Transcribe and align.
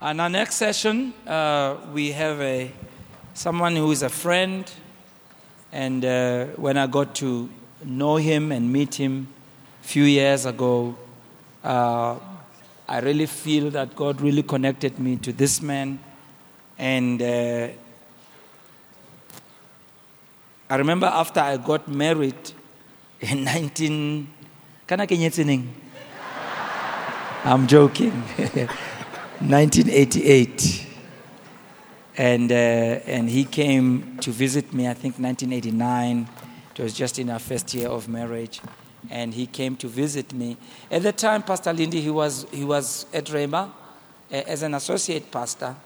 And 0.00 0.20
our 0.20 0.28
next 0.28 0.54
session, 0.54 1.12
uh, 1.26 1.76
we 1.92 2.12
have 2.12 2.40
a 2.40 2.70
someone 3.34 3.74
who 3.74 3.90
is 3.90 4.04
a 4.04 4.08
friend, 4.08 4.70
and 5.72 6.04
uh, 6.04 6.44
when 6.54 6.76
I 6.76 6.86
got 6.86 7.16
to 7.16 7.50
know 7.84 8.14
him 8.14 8.52
and 8.52 8.72
meet 8.72 8.94
him 8.94 9.26
a 9.82 9.86
few 9.88 10.04
years 10.04 10.46
ago, 10.46 10.94
uh, 11.64 12.14
I 12.88 13.00
really 13.00 13.26
feel 13.26 13.70
that 13.70 13.96
God 13.96 14.20
really 14.20 14.44
connected 14.44 15.00
me 15.00 15.16
to 15.16 15.32
this 15.32 15.60
man, 15.60 15.98
and 16.78 17.20
uh, 17.20 17.68
I 20.70 20.76
remember 20.76 21.06
after 21.06 21.40
I 21.40 21.56
got 21.56 21.88
married 21.88 22.52
in 23.20 23.42
19. 23.42 24.28
Can 24.86 25.00
I 25.00 25.06
get 25.06 25.18
I'm 27.44 27.66
joking. 27.66 28.22
1988. 29.40 30.86
And, 32.16 32.50
uh, 32.50 32.54
and 32.54 33.30
he 33.30 33.44
came 33.44 34.18
to 34.18 34.32
visit 34.32 34.72
me, 34.74 34.88
I 34.88 34.94
think 34.94 35.18
1989. 35.18 36.28
It 36.74 36.82
was 36.82 36.92
just 36.92 37.20
in 37.20 37.30
our 37.30 37.38
first 37.38 37.72
year 37.72 37.88
of 37.88 38.08
marriage. 38.08 38.60
And 39.10 39.32
he 39.32 39.46
came 39.46 39.76
to 39.76 39.86
visit 39.86 40.32
me. 40.32 40.56
At 40.90 41.02
the 41.02 41.12
time, 41.12 41.44
Pastor 41.44 41.72
Lindy, 41.72 42.00
he 42.00 42.10
was, 42.10 42.46
he 42.50 42.64
was 42.64 43.06
at 43.14 43.26
Rhema 43.26 43.68
uh, 43.68 43.70
as 44.30 44.62
an 44.64 44.74
associate 44.74 45.30
pastor. 45.30 45.76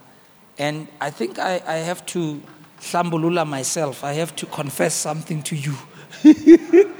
And 0.58 0.88
I 0.98 1.10
think 1.10 1.38
I, 1.38 1.62
I 1.66 1.74
have 1.74 2.06
to 2.06 2.40
Sambulula 2.80 3.46
myself. 3.46 4.02
I 4.02 4.14
have 4.14 4.34
to 4.36 4.46
confess 4.46 4.94
something 4.94 5.42
to 5.42 5.56
you. 5.56 5.74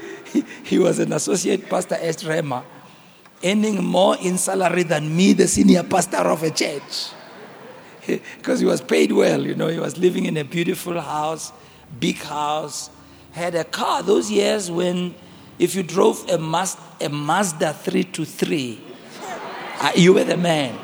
he 0.63 0.77
was 0.77 0.99
an 0.99 1.13
associate 1.13 1.67
pastor 1.67 1.95
at 1.95 2.17
Rhema 2.17 2.63
earning 3.43 3.83
more 3.83 4.17
in 4.17 4.37
salary 4.37 4.83
than 4.83 5.15
me, 5.15 5.33
the 5.33 5.47
senior 5.47 5.83
pastor 5.83 6.17
of 6.17 6.43
a 6.43 6.51
church. 6.51 7.11
Because 8.37 8.59
he 8.59 8.65
was 8.65 8.81
paid 8.81 9.11
well, 9.11 9.45
you 9.45 9.55
know, 9.55 9.67
he 9.67 9.79
was 9.79 9.97
living 9.97 10.25
in 10.25 10.35
a 10.37 10.43
beautiful 10.43 10.99
house, 10.99 11.53
big 11.99 12.17
house, 12.17 12.89
had 13.31 13.55
a 13.55 13.63
car. 13.63 14.03
Those 14.03 14.29
years 14.29 14.69
when, 14.69 15.15
if 15.57 15.75
you 15.75 15.83
drove 15.83 16.29
a, 16.29 16.37
Maz- 16.37 16.77
a 17.01 17.09
Mazda 17.09 17.73
3 17.73 18.03
to 18.03 18.25
3, 18.25 18.81
uh, 19.79 19.91
you 19.95 20.13
were 20.13 20.23
the 20.23 20.37
man. 20.37 20.77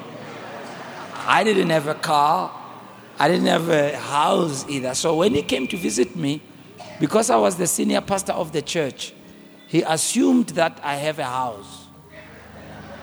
I 1.14 1.44
didn't 1.44 1.70
have 1.70 1.88
a 1.88 1.96
car, 1.96 2.52
I 3.20 3.28
didn't 3.28 3.48
have 3.48 3.70
a 3.70 3.98
house 3.98 4.66
either. 4.70 4.96
So 4.96 5.16
when 5.16 5.36
he 5.36 5.42
came 5.42 5.68
to 5.68 5.78
visit 5.78 6.16
me, 6.16 6.42
because 7.00 7.30
I 7.30 7.36
was 7.36 7.56
the 7.58 7.68
senior 7.68 8.02
pastor 8.02 8.34
of 8.34 8.52
the 8.52 8.62
church, 8.62 9.14
he 9.68 9.82
assumed 9.84 10.48
that 10.50 10.80
I 10.84 10.96
have 10.96 11.20
a 11.20 11.26
house. 11.26 11.79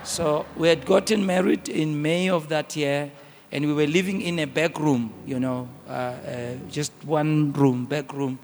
So 0.07 0.47
we 0.57 0.69
had 0.69 0.87
gotten 0.87 1.27
married 1.27 1.69
in 1.69 2.01
May 2.01 2.31
of 2.31 2.49
that 2.49 2.77
year, 2.77 3.11
and 3.51 3.67
we 3.67 3.73
were 3.73 3.89
living 3.89 4.23
in 4.23 4.39
a 4.39 4.45
back 4.47 4.79
room, 4.79 5.13
you 5.27 5.41
know, 5.41 5.69
uh, 5.89 5.91
uh, 5.91 6.55
just 6.71 6.93
one 7.05 7.53
room, 7.53 7.87
back 7.87 8.13
room. 8.13 8.39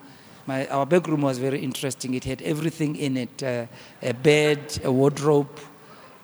My, 0.44 0.66
our 0.66 0.84
back 0.84 1.06
room 1.06 1.22
was 1.22 1.38
very 1.38 1.60
interesting. 1.60 2.14
It 2.14 2.24
had 2.24 2.42
everything 2.42 2.96
in 2.96 3.16
it 3.16 3.42
uh, 3.44 3.66
a 4.02 4.12
bed, 4.12 4.80
a 4.82 4.90
wardrobe, 4.90 5.56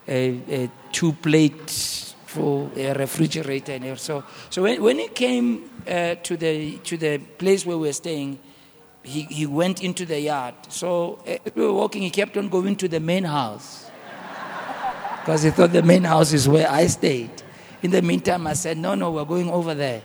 a, 0.08 0.40
a 0.50 0.70
two 0.90 1.12
plates 1.12 2.16
for 2.26 2.68
a 2.74 2.94
refrigerator. 2.94 3.72
And 3.72 3.96
so, 3.96 4.24
so 4.50 4.62
when, 4.62 4.82
when 4.82 4.98
he 4.98 5.06
came 5.06 5.70
uh, 5.86 6.16
to, 6.16 6.36
the, 6.36 6.78
to 6.78 6.96
the 6.96 7.18
place 7.18 7.64
where 7.64 7.78
we 7.78 7.86
were 7.86 7.92
staying, 7.92 8.40
he, 9.04 9.22
he 9.22 9.46
went 9.46 9.84
into 9.84 10.04
the 10.04 10.20
yard. 10.20 10.56
So 10.68 11.20
uh, 11.28 11.36
we 11.54 11.62
were 11.62 11.72
walking, 11.72 12.02
he 12.02 12.10
kept 12.10 12.36
on 12.36 12.48
going 12.48 12.74
to 12.74 12.88
the 12.88 12.98
main 12.98 13.22
house 13.22 13.87
because 15.20 15.42
he 15.42 15.50
thought 15.50 15.72
the 15.72 15.82
main 15.82 16.04
house 16.04 16.32
is 16.32 16.48
where 16.48 16.70
I 16.70 16.86
stayed. 16.86 17.30
In 17.82 17.90
the 17.90 18.02
meantime, 18.02 18.46
I 18.46 18.54
said, 18.54 18.78
No, 18.78 18.94
no, 18.94 19.10
we're 19.10 19.24
going 19.24 19.50
over 19.50 19.74
there. 19.74 20.02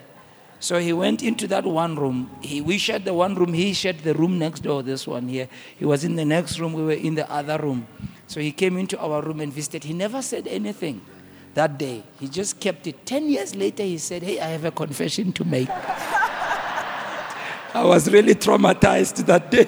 So 0.59 0.80
he 0.80 0.94
went 0.94 1.23
into 1.23 1.47
that 1.47 1.66
one 1.66 1.95
room. 1.95 2.31
He, 2.42 2.61
we 2.61 2.78
shared 2.78 3.03
the 3.03 3.14
one 3.14 3.36
room, 3.36 3.53
he 3.53 3.73
shared 3.73 4.00
the 4.00 4.14
room 4.14 4.39
next 4.39 4.61
door, 4.61 4.81
this 4.81 5.05
one 5.05 5.28
here. 5.28 5.50
He 5.78 5.86
was 5.86 6.04
in 6.04 6.15
the 6.15 6.23
next 6.23 6.60
room, 6.60 6.73
we 6.73 6.83
were 6.83 6.92
in 6.93 7.15
the 7.15 7.30
other 7.30 7.58
room. 7.58 7.86
So 8.27 8.39
he 8.39 8.52
came 8.52 8.77
into 8.77 8.98
our 8.98 9.21
room 9.21 9.42
and 9.42 9.52
visited. 9.52 9.83
He 9.83 9.93
never 9.93 10.21
said 10.21 10.48
anything 10.48 11.02
that 11.54 11.77
day. 11.77 12.04
He 12.20 12.30
just 12.30 12.60
kept 12.60 12.87
it. 12.87 13.05
Ten 13.05 13.30
years 13.30 13.55
later, 13.55 13.83
he 13.83 13.98
said, 13.98 14.23
Hey, 14.23 14.39
I 14.39 14.48
have 14.48 14.66
a 14.66 14.71
confession 14.71 15.33
to 15.33 15.43
make. 15.43 15.70
I 17.76 17.83
was 17.83 18.10
really 18.11 18.36
traumatized 18.36 19.26
that 19.26 19.52
day 19.52 19.67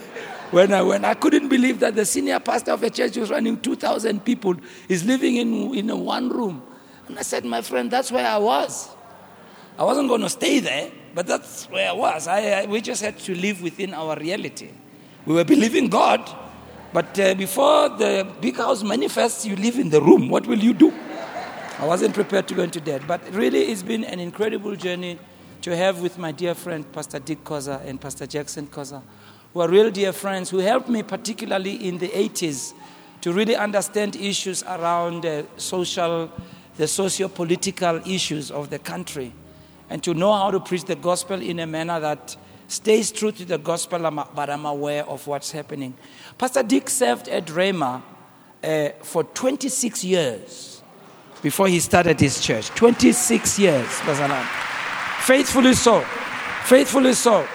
when 0.51 0.73
I, 0.73 0.81
when 0.81 1.06
I 1.06 1.13
couldn't 1.13 1.50
believe 1.50 1.79
that 1.79 1.95
the 1.95 2.06
senior 2.06 2.39
pastor 2.39 2.72
of 2.72 2.83
a 2.83 2.89
church 2.89 3.17
was 3.17 3.29
running 3.29 3.59
2,000 3.59 4.23
people 4.23 4.56
is 4.88 5.03
living 5.03 5.38
in, 5.38 5.75
in 5.75 5.89
a 5.89 5.95
one 5.95 6.29
room. 6.29 6.63
And 7.07 7.19
I 7.19 7.22
said, 7.22 7.45
my 7.45 7.61
friend, 7.61 7.89
that's 7.89 8.11
where 8.11 8.28
I 8.28 8.38
was. 8.38 8.89
I 9.78 9.83
wasn't 9.83 10.07
going 10.07 10.22
to 10.22 10.29
stay 10.29 10.59
there, 10.59 10.91
but 11.13 11.28
that's 11.28 11.66
where 11.69 11.89
I 11.89 11.94
was. 11.94 12.28
I, 12.28 12.61
I, 12.61 12.66
we 12.66 12.81
just 12.81 13.01
had 13.01 13.19
to 13.19 13.35
live 13.35 13.61
within 13.61 13.94
our 13.94 14.16
reality. 14.17 14.69
We 15.25 15.33
were 15.33 15.44
believing 15.44 15.89
God, 15.89 16.29
but 16.94 17.19
uh, 17.19 17.33
before 17.33 17.89
the 17.89 18.27
big 18.39 18.56
house 18.57 18.83
manifests, 18.83 19.45
you 19.45 19.56
live 19.56 19.77
in 19.77 19.89
the 19.89 20.01
room. 20.01 20.29
What 20.29 20.47
will 20.47 20.59
you 20.59 20.73
do? 20.73 20.94
I 21.77 21.85
wasn't 21.85 22.13
prepared 22.13 22.47
to 22.47 22.53
go 22.53 22.63
into 22.63 22.79
that. 22.81 23.06
But 23.06 23.22
really, 23.33 23.63
it's 23.63 23.83
been 23.83 24.06
an 24.06 24.22
incredible 24.22 24.77
journey 24.77 25.19
to 25.62 25.75
have 25.75 26.00
with 26.00 26.17
my 26.17 26.31
dear 26.31 26.53
friend, 26.53 26.89
Pastor 26.94 27.19
Dick 27.19 27.44
Khoza 27.44 27.83
and 27.85 28.00
Pastor 28.00 28.25
Jackson 28.25 28.67
Khoza 28.67 29.01
who 29.56 29.62
are 29.62 29.70
real 29.70 29.90
dear 29.90 30.12
friends 30.12 30.50
who 30.50 30.58
helped 30.58 30.90
me, 30.90 31.02
particularly 31.02 31.88
in 31.88 31.98
the 31.98 32.10
80s, 32.10 32.74
to 33.22 33.32
really 33.32 33.56
understand 33.56 34.18
issues 34.18 34.64
around 34.64 35.26
uh, 35.26 35.44
social, 35.56 36.30
the 36.76 36.86
socio 36.86 37.30
political 37.30 37.96
issues 38.06 38.52
of 38.52 38.70
the 38.70 38.78
country, 38.78 39.32
and 39.90 40.04
to 40.04 40.14
know 40.14 40.34
how 40.34 40.52
to 40.52 40.60
preach 40.60 40.84
the 40.84 40.96
gospel 40.98 41.42
in 41.42 41.60
a 41.60 41.66
manner 41.66 42.02
that 42.02 42.36
stays 42.68 43.14
true 43.14 43.32
to 43.32 43.46
the 43.46 43.58
gospel, 43.58 44.00
but 44.36 44.50
I'm 44.50 44.66
aware 44.66 45.06
of 45.06 45.26
what's 45.26 45.52
happening. 45.52 45.94
Pastor 46.38 46.62
Dick 46.62 46.90
served 46.90 47.30
at 47.30 47.46
Rhema 47.46 48.02
uh, 48.62 48.90
for 49.04 49.24
26 49.24 50.04
years 50.04 50.82
before 51.42 51.70
he 51.70 51.80
started 51.80 52.20
his 52.20 52.42
church. 52.42 52.68
26 52.72 53.58
years, 53.60 53.88
Faithfully 55.22 55.76
so. 55.76 56.02
Faithfully 56.66 57.14
so 57.14 57.48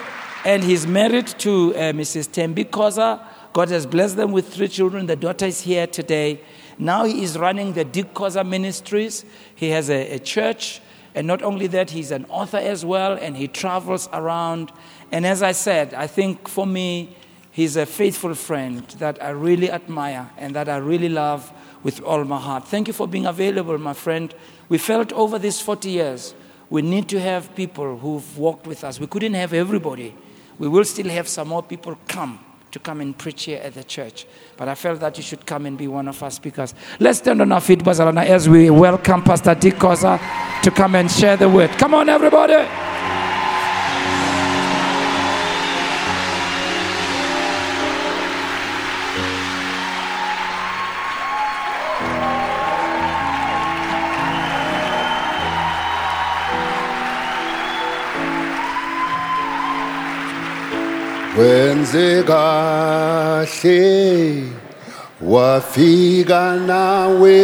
and 0.44 0.64
he's 0.64 0.86
married 0.86 1.26
to 1.26 1.74
uh, 1.74 1.78
Mrs. 1.92 2.28
Tembi 2.28 2.64
Khoza. 2.64 3.20
God 3.52 3.68
has 3.68 3.84
blessed 3.84 4.16
them 4.16 4.32
with 4.32 4.52
three 4.52 4.68
children. 4.68 5.06
The 5.06 5.16
daughter 5.16 5.46
is 5.46 5.60
here 5.60 5.86
today. 5.86 6.40
Now 6.78 7.04
he 7.04 7.22
is 7.22 7.36
running 7.36 7.74
the 7.74 7.84
Dick 7.84 8.14
Khoza 8.14 8.46
Ministries. 8.46 9.24
He 9.54 9.68
has 9.70 9.90
a, 9.90 10.14
a 10.14 10.18
church, 10.18 10.80
and 11.14 11.26
not 11.26 11.42
only 11.42 11.66
that, 11.68 11.90
he's 11.90 12.10
an 12.10 12.24
author 12.30 12.56
as 12.56 12.86
well, 12.86 13.12
and 13.12 13.36
he 13.36 13.48
travels 13.48 14.08
around. 14.12 14.72
And 15.12 15.26
as 15.26 15.42
I 15.42 15.52
said, 15.52 15.92
I 15.92 16.06
think 16.06 16.48
for 16.48 16.66
me, 16.66 17.16
he's 17.50 17.76
a 17.76 17.84
faithful 17.84 18.34
friend 18.34 18.86
that 18.98 19.22
I 19.22 19.30
really 19.30 19.70
admire 19.70 20.30
and 20.38 20.54
that 20.54 20.70
I 20.70 20.78
really 20.78 21.10
love 21.10 21.52
with 21.82 22.00
all 22.02 22.24
my 22.24 22.38
heart. 22.38 22.66
Thank 22.66 22.86
you 22.86 22.94
for 22.94 23.06
being 23.06 23.26
available, 23.26 23.76
my 23.76 23.92
friend. 23.92 24.32
We 24.70 24.78
felt 24.78 25.12
over 25.12 25.38
these 25.38 25.60
40 25.60 25.90
years, 25.90 26.34
we 26.70 26.80
need 26.80 27.08
to 27.08 27.20
have 27.20 27.54
people 27.54 27.98
who've 27.98 28.38
walked 28.38 28.66
with 28.66 28.84
us. 28.84 28.98
We 29.00 29.06
couldn't 29.06 29.34
have 29.34 29.52
everybody 29.52 30.14
we 30.60 30.68
will 30.68 30.84
still 30.84 31.08
have 31.08 31.26
some 31.26 31.48
more 31.48 31.62
people 31.62 31.98
come 32.06 32.38
to 32.70 32.78
come 32.78 33.00
and 33.00 33.16
preach 33.16 33.44
here 33.44 33.60
at 33.64 33.74
the 33.74 33.82
church. 33.82 34.26
But 34.56 34.68
I 34.68 34.74
felt 34.74 35.00
that 35.00 35.16
you 35.16 35.22
should 35.22 35.44
come 35.44 35.66
and 35.66 35.76
be 35.76 35.88
one 35.88 36.06
of 36.06 36.22
our 36.22 36.30
speakers. 36.30 36.74
Let's 37.00 37.18
stand 37.18 37.40
on 37.40 37.50
our 37.50 37.60
feet, 37.60 37.80
Bazalana, 37.80 38.26
as 38.26 38.48
we 38.48 38.68
welcome 38.70 39.22
Pastor 39.22 39.54
Dick 39.54 39.74
Khoza 39.74 40.20
to 40.62 40.70
come 40.70 40.94
and 40.94 41.10
share 41.10 41.36
the 41.38 41.48
word. 41.48 41.70
Come 41.70 41.94
on, 41.94 42.08
everybody. 42.10 42.68
Wenze 61.70 62.22
kahle 62.22 63.82
wafika 65.22 66.56
nawe 66.66 67.42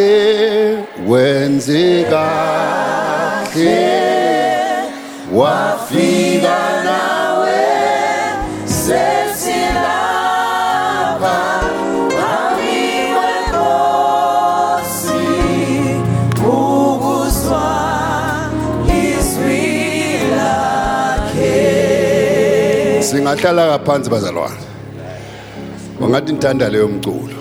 wenze 1.09 2.05
kahle 2.11 3.77
wafika 5.33 6.26
singahlala 23.17 23.79
kaphansi 23.79 24.11
bazalwane 24.11 24.65
ungathi 26.01 26.33
ngithanda 26.33 26.69
leyo 26.69 26.89
mculo 26.89 27.39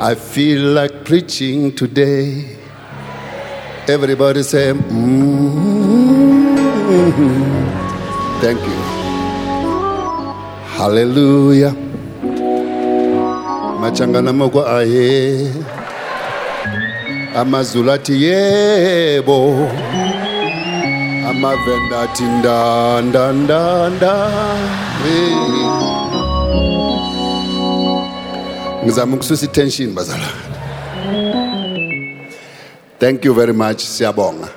i 0.00 0.14
feel 0.14 0.78
like 0.78 0.94
preaching 1.04 1.70
today 1.74 2.44
Everybody 3.88 4.42
say, 4.44 4.72
mm 4.72 6.20
Thank 8.40 8.60
you. 8.62 8.80
Hallelujah. 10.78 11.74
Machangana 13.80 14.32
moko 14.32 14.62
aye. 14.66 15.50
Amazulu 17.34 17.90
athi 17.92 18.22
yebo. 18.22 19.36
Amavenda 21.40 22.00
athi 22.00 22.22
nda 22.24 23.00
nda 23.02 23.32
nda 23.32 23.90
nda. 23.90 24.12
Hey. 25.02 25.34
Ngizama 28.84 29.16
ukususa 29.16 29.46
tension 29.46 29.94
bazalwane. 29.94 30.32
Thank 32.98 33.24
you 33.24 33.32
very 33.34 33.52
much, 33.54 33.84
Siabonga. 33.84 34.48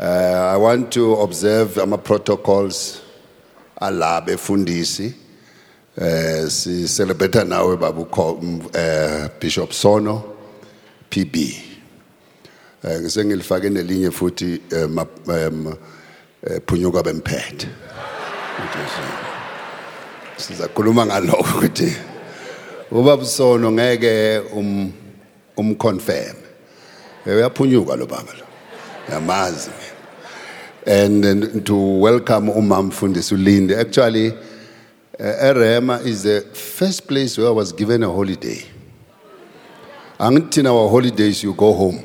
Uh, 0.00 0.54
I 0.54 0.56
want 0.56 0.90
to 0.92 1.14
observe 1.14 1.78
ama 1.78 1.98
protocols 1.98 3.00
ala 3.80 4.20
befundisi. 4.20 5.14
Uh, 5.96 6.48
si 6.48 6.88
celebrate 6.88 7.44
nawe 7.44 7.76
babu 7.76 8.02
uh, 8.02 9.28
Bishop 9.40 9.72
Sono 9.72 10.24
PB. 11.08 11.36
Ngisengilifake 12.84 13.70
nelinye 13.70 14.10
futhi 14.10 14.60
um, 14.72 14.98
um, 15.28 15.76
phunyuka 16.66 17.02
bemphethe. 17.02 17.68
Sizakhuluma 20.36 21.06
ngalokho 21.06 21.58
ukuthi 21.58 21.92
ubaba 22.90 23.24
Sono 23.24 23.70
ngeke 23.72 24.38
um 24.52 24.92
umconfirm. 25.56 26.36
uyaphunyuka 27.26 27.96
lo 27.96 28.06
baba 28.06 28.32
lo. 28.32 28.46
Yamazi 29.08 29.70
and, 30.86 31.24
and 31.24 31.66
to 31.66 31.76
welcome 31.76 32.48
umam 32.48 32.86
mfundisi 32.90 33.34
ulinde. 33.34 33.78
Actually 33.78 34.30
uh, 34.30 34.34
erema 35.20 36.00
is 36.04 36.22
the 36.22 36.40
first 36.54 37.06
place 37.06 37.36
where 37.36 37.48
i 37.48 37.52
was 37.52 37.72
given 37.72 38.02
a 38.02 38.08
holiday. 38.08 38.64
Angithi 40.18 40.66
our 40.66 40.88
holidays 40.88 41.42
you 41.42 41.52
go 41.54 41.72
home 41.74 42.02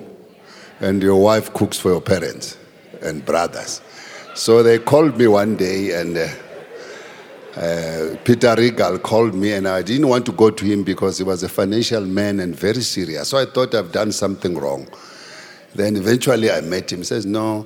and 0.82 1.02
your 1.02 1.22
wife 1.22 1.54
cooks 1.54 1.80
for 1.80 1.92
your 1.92 2.02
parents 2.02 2.58
and 3.02 3.26
brothers 3.26 3.82
so 4.36 4.62
they 4.62 4.80
called 4.80 5.18
me 5.18 5.28
one 5.28 5.56
day 5.56 6.00
and 6.00 6.18
uh, 6.18 6.28
uh, 7.56 8.18
Peter 8.26 8.54
Regal 8.58 9.00
called 9.00 9.34
me, 9.34 9.54
and 9.54 9.66
I 9.66 9.82
didn't 9.82 10.10
want 10.10 10.26
to 10.26 10.34
go 10.34 10.50
to 10.50 10.66
him 10.66 10.84
because 10.84 11.20
he 11.20 11.24
was 11.24 11.42
a 11.42 11.48
financial 11.48 12.02
man 12.02 12.42
and 12.42 12.54
very 12.54 12.82
serious. 12.82 13.30
So 13.30 13.38
I 13.38 13.46
thought 13.46 13.74
I've 13.74 13.94
done 13.94 14.12
something 14.12 14.58
wrong. 14.58 14.90
Then 15.74 15.96
eventually 15.96 16.52
I 16.52 16.60
met 16.62 16.92
him. 16.92 17.00
He 17.00 17.06
says, 17.06 17.26
No, 17.26 17.66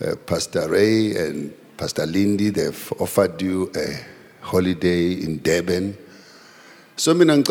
uh, 0.00 0.16
Pastor 0.24 0.70
Ray 0.70 1.14
and 1.16 1.52
Pastor 1.76 2.06
Lindy, 2.06 2.48
they've 2.48 2.92
offered 2.98 3.42
you 3.42 3.70
a 3.76 4.00
holiday 4.40 5.12
in 5.12 5.42
Durban. 5.42 5.98
So 6.96 7.12
eh. 7.12 7.42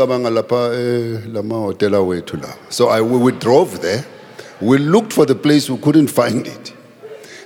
So 2.70 2.90
I 2.90 3.02
we, 3.02 3.18
we 3.20 3.32
drove 3.34 3.82
there. 3.82 4.06
We 4.60 4.80
looked 4.80 5.14
for 5.14 5.28
the 5.28 5.36
place, 5.36 5.70
we 5.70 5.78
couldn't 5.78 6.08
find 6.08 6.48
it. 6.48 6.74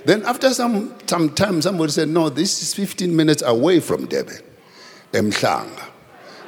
Then 0.04 0.24
after 0.24 0.52
some, 0.54 0.94
some 1.06 1.30
time, 1.30 1.60
somebody 1.62 1.92
said, 1.92 2.08
no, 2.08 2.28
this 2.28 2.62
is 2.62 2.74
15 2.74 3.14
minutes 3.14 3.42
away 3.42 3.80
from 3.80 4.06
Durban, 4.06 4.40
Emhlanga. 5.12 5.90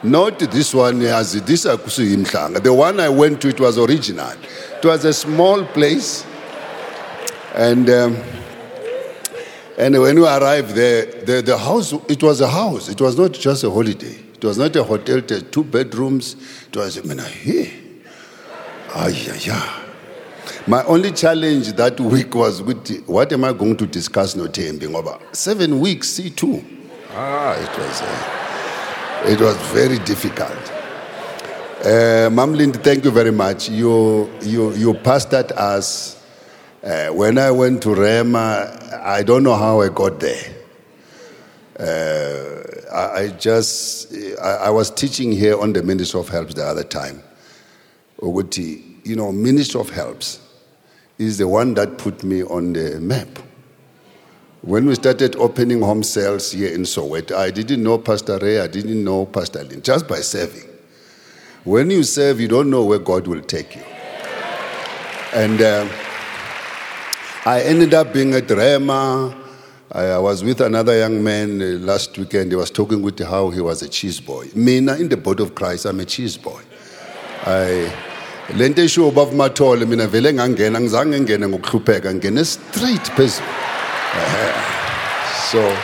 Not 0.03 0.41
this 0.41 0.75
one, 0.75 1.01
as 1.03 1.41
this 1.45 1.65
akusi 1.65 2.17
Mhlanga. 2.17 2.61
The 2.61 2.73
one 2.75 2.99
I 2.99 3.09
went 3.09 3.41
to, 3.43 3.49
it 3.49 3.61
was 3.61 3.79
original. 3.79 4.33
It 4.33 4.85
was 4.85 5.05
a 5.05 5.13
small 5.13 5.65
place. 5.65 6.27
And, 7.55 7.89
um, 7.89 8.17
and 9.79 10.01
when 10.01 10.17
we 10.17 10.27
arrived 10.27 10.71
there, 10.71 11.07
the, 11.07 11.43
the 11.43 11.57
house, 11.57 11.93
it 12.09 12.21
was 12.21 12.41
a 12.41 12.49
house. 12.49 12.89
It 12.89 13.01
was 13.01 13.17
not 13.17 13.33
just 13.33 13.63
a 13.63 13.71
holiday. 13.71 14.19
It 14.35 14.45
was 14.45 14.59
not 14.59 14.75
a 14.75 14.83
hotel, 14.83 15.19
it 15.19 15.31
had 15.31 15.53
two 15.53 15.63
bedrooms. 15.63 16.35
It 16.67 16.77
was, 16.77 16.99
I 16.99 17.03
mean, 17.03 17.19
hey. 17.19 17.73
Ay, 18.95 19.09
yeah, 19.09 19.35
yeah. 19.41 19.82
My 20.67 20.83
only 20.85 21.13
challenge 21.13 21.73
that 21.73 21.99
week 22.01 22.35
was 22.35 22.63
with 22.63 23.05
what 23.07 23.33
am 23.33 23.45
I 23.45 23.53
going 23.53 23.77
to 23.79 23.87
discuss 23.87 24.37
no 24.37 24.45
Tembi 24.47 24.93
over 24.95 25.19
seven 25.33 25.81
weeks 25.81 26.19
C2. 26.19 26.65
Ah, 27.11 27.55
it 27.55 27.79
was 27.79 28.03
uh, 28.03 29.33
it 29.33 29.41
was 29.41 29.57
very 29.73 29.99
difficult. 30.01 30.73
Uh, 31.85 32.31
Mam 32.33 32.55
Lind, 32.55 32.83
thank 32.85 33.05
you 33.05 33.11
very 33.11 33.33
much. 33.33 33.69
You 33.69 34.31
you 34.43 34.73
you 34.75 34.95
pastored 34.95 35.51
us. 35.53 36.23
Uh, 36.83 37.09
when 37.09 37.39
I 37.39 37.51
went 37.51 37.83
to 37.83 37.91
Rhema, 37.91 38.93
I 39.03 39.23
don't 39.23 39.45
know 39.45 39.55
how 39.55 39.81
I 39.81 39.89
got 39.89 40.19
there. 40.19 40.53
Uh, 41.79 42.63
I, 42.93 43.21
I, 43.23 43.29
just 43.29 44.13
I, 44.41 44.67
I 44.67 44.71
was 44.71 44.91
teaching 44.91 45.33
here 45.33 45.59
on 45.61 45.73
the 45.73 45.83
Ministry 45.83 46.21
of 46.21 46.29
Helps 46.29 46.55
the 46.55 46.65
other 46.65 46.83
time. 46.85 47.23
Oguti, 48.21 48.92
you 49.05 49.17
know, 49.17 49.33
Ministry 49.33 49.81
of 49.81 49.91
Helps 49.91 50.41
is 51.19 51.39
the 51.39 51.49
one 51.49 51.75
that 51.75 51.99
put 51.99 52.23
me 52.25 52.43
on 52.43 52.73
the 52.73 53.01
map. 53.01 53.29
When 54.63 54.87
we 54.87 54.95
started 54.95 55.35
opening 55.37 55.83
home 55.83 56.03
cells 56.03 56.53
here 56.53 56.73
in 56.73 56.83
Soweto, 56.83 57.35
I 57.35 57.51
didn't 57.51 57.83
know 57.83 57.99
Pastor 57.99 58.39
Ray, 58.39 58.61
I 58.61 58.69
didn't 58.69 59.03
know 59.03 59.27
Pastor 59.27 59.65
Lynn, 59.65 59.83
just 59.83 60.07
by 60.07 60.21
serving. 60.21 60.69
When 61.65 61.91
you 61.91 62.03
serve, 62.05 62.41
you 62.41 62.49
don't 62.49 62.71
know 62.71 62.85
where 62.85 62.99
God 62.99 63.27
will 63.27 63.43
take 63.43 63.75
you. 63.75 63.83
And 65.35 65.61
uh, 65.61 65.89
I 67.45 67.63
ended 67.63 67.95
up 67.95 68.13
being 68.13 68.35
at 68.35 68.45
Rhema. 68.45 69.37
I 69.91 70.19
was 70.19 70.45
with 70.45 70.61
another 70.61 70.97
young 70.97 71.23
man 71.23 71.61
uh, 71.61 71.65
last 71.85 72.17
weekend. 72.17 72.53
He 72.53 72.57
was 72.57 72.71
talking 72.71 73.03
with 73.03 73.19
how 73.19 73.51
he 73.51 73.61
was 73.61 73.83
a 73.83 73.89
cheese 73.89 74.21
boy. 74.21 74.49
Me, 74.55 74.79
in 74.79 74.87
the 74.87 75.17
body 75.17 75.43
of 75.43 75.55
Christ, 75.55 75.87
I'm 75.87 76.01
a 76.01 76.05
cheese 76.05 76.37
boy. 76.37 76.63
I 77.45 77.93
le 78.51 78.69
nto 78.69 78.83
eshiwo 78.83 79.11
bava 79.11 79.33
mathole 79.33 79.87
mina 79.87 80.07
vele 80.07 80.33
ngangena 80.33 80.81
ngizange 80.81 81.21
ngene 81.21 81.49
ngokuhlupheka 81.49 82.15
ngene 82.15 82.45
straight 82.45 83.11
phezulu. 83.17 83.47
So. 85.51 85.77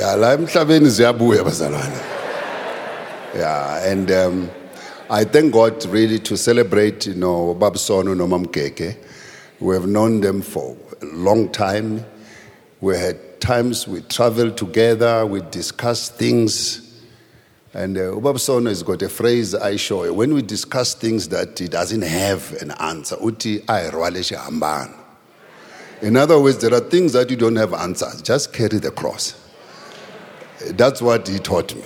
Ya 0.00 0.16
la 0.16 0.32
emhlabeni 0.32 0.88
ziyabuya 0.90 1.44
bazalwane. 1.44 1.98
Yeah 3.34 3.90
and 3.92 4.10
um, 4.10 4.50
i 5.10 5.24
thank 5.24 5.52
god 5.52 5.84
really 5.86 6.18
to 6.18 6.36
celebrate 6.36 7.06
you 7.06 7.14
know 7.14 7.54
babsono 7.54 8.14
nomamgege. 8.14 8.96
We 9.60 9.74
have 9.74 9.86
known 9.86 10.20
them 10.20 10.42
for 10.42 10.76
a 11.00 11.06
long 11.06 11.48
time. 11.48 12.04
We 12.80 12.98
had 12.98 13.33
times 13.44 13.86
we 13.86 14.00
travel 14.00 14.50
together, 14.50 15.26
we 15.26 15.42
discuss 15.50 16.08
things. 16.08 16.80
And 17.74 17.98
uh, 17.98 18.12
Ubabsono 18.12 18.68
has 18.68 18.82
got 18.82 19.02
a 19.02 19.08
phrase 19.08 19.54
I 19.54 19.76
show. 19.76 20.04
You. 20.04 20.14
When 20.14 20.32
we 20.32 20.40
discuss 20.40 20.94
things 20.94 21.28
that 21.28 21.58
he 21.58 21.68
doesn't 21.68 22.02
have 22.02 22.52
an 22.62 22.70
answer, 22.80 23.16
uti 23.22 23.60
hambana. 23.60 24.96
In 26.00 26.16
other 26.16 26.40
words, 26.40 26.58
there 26.58 26.72
are 26.72 26.80
things 26.80 27.12
that 27.12 27.28
you 27.28 27.36
don't 27.36 27.56
have 27.56 27.74
answers. 27.74 28.22
Just 28.22 28.52
carry 28.52 28.78
the 28.78 28.90
cross. 28.90 29.34
That's 30.70 31.02
what 31.02 31.28
he 31.28 31.38
taught 31.38 31.74
me. 31.74 31.84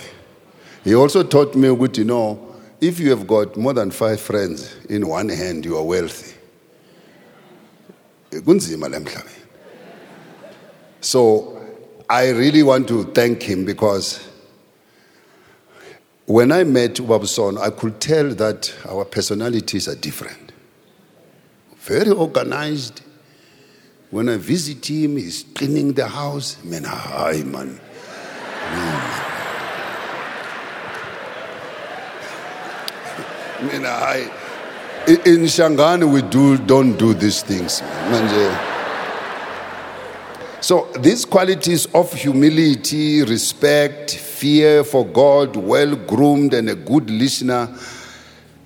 He 0.85 0.95
also 0.95 1.23
taught 1.23 1.55
me, 1.55 1.67
you 1.67 2.03
know, 2.05 2.55
if 2.79 2.99
you 2.99 3.09
have 3.09 3.27
got 3.27 3.57
more 3.57 3.73
than 3.73 3.91
five 3.91 4.21
friends 4.21 4.73
in 4.85 5.07
one 5.07 5.27
hand, 5.27 5.65
you 5.65 5.77
are 5.77 5.83
wealthy. 5.83 6.37
So 11.01 11.59
I 12.09 12.29
really 12.29 12.63
want 12.63 12.87
to 12.89 13.03
thank 13.05 13.43
him 13.43 13.65
because 13.65 14.27
when 16.25 16.51
I 16.51 16.63
met 16.63 16.95
Wabson, 16.95 17.57
I 17.59 17.69
could 17.69 17.99
tell 17.99 18.29
that 18.29 18.73
our 18.87 19.05
personalities 19.05 19.87
are 19.87 19.95
different. 19.95 20.51
Very 21.77 22.11
organized. 22.11 23.01
When 24.11 24.29
I 24.29 24.37
visit 24.37 24.89
him, 24.89 25.17
he's 25.17 25.43
cleaning 25.55 25.93
the 25.93 26.07
house. 26.07 26.63
Man, 26.63 26.83
hi, 26.83 27.43
man. 27.45 27.79
Man, 33.61 33.85
I, 33.85 34.31
in 35.07 35.43
Shangani, 35.45 36.11
we 36.11 36.21
do, 36.21 36.57
don't 36.57 36.97
do 36.97 37.13
these 37.13 37.41
things. 37.41 37.81
Man. 37.81 38.68
So, 40.61 40.89
these 40.99 41.23
qualities 41.25 41.85
of 41.93 42.11
humility, 42.13 43.23
respect, 43.23 44.15
fear 44.15 44.83
for 44.83 45.05
God, 45.05 45.55
well 45.55 45.95
groomed, 45.95 46.53
and 46.53 46.69
a 46.69 46.75
good 46.75 47.09
listener. 47.09 47.69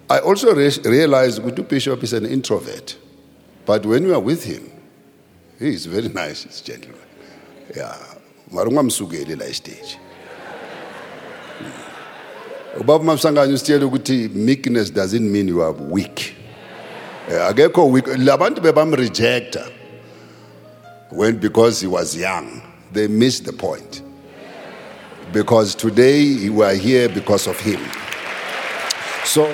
I 0.10 0.20
also 0.20 0.54
re- 0.56 0.72
realized 0.86 1.42
Gutu 1.42 1.68
Bishop 1.68 2.04
is 2.04 2.14
an 2.14 2.26
introvert. 2.26 2.98
But 3.66 3.86
when 3.86 4.06
we 4.06 4.14
are 4.14 4.20
with 4.20 4.44
him, 4.44 4.70
he 5.60 5.70
is 5.70 5.86
very 5.86 6.10
nice, 6.24 6.44
he's 6.44 6.62
gentleman. 6.62 7.00
Yeah. 7.76 7.96
Marunga 8.52 8.84
msugeli 8.84 9.36
la 9.36 9.54
stage. 9.54 9.98
ubaba 12.80 13.04
mamsanganye 13.04 13.54
usitshela 13.54 13.86
ukuthi 13.86 14.30
meekness 14.34 14.94
doesn't 14.94 15.32
mean 15.32 15.48
you 15.48 15.62
are 15.64 15.72
weak 15.90 16.34
Eh, 17.32 17.48
akekho 17.48 17.88
weak 17.88 18.08
labantu 18.18 18.62
bebamrejecta 18.62 19.66
when 21.14 21.38
because 21.38 21.80
he 21.80 21.88
was 21.88 22.16
young 22.16 22.62
they 22.92 23.08
missed 23.08 23.46
the 23.46 23.54
point. 23.54 24.02
Because 25.32 25.74
today 25.74 26.50
we 26.50 26.64
are 26.64 26.76
here 26.76 27.10
because 27.10 27.48
of 27.48 27.60
him. 27.60 27.82
So 29.26 29.46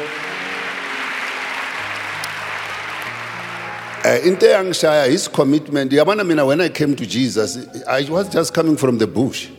Uh, 4.06 4.18
into 4.24 4.46
eyangishaya 4.46 5.10
his 5.10 5.28
commitment 5.28 5.92
yabona 5.92 6.26
mina 6.26 6.46
when 6.46 6.62
i 6.62 6.70
came 6.70 6.96
to 6.96 7.06
jesus 7.06 7.58
i 7.86 8.02
was 8.10 8.30
just 8.30 8.54
coming 8.54 8.78
from 8.78 8.98
the 8.98 9.06
bush. 9.06 9.50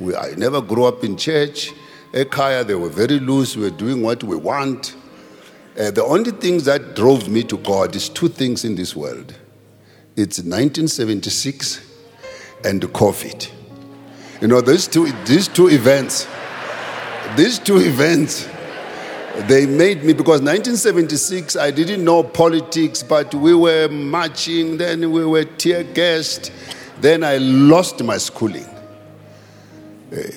We, 0.00 0.16
i 0.16 0.34
never 0.36 0.60
grew 0.60 0.86
up 0.86 1.04
in 1.04 1.16
church. 1.16 1.72
Ekhaya 2.12 2.66
they 2.66 2.74
were 2.74 2.88
very 2.88 3.20
loose. 3.20 3.56
We 3.56 3.62
were 3.70 3.78
doing 3.78 4.02
what 4.02 4.24
we 4.24 4.34
want. 4.34 4.96
Uh, 5.78 5.92
the 5.92 6.02
only 6.02 6.32
things 6.32 6.64
that 6.64 6.96
drove 6.96 7.28
me 7.28 7.44
to 7.44 7.56
god 7.58 7.94
is 7.94 8.08
two 8.08 8.28
things 8.28 8.64
in 8.64 8.74
this 8.74 8.96
world 8.96 9.32
it's 10.16 10.38
1976 10.38 11.80
and 12.64 12.82
covid. 12.82 13.50
You 14.40 14.48
know 14.48 14.60
these 14.60 14.86
two, 14.86 15.10
these 15.24 15.48
two 15.48 15.68
events 15.68 16.26
these 17.36 17.58
two 17.58 17.78
events 17.78 18.46
they 19.48 19.64
made 19.64 20.04
me 20.04 20.12
because 20.12 20.42
1976 20.42 21.56
i 21.56 21.70
didn't 21.70 22.04
know 22.04 22.22
politics 22.22 23.02
but 23.02 23.34
we 23.34 23.54
were 23.54 23.88
marching 23.88 24.76
then 24.76 25.10
we 25.10 25.24
were 25.24 25.44
tear 25.44 25.82
gassed 25.82 26.52
then 27.00 27.24
i 27.24 27.38
lost 27.38 28.02
my 28.04 28.18
schooling. 28.18 28.68
Eh, 30.12 30.30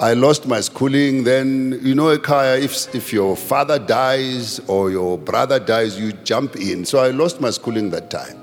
i 0.00 0.14
lost 0.14 0.46
my 0.46 0.60
schooling 0.60 1.24
then 1.24 1.78
you 1.82 1.94
know 1.94 2.16
Ekaya, 2.16 2.58
if, 2.58 2.94
if 2.94 3.12
your 3.12 3.36
father 3.36 3.78
dies 3.78 4.58
or 4.60 4.90
your 4.90 5.18
brother 5.18 5.58
dies 5.58 6.00
you 6.00 6.12
jump 6.12 6.56
in. 6.56 6.86
So 6.86 7.00
i 7.00 7.10
lost 7.10 7.42
my 7.42 7.50
schooling 7.50 7.90
that 7.90 8.10
time 8.10 8.37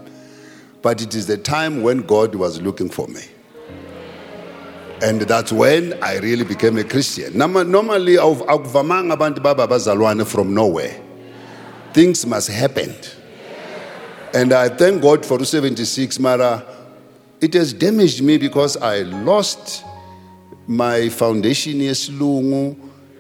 but 0.86 1.02
it 1.02 1.16
is 1.16 1.26
the 1.26 1.38
time 1.38 1.82
when 1.82 2.02
god 2.14 2.36
was 2.36 2.62
looking 2.62 2.90
for 2.90 3.08
me 3.08 3.24
and 5.02 5.22
that's 5.22 5.52
when 5.52 6.02
I 6.02 6.20
really 6.20 6.46
became 6.46 6.78
a 6.78 6.84
Christian. 6.84 7.38
Normally, 7.38 8.16
akuvamanga 8.16 9.16
abantu 9.16 9.44
baba 9.44 10.26
from 10.26 10.54
nowhere. 10.54 10.96
Things 11.94 12.26
must 12.26 12.50
happen. 12.50 12.96
And 14.34 14.54
I 14.54 14.70
thank 14.70 15.02
God 15.02 15.26
for 15.26 15.44
76, 15.44 16.20
Mara. 16.20 16.66
It 17.42 17.54
has 17.56 17.74
damaged 17.74 18.24
me 18.24 18.38
because 18.38 18.78
I 18.78 19.00
lost 19.02 19.84
my 20.68 21.10
foundation 21.10 21.74
yesilungu 21.80 22.78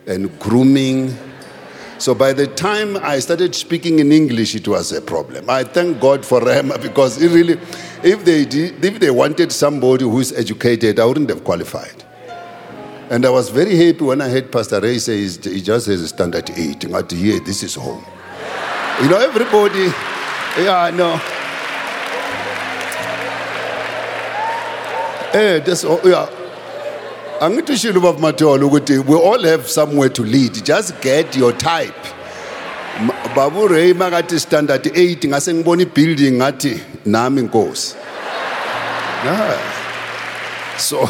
and 0.07 0.39
grooming. 0.39 1.15
So 1.97 2.13
by 2.13 2.33
the 2.33 2.45
time 2.45 2.97
I 2.97 3.19
started 3.19 3.55
speaking 3.55 3.99
in 3.99 4.11
English, 4.11 4.53
it 4.53 4.67
was 4.67 4.91
a 4.91 5.01
problem. 5.01 5.49
I 5.49 5.63
thank 5.63 6.01
God 6.01 6.25
for 6.25 6.41
Rhema 6.41 6.81
because 6.81 7.21
it 7.21 7.31
really, 7.31 7.53
if 8.03 8.25
they 8.25 8.45
did, 8.45 8.83
if 8.83 8.99
they 8.99 9.11
wanted 9.11 9.51
somebody 9.51 10.03
who's 10.03 10.33
educated, 10.33 10.99
I 10.99 11.05
wouldn't 11.05 11.29
have 11.29 11.43
qualified. 11.43 12.03
And 13.09 13.25
I 13.25 13.29
was 13.29 13.49
very 13.49 13.75
happy 13.77 14.03
when 14.03 14.19
I 14.19 14.29
heard 14.29 14.51
Pastor 14.51 14.81
Ray 14.81 14.97
say 14.97 15.19
he 15.19 15.61
just 15.61 15.87
has 15.87 16.01
a 16.01 16.07
standard 16.07 16.49
eight. 16.51 16.83
Had 16.83 17.09
to 17.09 17.39
this 17.39 17.63
is 17.63 17.75
home. 17.75 18.03
You 19.01 19.09
know, 19.09 19.19
everybody, 19.19 19.85
yeah, 20.61 20.81
I 20.81 20.91
know. 20.91 21.21
Eh, 25.33 25.59
that's 25.59 25.83
all, 25.83 25.99
yeah. 26.03 26.29
Angithi 27.41 27.77
shilo 27.77 28.01
baba 28.01 28.19
matholo 28.19 28.67
ukuthi 28.67 28.97
we 28.97 29.15
all 29.15 29.43
have 29.43 29.69
somewhere 29.69 30.09
to 30.09 30.23
lead 30.23 30.53
just 30.63 31.01
get 31.01 31.35
your 31.35 31.57
type 31.57 31.95
M- 32.99 33.35
babu 33.35 33.67
ray 33.67 33.93
makathi 33.93 34.39
standard 34.39 34.85
8 34.85 35.27
ngase 35.27 35.53
ngibona 35.53 35.81
ibuilding 35.81 36.31
ngathi 36.31 36.79
nami 37.05 37.41
inkosi 37.41 37.95
so 40.77 41.09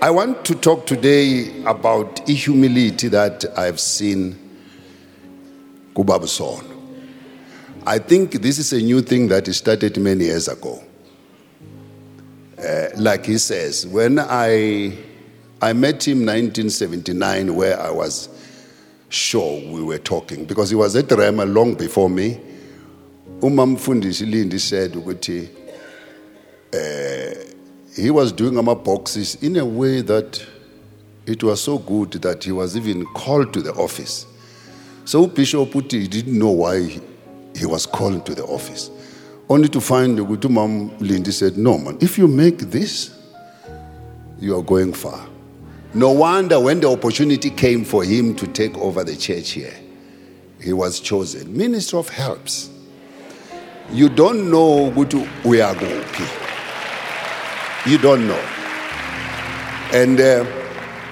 I 0.00 0.10
want 0.10 0.44
to 0.44 0.54
talk 0.54 0.86
today 0.86 1.50
about 1.66 2.20
humility 2.28 3.08
that 3.08 3.44
I've 3.58 3.80
seen 3.80 4.36
kuBaba 5.92 6.28
Sono. 6.28 6.62
I 7.84 7.98
think 7.98 8.30
this 8.40 8.58
is 8.60 8.72
a 8.72 8.78
new 8.80 9.00
thing 9.02 9.26
that 9.26 9.52
started 9.52 9.98
many 9.98 10.26
years 10.26 10.46
ago. 10.46 10.84
Uh, 12.58 12.88
like 12.96 13.26
he 13.26 13.38
says, 13.38 13.86
when 13.86 14.18
I, 14.18 14.96
I 15.62 15.72
met 15.72 16.06
him 16.06 16.26
1979, 16.26 17.54
where 17.54 17.80
I 17.80 17.90
was 17.90 18.28
sure 19.08 19.60
we 19.70 19.82
were 19.82 19.98
talking, 19.98 20.44
because 20.44 20.70
he 20.70 20.76
was 20.76 20.96
at 20.96 21.06
Rhema 21.06 21.52
long 21.52 21.74
before 21.74 22.10
me. 22.10 22.40
Umam 23.40 23.76
Mfundisi 23.76 24.28
Lindi 24.28 24.58
said, 24.58 24.92
ukuthi, 24.92 25.48
uh, 26.74 27.54
he 27.94 28.10
was 28.10 28.32
doing 28.32 28.58
our 28.58 28.74
boxes 28.74 29.36
in 29.36 29.56
a 29.56 29.64
way 29.64 30.00
that 30.00 30.44
it 31.26 31.42
was 31.42 31.62
so 31.62 31.78
good 31.78 32.12
that 32.12 32.42
he 32.42 32.50
was 32.52 32.76
even 32.76 33.04
called 33.06 33.52
to 33.52 33.62
the 33.62 33.72
office. 33.74 34.26
So 35.04 35.26
Bishop 35.26 35.70
Puti 35.70 36.08
didn't 36.08 36.38
know 36.38 36.50
why 36.50 37.00
he 37.54 37.66
was 37.66 37.86
called 37.86 38.26
to 38.26 38.34
the 38.34 38.44
office. 38.44 38.90
Only 39.48 39.68
to 39.68 39.80
find 39.80 40.18
ukuthi 40.18 40.50
Mom 40.50 40.96
Lindy 40.98 41.30
said, 41.30 41.56
No, 41.56 41.78
man, 41.78 41.96
if 42.00 42.18
you 42.18 42.28
make 42.28 42.58
this, 42.58 43.18
you 44.38 44.56
are 44.56 44.62
going 44.62 44.92
far. 44.92 45.26
No 45.94 46.12
wonder 46.12 46.60
when 46.60 46.80
the 46.80 46.90
opportunity 46.90 47.48
came 47.48 47.84
for 47.84 48.04
him 48.04 48.36
to 48.36 48.46
take 48.46 48.76
over 48.76 49.02
the 49.04 49.16
church 49.16 49.50
here, 49.52 49.74
he 50.60 50.72
was 50.72 51.00
chosen. 51.00 51.56
Minister 51.56 51.96
of 51.96 52.08
Helps. 52.10 52.68
You 53.90 54.10
don't 54.10 54.50
know 54.50 54.90
ukuthi 54.90 55.26
uyakuphi. 55.44 56.28
You 57.90 57.96
don't 57.96 58.28
know. 58.28 58.44
And 59.92 60.20
uh, 60.20 60.44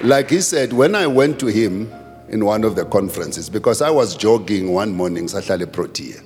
like 0.02 0.28
he 0.28 0.42
said, 0.42 0.74
when 0.74 0.94
I 0.94 1.06
went 1.06 1.40
to 1.40 1.46
him 1.46 1.90
in 2.28 2.44
one 2.44 2.64
of 2.64 2.76
the 2.76 2.84
conferences, 2.84 3.48
because 3.48 3.80
I 3.80 3.88
was 3.88 4.14
jogging 4.14 4.74
one 4.74 4.92
morning, 4.92 5.24
Sahlale 5.24 5.72
Protea, 5.72 6.20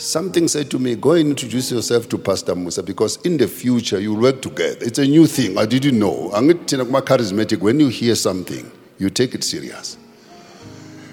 something 0.00 0.48
said 0.48 0.70
to 0.70 0.78
me, 0.78 0.94
Go 0.96 1.12
and 1.12 1.30
introduce 1.30 1.70
yourself 1.70 2.08
to 2.10 2.18
Pastor 2.18 2.54
Musa 2.54 2.82
because 2.82 3.16
in 3.22 3.36
the 3.36 3.46
future 3.46 4.00
you'll 4.00 4.20
work 4.20 4.42
together. 4.42 4.78
It's 4.80 4.98
a 4.98 5.06
new 5.06 5.26
thing. 5.26 5.58
I 5.58 5.66
didn't 5.66 5.98
know. 5.98 6.30
Nakuma 6.32 7.02
charismatic, 7.02 7.60
when 7.60 7.80
you 7.80 7.88
hear 7.88 8.14
something, 8.14 8.70
you 8.98 9.10
take 9.10 9.34
it 9.34 9.44
serious. 9.44 9.96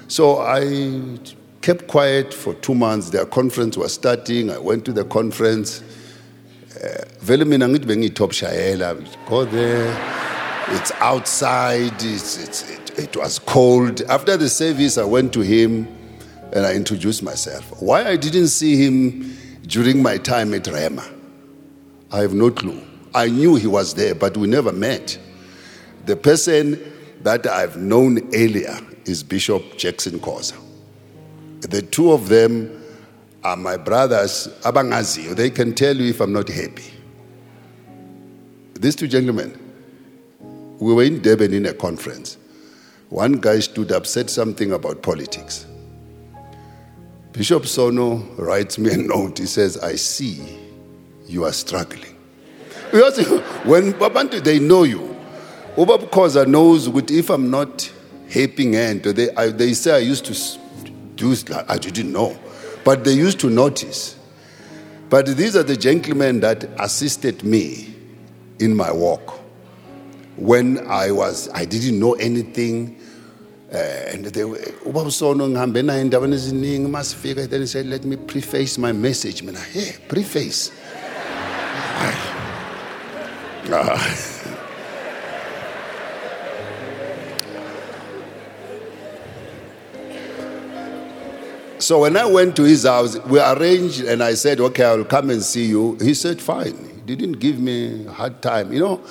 So 0.08 0.40
I 0.40 1.18
kept 1.62 1.88
quiet 1.88 2.34
for 2.34 2.54
two 2.56 2.74
months. 2.76 3.10
Their 3.10 3.26
conference 3.26 3.76
was 3.78 3.94
starting. 3.94 4.50
I 4.50 4.58
went 4.58 4.86
to 4.86 4.94
the 4.94 5.04
conference. 5.04 5.84
Eh, 6.82 7.04
vele 7.22 7.46
mina 7.46 7.68
ngithi 7.68 7.86
bengiyitop 7.86 8.32
shayela 8.32 8.96
go 9.28 9.46
there 9.46 9.92
it's 10.70 10.92
outside 11.00 11.94
it's, 12.04 12.38
it's, 12.38 12.70
it, 12.70 13.00
it 13.00 13.16
was 13.18 13.40
cold 13.40 14.02
after 14.10 14.38
the 14.38 14.48
service 14.48 15.00
i 15.00 15.04
went 15.04 15.34
to 15.34 15.42
him 15.42 15.88
and 16.54 16.66
i 16.66 16.74
introduced 16.74 17.24
myself. 17.24 17.82
Why 17.82 18.08
i 18.08 18.16
didn't 18.16 18.48
see 18.48 18.84
him 18.84 19.38
during 19.68 20.02
my 20.02 20.18
time 20.18 20.54
at 20.54 20.64
Rhema 20.64 21.06
i 22.12 22.20
have 22.20 22.34
no 22.34 22.52
clue. 22.52 22.82
I 23.14 23.28
knew 23.30 23.56
he 23.56 23.68
was 23.68 23.94
there 23.94 24.16
but 24.16 24.38
we 24.38 24.48
never 24.48 24.72
met. 24.72 25.18
The 26.06 26.16
person 26.16 26.94
that 27.22 27.46
i've 27.48 27.78
known 27.78 28.20
earlier 28.34 28.80
is 29.06 29.24
bishop 29.24 29.78
jackson 29.78 30.20
khoza 30.20 30.56
the 31.62 31.82
two 31.82 32.12
of 32.12 32.30
them 32.30 32.84
are 33.44 33.58
my 33.58 33.78
brothers 33.78 34.48
abangaziyo. 34.62 35.36
They 35.36 35.50
can 35.50 35.74
tell 35.74 35.96
you 35.96 36.10
if 36.10 36.22
i'm 36.22 36.34
not 36.34 36.48
happy. 36.50 36.92
These 38.76 38.96
two 38.96 39.08
gentlemen 39.08 39.60
we 40.80 40.94
were 40.94 41.04
in 41.04 41.22
durban 41.22 41.54
in 41.54 41.66
a 41.66 41.74
conference. 41.74 42.38
One 43.10 43.34
guy 43.34 43.60
stood 43.60 43.92
up 43.92 44.06
said 44.06 44.30
something 44.30 44.72
about 44.72 45.02
politics 45.02 45.66
bishop 47.32 47.66
sono 47.66 48.18
writes 48.38 48.78
me 48.78 48.92
a 48.94 48.98
note. 48.98 49.40
He 49.40 49.46
says 49.46 49.78
i 49.78 49.96
see 49.96 50.42
you 51.28 51.44
are 51.44 51.54
struggling. 51.54 52.16
Because 52.92 53.18
when 53.66 53.94
babantu 53.94 54.44
they 54.44 54.60
know 54.60 54.84
you. 54.84 55.16
Ubaba 55.76 56.10
khoza 56.10 56.48
knows 56.48 56.88
if 57.12 57.30
i'm 57.30 57.52
not 57.52 57.92
helping 58.30 58.74
hand 58.74 59.04
they, 59.04 59.30
I, 59.36 59.50
they 59.50 59.74
say 59.74 59.96
i 59.96 60.00
used 60.00 60.26
to 60.26 60.60
do 61.16 61.36
i 61.68 61.78
didn't 61.78 62.12
know. 62.12 62.38
But 62.84 63.04
they 63.04 63.14
used 63.14 63.40
to 63.42 63.50
notice. 63.50 64.18
But 65.10 65.26
these 65.38 65.56
are 65.56 65.64
the 65.64 65.78
gentlemen 65.78 66.40
that 66.42 66.64
assisted 66.80 67.44
me 67.44 67.94
in 68.60 68.76
my 68.76 68.92
walk. 68.92 69.40
When 70.38 70.86
i 70.88 71.12
was 71.12 71.50
i 71.54 71.66
didn't 71.66 72.00
know 72.00 72.14
anything 72.14 72.97
Eh, 73.70 74.12
and 74.14 74.26
they 74.26 74.46
were 74.46 74.58
eh, 74.58 74.72
ubaba 74.86 75.12
sono 75.12 75.48
ngihambe 75.50 75.82
naye 75.84 76.02
endaweni 76.02 76.36
eziningi 76.36 76.88
masifika 76.88 77.50
then 77.50 77.62
he 77.62 77.68
said 77.68 77.86
let 77.86 78.06
me 78.06 78.16
preface 78.16 78.78
my 78.78 78.94
message 78.94 79.44
mina 79.44 79.60
hey 79.60 79.92
preface 80.08 80.72
So 91.80 92.00
when 92.00 92.18
I 92.18 92.26
went 92.26 92.56
to 92.56 92.64
his 92.64 92.84
house, 92.86 93.18
we 93.26 93.40
arranged 93.40 94.02
and 94.02 94.24
I 94.24 94.34
said, 94.34 94.60
okay, 94.60 94.84
I'll 94.84 95.06
come 95.06 95.30
and 95.30 95.44
see 95.44 95.66
you. 95.66 95.98
He 96.02 96.14
said, 96.14 96.42
fine. 96.42 96.76
He 97.06 97.16
didn't 97.16 97.40
give 97.40 97.60
me 97.60 98.06
a 98.08 98.12
hard 98.12 98.42
time. 98.42 98.74
You 98.74 98.80
know, 98.80 99.02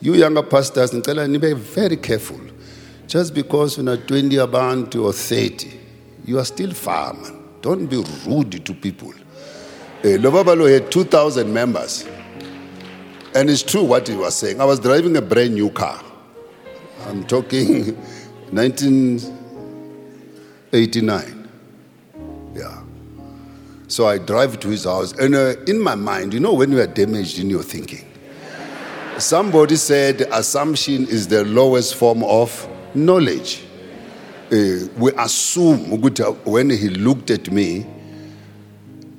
you 0.00 0.14
younger 0.14 0.42
pastors, 0.42 0.90
Ncela, 0.90 1.40
be 1.40 1.52
very 1.52 1.96
careful. 1.96 2.40
Just 3.06 3.34
because 3.34 3.76
you're 3.76 3.84
not 3.84 4.08
20 4.08 4.36
about 4.36 4.94
or 4.96 5.12
30, 5.12 5.78
you 6.24 6.38
are 6.38 6.44
still 6.44 6.72
far. 6.72 7.14
Don't 7.62 7.86
be 7.86 8.02
rude 8.26 8.64
to 8.64 8.74
people. 8.74 9.12
Uh, 10.00 10.18
Lovabalo 10.18 10.68
had 10.72 10.90
2,000 10.90 11.52
members. 11.52 12.04
And 13.34 13.48
it's 13.48 13.62
true 13.62 13.84
what 13.84 14.08
he 14.08 14.16
was 14.16 14.34
saying. 14.34 14.60
I 14.60 14.64
was 14.64 14.80
driving 14.80 15.16
a 15.16 15.22
brand 15.22 15.54
new 15.54 15.70
car. 15.70 16.02
I'm 17.06 17.22
talking 17.24 17.94
1989. 18.50 21.48
Yeah. 22.54 22.82
So 23.88 24.08
I 24.08 24.18
drive 24.18 24.58
to 24.60 24.68
his 24.68 24.84
house, 24.84 25.12
and 25.12 25.34
uh, 25.34 25.54
in 25.68 25.80
my 25.80 25.94
mind, 25.94 26.34
you 26.34 26.40
know, 26.40 26.54
when 26.54 26.72
you 26.72 26.80
are 26.80 26.88
damaged 26.88 27.38
in 27.38 27.48
your 27.48 27.62
thinking, 27.62 28.04
somebody 29.18 29.76
said 29.76 30.22
assumption 30.32 31.06
is 31.06 31.28
the 31.28 31.44
lowest 31.44 31.94
form 31.94 32.24
of 32.24 32.68
knowledge. 32.96 33.62
Uh, 34.50 34.86
we 34.96 35.12
assume 35.18 36.00
when 36.44 36.70
he 36.70 36.88
looked 36.88 37.30
at 37.30 37.50
me, 37.50 37.86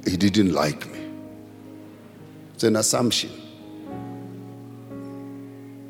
he 0.06 0.18
didn't 0.18 0.54
like 0.54 0.90
me. 0.92 1.00
It's 2.54 2.64
an 2.64 2.76
assumption. 2.78 3.30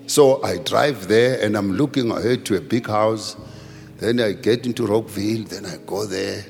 So 0.08 0.42
I 0.44 0.58
drive 0.58 1.08
there 1.08 1.40
and 1.44 1.56
I'm 1.56 1.74
looking 1.74 2.12
ahead 2.12 2.46
to 2.48 2.56
a 2.58 2.62
big 2.62 2.88
house. 2.88 3.36
Then 3.98 4.20
I 4.20 4.34
get 4.34 4.66
into 4.66 4.86
Rockville, 4.88 5.44
then 5.44 5.66
I 5.66 5.78
go 5.86 6.06
there. 6.06 6.46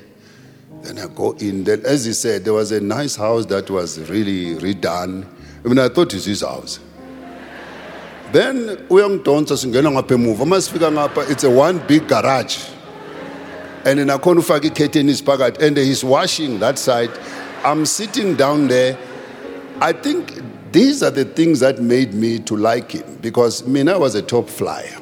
Then 0.82 0.98
I 0.98 1.08
go 1.08 1.32
in. 1.32 1.64
Then, 1.64 1.82
as 1.84 2.04
he 2.04 2.12
said, 2.12 2.44
there 2.44 2.52
was 2.52 2.72
a 2.72 2.80
nice 2.80 3.16
house 3.16 3.46
that 3.46 3.68
was 3.68 3.98
really 4.08 4.54
redone. 4.56 5.26
I 5.64 5.68
mean, 5.68 5.78
I 5.78 5.88
thought 5.88 6.14
it's 6.14 6.24
his 6.24 6.42
house. 6.42 6.78
Then 8.32 8.76
uyangidonsa 8.88 9.56
singena 9.56 9.90
ngapha 9.90 10.14
emuva. 10.14 10.42
Uma 10.42 10.56
sifika 10.56 10.90
ngapha 10.90 11.30
it's 11.30 11.44
a 11.44 11.50
one 11.50 11.78
big 11.86 12.06
garage. 12.06 12.58
And 13.84 14.00
nakhona 14.00 14.40
ufaka 14.40 14.66
i-curtains 14.66 15.22
phakathi 15.22 15.62
and 15.62 15.76
he's 15.76 16.04
washing 16.04 16.58
that 16.58 16.78
side. 16.78 17.10
I'm 17.64 17.86
sitting 17.86 18.36
down 18.36 18.68
there. 18.68 18.98
I 19.80 19.92
think 19.92 20.40
these 20.72 21.02
are 21.02 21.10
the 21.10 21.24
things 21.24 21.60
that 21.60 21.80
made 21.80 22.12
me 22.12 22.38
to 22.40 22.56
like 22.56 22.92
him 22.92 23.18
because 23.22 23.66
mina 23.66 23.98
was 23.98 24.14
a 24.14 24.22
top 24.22 24.48
flyer. 24.48 24.98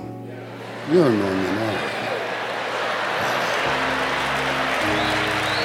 You 0.89 0.95
know 0.95 1.11
mina 1.11 1.67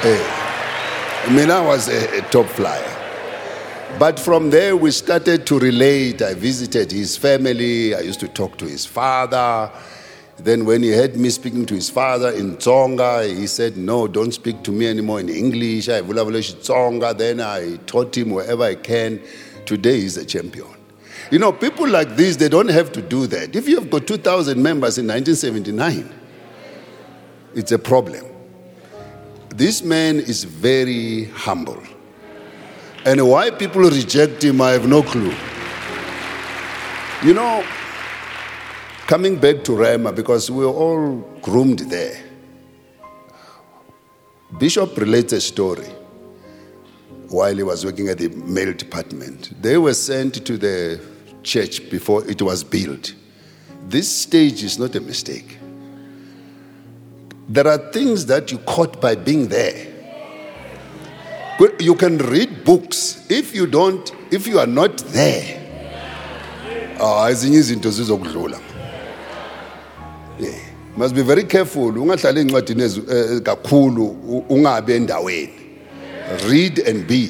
Hey, 0.02 0.18
eh, 0.18 1.30
Mina 1.30 1.62
was 1.62 1.88
a, 1.88 2.18
a 2.18 2.22
top 2.22 2.46
flyer. 2.46 3.01
But 3.98 4.18
from 4.18 4.50
there, 4.50 4.76
we 4.76 4.90
started 4.90 5.46
to 5.46 5.58
relate. 5.58 6.22
I 6.22 6.34
visited 6.34 6.90
his 6.90 7.16
family. 7.16 7.94
I 7.94 8.00
used 8.00 8.20
to 8.20 8.28
talk 8.28 8.58
to 8.58 8.64
his 8.64 8.84
father. 8.84 9.70
Then, 10.38 10.64
when 10.64 10.82
he 10.82 10.90
heard 10.90 11.14
me 11.16 11.30
speaking 11.30 11.66
to 11.66 11.74
his 11.74 11.88
father 11.88 12.30
in 12.30 12.56
Tsonga, 12.56 13.28
he 13.28 13.46
said, 13.46 13.76
No, 13.76 14.08
don't 14.08 14.32
speak 14.32 14.64
to 14.64 14.72
me 14.72 14.88
anymore 14.88 15.20
in 15.20 15.28
English. 15.28 15.88
I 15.88 16.00
Tsonga. 16.00 17.16
Then 17.16 17.40
I 17.40 17.76
taught 17.86 18.16
him 18.16 18.30
wherever 18.30 18.64
I 18.64 18.74
can. 18.74 19.20
Today, 19.66 20.00
he's 20.00 20.16
a 20.16 20.24
champion. 20.24 20.66
You 21.30 21.38
know, 21.38 21.52
people 21.52 21.88
like 21.88 22.16
this, 22.16 22.36
they 22.36 22.48
don't 22.48 22.68
have 22.68 22.92
to 22.92 23.02
do 23.02 23.26
that. 23.28 23.54
If 23.54 23.68
you've 23.68 23.88
got 23.88 24.06
2,000 24.06 24.60
members 24.60 24.98
in 24.98 25.06
1979, 25.06 26.12
it's 27.54 27.72
a 27.72 27.78
problem. 27.78 28.24
This 29.50 29.82
man 29.82 30.16
is 30.16 30.44
very 30.44 31.24
humble. 31.26 31.82
And 33.04 33.28
why 33.28 33.50
people 33.50 33.82
reject 33.82 34.44
him, 34.44 34.60
I 34.60 34.70
have 34.70 34.86
no 34.86 35.02
clue. 35.02 35.34
You 37.24 37.34
know, 37.34 37.64
coming 39.06 39.36
back 39.36 39.64
to 39.64 39.72
Rhema, 39.72 40.14
because 40.14 40.50
we 40.50 40.64
were 40.64 40.72
all 40.72 41.16
groomed 41.40 41.80
there, 41.80 42.22
Bishop 44.58 44.96
relates 44.96 45.32
a 45.32 45.40
story 45.40 45.88
while 47.28 47.54
he 47.54 47.62
was 47.62 47.84
working 47.84 48.08
at 48.08 48.18
the 48.18 48.28
mail 48.28 48.72
department. 48.72 49.50
They 49.60 49.78
were 49.78 49.94
sent 49.94 50.44
to 50.46 50.58
the 50.58 51.00
church 51.42 51.90
before 51.90 52.28
it 52.28 52.40
was 52.42 52.62
built. 52.62 53.14
This 53.88 54.10
stage 54.10 54.62
is 54.62 54.78
not 54.78 54.94
a 54.94 55.00
mistake. 55.00 55.58
There 57.48 57.66
are 57.66 57.78
things 57.90 58.26
that 58.26 58.52
you 58.52 58.58
caught 58.58 59.00
by 59.00 59.16
being 59.16 59.48
there. 59.48 59.91
You 61.78 61.94
can 61.94 62.18
read 62.18 62.64
books 62.64 63.26
if 63.30 63.54
you 63.54 63.66
don't, 63.66 64.10
if 64.30 64.46
you 64.46 64.58
are 64.58 64.66
not 64.66 64.98
there. 65.12 65.58
Ah, 67.00 67.30
ezinye 67.30 67.58
izinto 67.58 67.90
zizokudlula. 67.90 68.60
Yeah. 70.38 70.58
Must 70.96 71.14
be 71.14 71.22
very 71.22 71.44
careful. 71.44 71.92
Ungahlali 71.98 72.40
encwadini 72.40 72.82
eh, 72.82 73.40
kakhulu 73.42 74.44
ungabe 74.48 74.96
endaweni. 74.96 75.52
Read 76.48 76.78
and 76.78 77.06
be. 77.06 77.28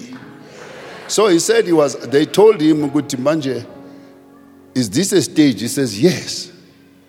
So 1.09 1.29
he 1.29 1.39
said 1.39 1.67
he 1.67 1.73
was 1.73 1.97
they 2.11 2.27
told 2.27 2.61
him 2.61 2.91
ukuthi 2.91 3.17
manje 3.17 3.67
is 4.75 4.89
this 4.89 5.13
a 5.13 5.21
stage? 5.21 5.61
He 5.61 5.69
says 5.69 6.01
yes 6.01 6.53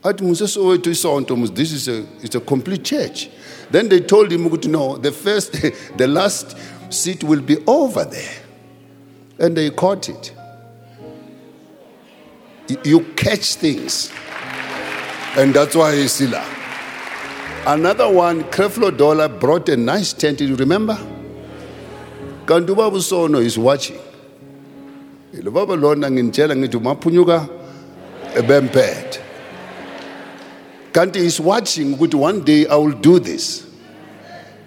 athi 0.03 0.23
musesowethu 0.23 0.91
isonto 0.91 1.35
this 1.55 1.71
is 1.71 1.87
a, 1.87 2.03
it's 2.21 2.35
a 2.35 2.39
complete 2.39 2.83
church 2.83 3.29
then 3.71 3.87
they 3.87 4.01
told 4.01 4.31
him 4.31 4.49
no 4.71 4.97
the 4.97 5.11
first 5.11 5.51
the 5.97 6.07
last 6.07 6.57
seat 6.89 7.23
will 7.23 7.41
be 7.41 7.57
over 7.65 8.05
there. 8.05 8.35
And 9.39 9.57
they 9.57 9.69
caught 9.69 10.09
it. 10.09 10.33
You 12.83 13.01
catch 13.15 13.55
things. 13.55 14.11
And 15.35 15.53
that's 15.53 15.75
why 15.75 15.95
he's 15.95 16.13
still 16.13 16.33
another 17.65 18.11
one 18.11 18.43
creflo 18.45 18.95
dollar 18.95 19.27
brought 19.27 19.69
a 19.69 19.77
nice 19.77 20.13
tent. 20.13 20.37
Do 20.37 20.45
you 20.45 20.55
remember? 20.55 20.95
Kanti 22.45 22.67
ubaba 22.67 22.97
usono 22.97 23.41
is 23.41 23.57
watching. 23.57 23.99
Lo 25.33 25.51
baba 25.51 25.73
lona 25.73 26.09
nginitshela 26.09 26.55
ngithi 26.55 26.77
umaphunyuka 26.77 27.49
ebempethe 28.35 29.19
Kanti 30.91 31.17
is 31.17 31.39
watching, 31.39 31.95
but 31.95 32.13
one 32.13 32.43
day 32.43 32.67
I 32.67 32.75
will 32.75 32.91
do 32.91 33.17
this. 33.17 33.65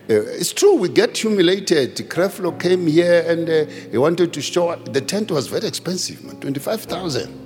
Uh, 0.09 0.23
it's 0.39 0.53
true, 0.53 0.77
we 0.77 0.89
get 0.89 1.17
humiliated. 1.17 1.97
Creflo 2.09 2.59
came 2.61 2.87
here 2.87 3.25
and 3.27 3.49
uh, 3.49 3.65
he 3.91 3.99
wanted 3.99 4.33
to 4.33 4.41
show. 4.41 4.75
The 4.77 5.01
tent 5.01 5.31
was 5.31 5.49
very 5.49 5.67
expensive, 5.67 6.23
man, 6.25 6.39
25,000. 6.41 7.43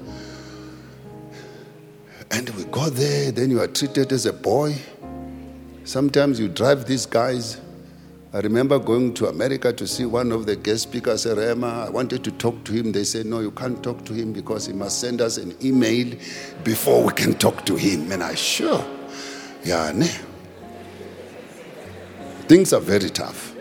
And 2.31 2.51
we 2.51 2.64
got 2.64 2.92
there, 2.92 3.33
then 3.33 3.51
you 3.51 3.61
are 3.61 3.66
treated 3.66 4.12
as 4.12 4.27
a 4.27 4.33
boy. 4.33 4.77
Sometimes 5.85 6.38
you 6.38 6.49
drive 6.49 6.87
these 6.87 7.07
guys 7.07 7.61
I 8.33 8.38
remember 8.38 8.79
going 8.79 9.14
to 9.14 9.27
America 9.27 9.73
to 9.73 9.88
see 9.88 10.05
one 10.05 10.31
of 10.31 10.46
the 10.46 10.55
guest 10.55 10.85
speakers, 10.85 11.27
Rhema. 11.27 11.88
I 11.88 11.90
wanted 11.90 12.23
to 12.23 12.31
talk 12.31 12.62
to 12.62 12.73
him. 12.73 12.92
They 12.92 13.03
said, 13.03 13.27
No, 13.27 13.40
you 13.40 13.51
can't 13.51 13.83
talk 13.83 14.05
to 14.05 14.12
him 14.12 14.33
because 14.33 14.66
he 14.66 14.73
must 14.73 15.01
send 15.01 15.20
us 15.20 15.37
an 15.37 15.57
email 15.61 16.16
before 16.62 17.03
we 17.03 17.12
can 17.12 17.35
talk 17.35 17.66
to 17.66 17.75
him. 17.75 18.12
And 18.12 18.23
I, 18.23 18.37
sure. 18.37 18.85
Yeah, 19.64 19.90
ne. 19.92 20.09
Things 22.50 22.72
are 22.72 22.80
very 22.80 23.10
tough. 23.10 23.54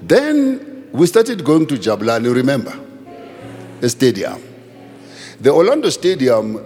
Then 0.00 0.88
we 0.90 1.06
started 1.06 1.44
going 1.44 1.66
to 1.66 1.74
Jabulani, 1.74 2.34
remember? 2.34 2.72
The 3.80 3.90
stadium. 3.90 4.42
The 5.38 5.50
Orlando 5.50 5.90
Stadium 5.90 6.58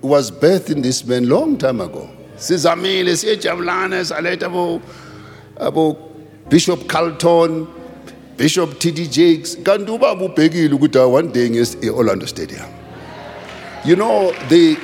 was 0.00 0.32
birthed 0.32 0.70
in 0.70 0.82
this 0.82 1.04
man 1.04 1.28
long 1.28 1.56
time 1.58 1.80
ago 1.80 2.10
sizamile 2.36 3.16
siyejabulana 3.16 4.04
saletha 4.04 4.46
abo 4.46 4.82
abo 5.56 5.96
Bishop 6.48 6.88
Carlton 6.88 7.68
Bishop 8.36 8.70
TD 8.80 9.08
Jakes 9.10 9.56
kanti 9.62 9.92
ubaba 9.92 10.24
ubhekile 10.24 10.74
ukuthi 10.74 10.98
one 10.98 11.28
day 11.28 11.48
nge-Orlando 11.48 12.26
Stadium 12.26 12.68
you 13.84 13.94
know 13.94 14.32
the 14.48 14.76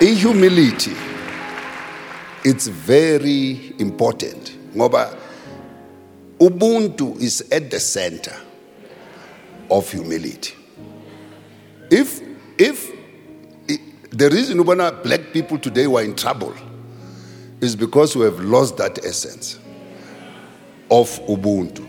humility 0.00 1.05
it's 2.46 2.68
very 2.68 3.74
important 3.78 4.52
ngoba 4.74 5.16
ubuntu 6.38 7.16
is 7.20 7.44
at 7.52 7.70
the 7.70 7.80
center 7.80 8.36
of 9.70 9.92
humility 9.92 10.54
if 11.90 12.20
if 12.58 12.92
the 14.16 14.30
reason 14.30 14.64
why 14.64 14.90
black 15.02 15.32
people 15.32 15.58
today 15.58 15.86
were 15.86 16.02
in 16.04 16.14
trouble 16.14 16.54
is 17.60 17.76
because 17.76 18.16
we 18.16 18.24
have 18.24 18.40
lost 18.40 18.76
that 18.78 19.04
essence 19.04 19.58
of 20.90 21.08
Ubuntu. 21.26 21.86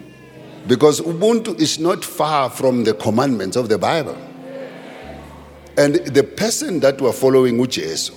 Because 0.68 1.00
Ubuntu 1.02 1.58
is 1.60 1.80
not 1.80 2.04
far 2.04 2.50
from 2.50 2.84
the 2.84 2.94
commandments 2.94 3.56
of 3.56 3.70
the 3.70 3.78
Bible. 3.78 4.18
And 5.78 5.96
the 5.96 6.24
person 6.24 6.80
that 6.82 7.00
we're 7.00 7.14
following, 7.14 7.58
uJesu, 7.58 8.14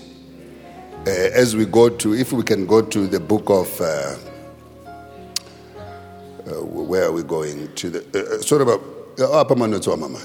uh, 1.07 1.11
as 1.11 1.57
we 1.57 1.65
go 1.65 1.89
to, 1.89 2.15
if 2.15 2.33
we 2.33 2.43
can 2.43 2.67
go 2.67 2.83
to 2.83 3.07
the 3.07 3.21
book 3.21 3.49
of, 3.51 3.81
uh, 3.81 4.17
uh, 6.47 6.65
where 6.65 7.05
are 7.05 7.13
we 7.13 7.23
going? 7.23 7.73
To 7.75 7.91
the, 7.91 8.01
uh, 8.15 9.25
uh, 9.25 9.41
apa 9.41 9.55
manotsi 9.55 9.89
wa 9.89 9.97
mama? 9.97 10.19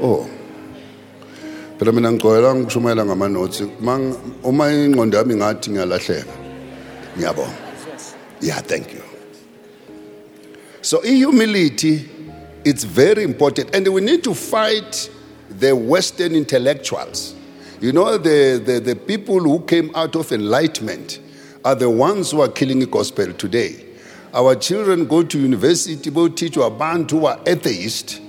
Oh. 0.00 0.28
Phela 1.78 1.92
mina 1.92 2.10
ngigqoyela 2.10 2.54
ngishumayela 2.54 3.04
ngamanotsi. 3.04 3.80
Mang 3.80 4.14
uma 4.44 4.64
ingqondo 4.64 5.18
yami 5.18 5.34
ngathi 5.34 5.70
ngiyalahleka. 5.70 6.32
Ngiyabonga. 7.16 7.56
Yeah, 8.40 8.60
thank 8.60 8.92
you. 8.92 9.02
So 10.82 11.00
humility 11.02 12.08
it's 12.64 12.84
very 12.84 13.22
important 13.22 13.74
and 13.74 13.86
we 13.88 14.00
need 14.00 14.22
to 14.24 14.34
fight 14.34 15.10
the 15.50 15.74
western 15.74 16.34
intellectuals. 16.34 17.34
You 17.82 17.92
know 17.92 18.16
the, 18.16 18.62
the, 18.64 18.78
the 18.78 18.94
people 18.94 19.40
who 19.40 19.60
came 19.66 19.90
out 19.96 20.14
of 20.14 20.30
enlightenment 20.30 21.18
are 21.64 21.74
the 21.74 21.90
ones 21.90 22.30
who 22.30 22.40
are 22.40 22.48
killing 22.48 22.78
the 22.78 22.86
gospel 22.86 23.32
today. 23.32 23.84
Our 24.32 24.54
children 24.54 25.04
go 25.08 25.24
to 25.24 25.36
university, 25.36 26.08
go 26.10 26.28
teach 26.28 26.52
abantu 26.52 27.10
who 27.10 27.26
are 27.26 27.40
atheists 27.44 28.20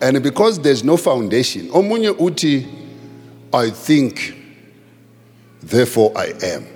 and 0.00 0.22
because 0.22 0.58
there's 0.60 0.82
no 0.82 0.96
foundation, 0.96 1.68
omunye 1.68 2.18
uti, 2.18 2.66
I 3.52 3.68
think, 3.68 4.34
therefore 5.60 6.12
I 6.16 6.32
am. 6.42 6.66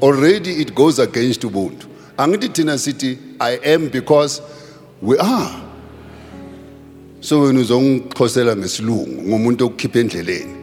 Already 0.00 0.52
it 0.52 0.72
goes 0.72 1.00
against 1.00 1.40
Ubuntu. 1.40 1.88
Angithi 2.16 2.48
thina 2.54 2.74
sithi 2.74 3.18
I 3.40 3.58
am 3.64 3.88
because 3.88 4.40
we 5.02 5.18
are. 5.18 5.62
So 7.20 7.40
wena 7.40 7.60
uzongixhosela 7.60 8.56
ngesilungu 8.56 9.22
ngumuntu 9.22 9.64
okukhipha 9.64 9.98
endleleni. 9.98 10.59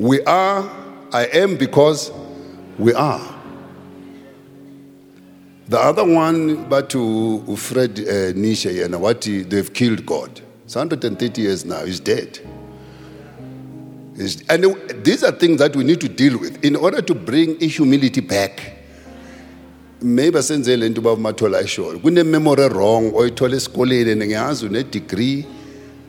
We 0.00 0.22
are 0.24 0.62
I 1.12 1.26
am 1.26 1.56
because 1.56 2.10
we 2.78 2.94
are. 2.94 3.20
The 5.68 5.78
other 5.78 6.04
one, 6.04 6.68
but 6.68 6.88
to 6.90 7.56
Fred 7.56 7.98
uh, 8.00 8.32
Nietzsche, 8.34 8.80
and 8.82 9.00
what 9.00 9.24
he, 9.24 9.42
they've 9.42 9.72
killed 9.72 10.04
God. 10.06 10.40
It's 10.64 10.74
130 10.74 11.42
years 11.42 11.64
now, 11.64 11.84
he's 11.84 12.00
dead. 12.00 12.38
He's- 14.16 14.42
and 14.48 14.64
these 15.04 15.22
are 15.22 15.32
things 15.32 15.58
that 15.58 15.76
we 15.76 15.84
need 15.84 16.00
to 16.00 16.08
deal 16.08 16.38
with 16.38 16.64
in 16.64 16.76
order 16.76 17.02
to 17.02 17.14
bring 17.14 17.58
humility 17.60 18.20
back. 18.20 18.76
maybe 20.02 20.38
asenze 20.38 20.76
le 20.76 20.88
nto 20.88 21.00
umathola 21.14 21.58
ayishoyo 21.58 21.98
kunememory 21.98 22.68
wrong 22.68 23.12
oyithola 23.14 23.56
esikoleni 23.56 24.10
and 24.12 24.22
ngiyazi 24.22 24.66
une-degree 24.66 25.44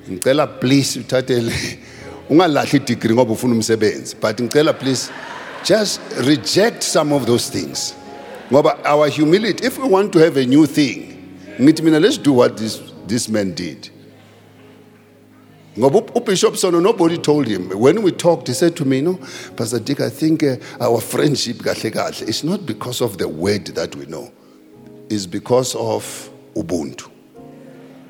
ngicela 0.10 0.47
please 0.47 0.99
uthathe 0.99 1.41
le 1.41 1.51
ungalahli 2.31 2.77
i-degree 2.77 3.13
ngoba 3.13 3.33
ufuna 3.33 3.55
umsebenzi 3.55 4.15
but 4.21 4.41
ngicela 4.41 4.73
please 4.73 5.11
just 5.69 6.01
reject 6.17 6.83
some 6.83 7.15
of 7.15 7.25
those 7.25 7.59
things 7.59 7.93
ngoba 8.51 8.77
our 8.85 9.09
humility 9.09 9.67
if 9.67 9.77
we 9.77 9.89
want 9.89 10.11
to 10.11 10.19
have 10.19 10.41
a 10.41 10.45
new 10.45 10.67
thing 10.67 11.13
ngithi 11.59 11.83
mina 11.83 11.99
let's 11.99 12.21
do 12.21 12.33
what 12.33 12.57
this, 12.57 12.81
this 13.07 13.29
man 13.29 13.55
did 13.55 13.91
Ngoba 15.77 16.01
uBishop 16.01 16.57
Sono, 16.57 16.81
nobody 16.81 17.17
told 17.17 17.47
him. 17.47 17.69
When 17.69 18.01
we 18.01 18.11
talked, 18.11 18.49
he 18.49 18.53
said 18.53 18.75
to 18.75 18.83
me, 18.83 18.99
No, 18.99 19.17
Pastor 19.55 19.79
Dick, 19.79 20.01
I 20.01 20.09
think 20.09 20.43
uh, 20.43 20.57
our 20.81 20.99
friendship, 20.99 21.59
kahle 21.59 21.89
kahle, 21.93 22.27
it's 22.27 22.43
not 22.43 22.65
because 22.65 22.99
of 22.99 23.17
the 23.17 23.29
word 23.29 23.67
that 23.67 23.95
we 23.95 24.05
know, 24.05 24.33
it's 25.09 25.25
because 25.25 25.73
of 25.75 26.29
Ubuntu. 26.55 27.09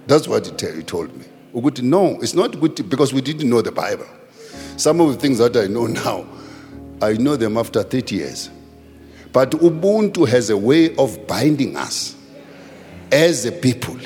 That's 0.08 0.28
what 0.28 0.48
he, 0.60 0.76
he 0.76 0.82
told 0.82 1.16
me. 1.16 1.26
Ukuthi, 1.54 1.84
no, 1.84 2.18
it's 2.22 2.34
not 2.34 2.60
good 2.60 2.90
because 2.90 3.14
we 3.14 3.22
didn't 3.22 3.50
know 3.50 3.62
the 3.62 3.72
Bible. 3.72 4.08
Some 4.78 5.02
of 5.02 5.10
the 5.14 5.18
things 5.18 5.38
that 5.40 5.56
I 5.58 5.68
know 5.68 5.86
now, 5.88 6.26
I 7.02 7.14
know 7.14 7.36
them 7.36 7.58
after 7.58 7.84
30 7.84 8.16
years. 8.16 8.50
But 9.34 9.52
Ubuntu 9.52 10.28
has 10.28 10.50
a 10.50 10.58
way 10.58 10.96
of 10.96 11.28
binding 11.28 11.76
us 11.78 12.16
as 13.12 13.46
a 13.46 13.52
people. 13.52 13.98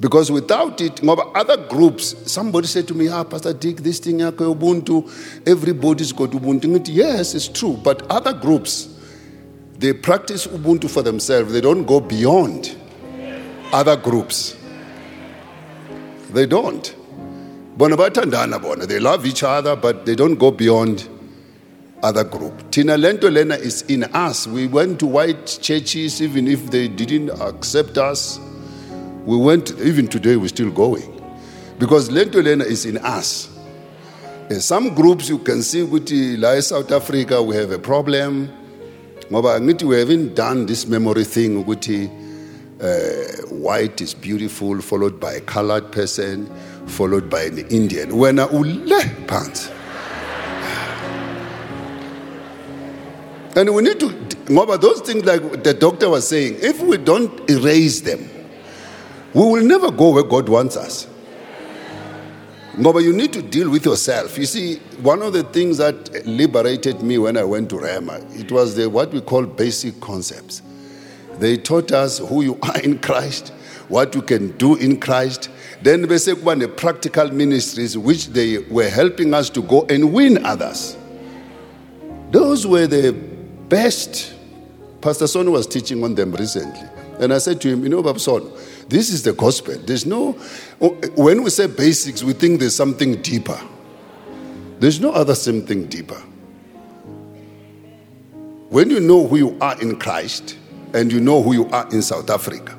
Because 0.00 0.32
without 0.32 0.80
it, 0.80 1.00
other 1.06 1.56
groups, 1.68 2.30
somebody 2.30 2.66
said 2.66 2.88
to 2.88 2.94
me, 2.94 3.08
ah, 3.08 3.22
Pastor 3.22 3.52
Dick, 3.52 3.76
this 3.76 4.00
thing 4.00 4.18
Ubuntu, 4.18 5.08
everybody's 5.46 6.12
got 6.12 6.30
Ubuntu. 6.30 6.84
Yes, 6.88 7.34
it's 7.34 7.46
true. 7.46 7.78
But 7.82 8.02
other 8.10 8.32
groups, 8.32 8.88
they 9.78 9.92
practice 9.92 10.46
Ubuntu 10.46 10.90
for 10.90 11.02
themselves. 11.02 11.52
They 11.52 11.60
don't 11.60 11.84
go 11.84 12.00
beyond 12.00 12.76
other 13.72 13.96
groups. 13.96 14.56
They 16.30 16.46
don't. 16.46 16.94
They 17.78 19.00
love 19.00 19.26
each 19.26 19.42
other, 19.42 19.76
but 19.76 20.06
they 20.06 20.14
don't 20.14 20.34
go 20.36 20.50
beyond 20.50 21.08
other 22.02 22.24
group. 22.24 22.70
Tina 22.70 22.96
Lento 22.98 23.30
Lena 23.30 23.54
is 23.54 23.82
in 23.82 24.04
us. 24.04 24.46
We 24.46 24.66
went 24.66 24.98
to 25.00 25.06
white 25.06 25.58
churches, 25.62 26.20
even 26.20 26.48
if 26.48 26.70
they 26.70 26.88
didn't 26.88 27.30
accept 27.30 27.96
us. 27.96 28.38
We 29.24 29.36
went, 29.36 29.70
even 29.80 30.08
today, 30.08 30.36
we're 30.36 30.48
still 30.48 30.70
going. 30.70 31.08
Because 31.78 32.10
Lento 32.10 32.42
Lena 32.42 32.64
is 32.64 32.84
in 32.84 32.98
us. 32.98 33.48
In 34.50 34.60
some 34.60 34.94
groups, 34.94 35.28
you 35.28 35.38
can 35.38 35.62
see, 35.62 35.80
ukuthi 35.80 36.36
la 36.38 36.52
in 36.52 36.62
South 36.62 36.92
Africa, 36.92 37.42
we 37.42 37.56
have 37.56 37.70
a 37.70 37.78
problem. 37.78 38.50
We 39.30 39.98
haven't 39.98 40.34
done 40.34 40.66
this 40.66 40.86
memory 40.86 41.24
thing, 41.24 41.64
ukuthi 41.64 42.10
uh, 42.82 43.46
white 43.48 44.00
is 44.00 44.12
beautiful, 44.12 44.80
followed 44.80 45.20
by 45.20 45.34
a 45.34 45.40
colored 45.40 45.92
person, 45.92 46.46
followed 46.86 47.30
by 47.30 47.42
an 47.42 47.58
Indian. 47.68 48.10
Wena 48.10 48.50
ule 48.52 49.26
pants. 49.26 49.70
And 53.54 53.74
we 53.74 53.82
need 53.82 54.00
to, 54.00 54.08
ngoba 54.46 54.80
those 54.80 55.00
things 55.02 55.24
like 55.24 55.62
the 55.62 55.74
doctor 55.74 56.08
was 56.08 56.26
saying, 56.26 56.56
if 56.60 56.80
we 56.80 56.96
don't 56.96 57.48
erase 57.50 58.00
them, 58.00 58.28
we 59.34 59.42
will 59.42 59.64
never 59.64 59.90
go 59.90 60.10
where 60.10 60.24
God 60.24 60.48
wants 60.48 60.76
us. 60.76 61.06
Ngoba 62.76 63.02
you 63.02 63.12
need 63.12 63.32
to 63.34 63.42
deal 63.42 63.68
with 63.70 63.84
yourself. 63.84 64.38
You 64.38 64.46
see, 64.46 64.76
one 65.02 65.20
of 65.20 65.34
the 65.34 65.42
things 65.42 65.76
that 65.76 66.26
liberated 66.26 67.02
me 67.02 67.18
when 67.18 67.36
I 67.36 67.44
went 67.44 67.68
to 67.70 67.78
Rama, 67.78 68.26
it 68.30 68.50
was 68.50 68.74
the 68.74 68.88
what 68.88 69.12
we 69.12 69.20
call 69.20 69.44
basic 69.44 70.00
concepts. 70.00 70.62
They 71.42 71.56
taught 71.56 71.90
us 71.90 72.18
who 72.18 72.42
you 72.42 72.58
are 72.62 72.80
in 72.80 73.00
Christ, 73.00 73.48
what 73.88 74.14
you 74.14 74.22
can 74.22 74.56
do 74.58 74.76
in 74.76 75.00
Christ. 75.00 75.50
Then 75.82 76.02
they 76.02 76.18
say 76.18 76.34
the 76.34 76.68
practical 76.68 77.32
ministries 77.32 77.98
which 77.98 78.28
they 78.28 78.58
were 78.58 78.88
helping 78.88 79.34
us 79.34 79.50
to 79.50 79.62
go 79.62 79.84
and 79.90 80.12
win 80.12 80.44
others. 80.46 80.96
Those 82.30 82.64
were 82.64 82.86
the 82.86 83.12
best. 83.68 84.34
Pastor 85.00 85.26
Son 85.26 85.50
was 85.50 85.66
teaching 85.66 86.04
on 86.04 86.14
them 86.14 86.32
recently. 86.32 86.88
And 87.18 87.34
I 87.34 87.38
said 87.38 87.60
to 87.62 87.68
him, 87.68 87.82
You 87.82 87.88
know, 87.88 88.04
Bab 88.04 88.20
Son, 88.20 88.48
this 88.88 89.10
is 89.10 89.24
the 89.24 89.32
gospel. 89.32 89.74
There's 89.76 90.06
no, 90.06 90.32
when 91.16 91.42
we 91.42 91.50
say 91.50 91.66
basics, 91.66 92.22
we 92.22 92.34
think 92.34 92.60
there's 92.60 92.76
something 92.76 93.20
deeper. 93.20 93.60
There's 94.78 95.00
no 95.00 95.10
other 95.10 95.34
something 95.34 95.86
deeper. 95.86 96.22
When 98.68 98.90
you 98.90 99.00
know 99.00 99.26
who 99.26 99.36
you 99.36 99.58
are 99.60 99.80
in 99.82 99.98
Christ 99.98 100.58
and 100.94 101.12
you 101.12 101.20
know 101.20 101.42
who 101.42 101.52
you 101.54 101.68
are 101.70 101.88
in 101.90 102.02
South 102.02 102.30
Africa, 102.30 102.78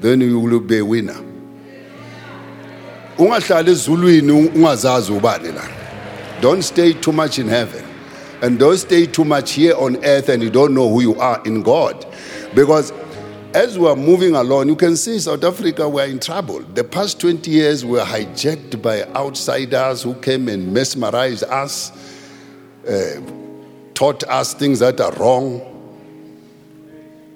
then 0.00 0.20
you 0.20 0.38
will 0.38 0.60
be 0.60 0.78
a 0.78 0.84
winner. 0.84 1.26
Don't 6.40 6.62
stay 6.62 6.92
too 6.94 7.12
much 7.12 7.38
in 7.38 7.48
heaven. 7.48 7.84
And 8.42 8.58
don't 8.58 8.78
stay 8.78 9.04
too 9.04 9.24
much 9.24 9.52
here 9.52 9.74
on 9.76 10.02
earth 10.02 10.30
and 10.30 10.42
you 10.42 10.48
don't 10.48 10.72
know 10.72 10.88
who 10.88 11.02
you 11.02 11.14
are 11.16 11.42
in 11.44 11.62
God. 11.62 12.06
Because 12.54 12.92
as 13.52 13.78
we 13.78 13.86
are 13.86 13.96
moving 13.96 14.34
along, 14.34 14.68
you 14.68 14.76
can 14.76 14.96
see 14.96 15.18
South 15.18 15.44
Africa, 15.44 15.86
we're 15.86 16.06
in 16.06 16.18
trouble. 16.18 16.60
The 16.60 16.84
past 16.84 17.20
20 17.20 17.50
years 17.50 17.84
we 17.84 17.92
were 17.92 18.04
hijacked 18.04 18.80
by 18.80 19.02
outsiders 19.14 20.02
who 20.02 20.14
came 20.14 20.48
and 20.48 20.72
mesmerized 20.72 21.44
us, 21.44 21.92
uh, 22.88 23.20
taught 23.92 24.24
us 24.24 24.54
things 24.54 24.78
that 24.78 25.00
are 25.00 25.12
wrong. 25.16 25.69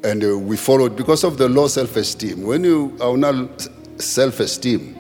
And 0.05 0.23
uh, 0.23 0.39
we 0.39 0.57
followed 0.59 0.97
because 0.97 1.25
of 1.25 1.39
the 1.39 1.49
low 1.49 1.67
self 1.67 1.97
esteem. 1.97 2.43
When 2.43 2.63
you 2.63 2.97
are 3.01 3.17
not 3.17 3.67
self 3.97 4.39
esteem, 4.39 4.97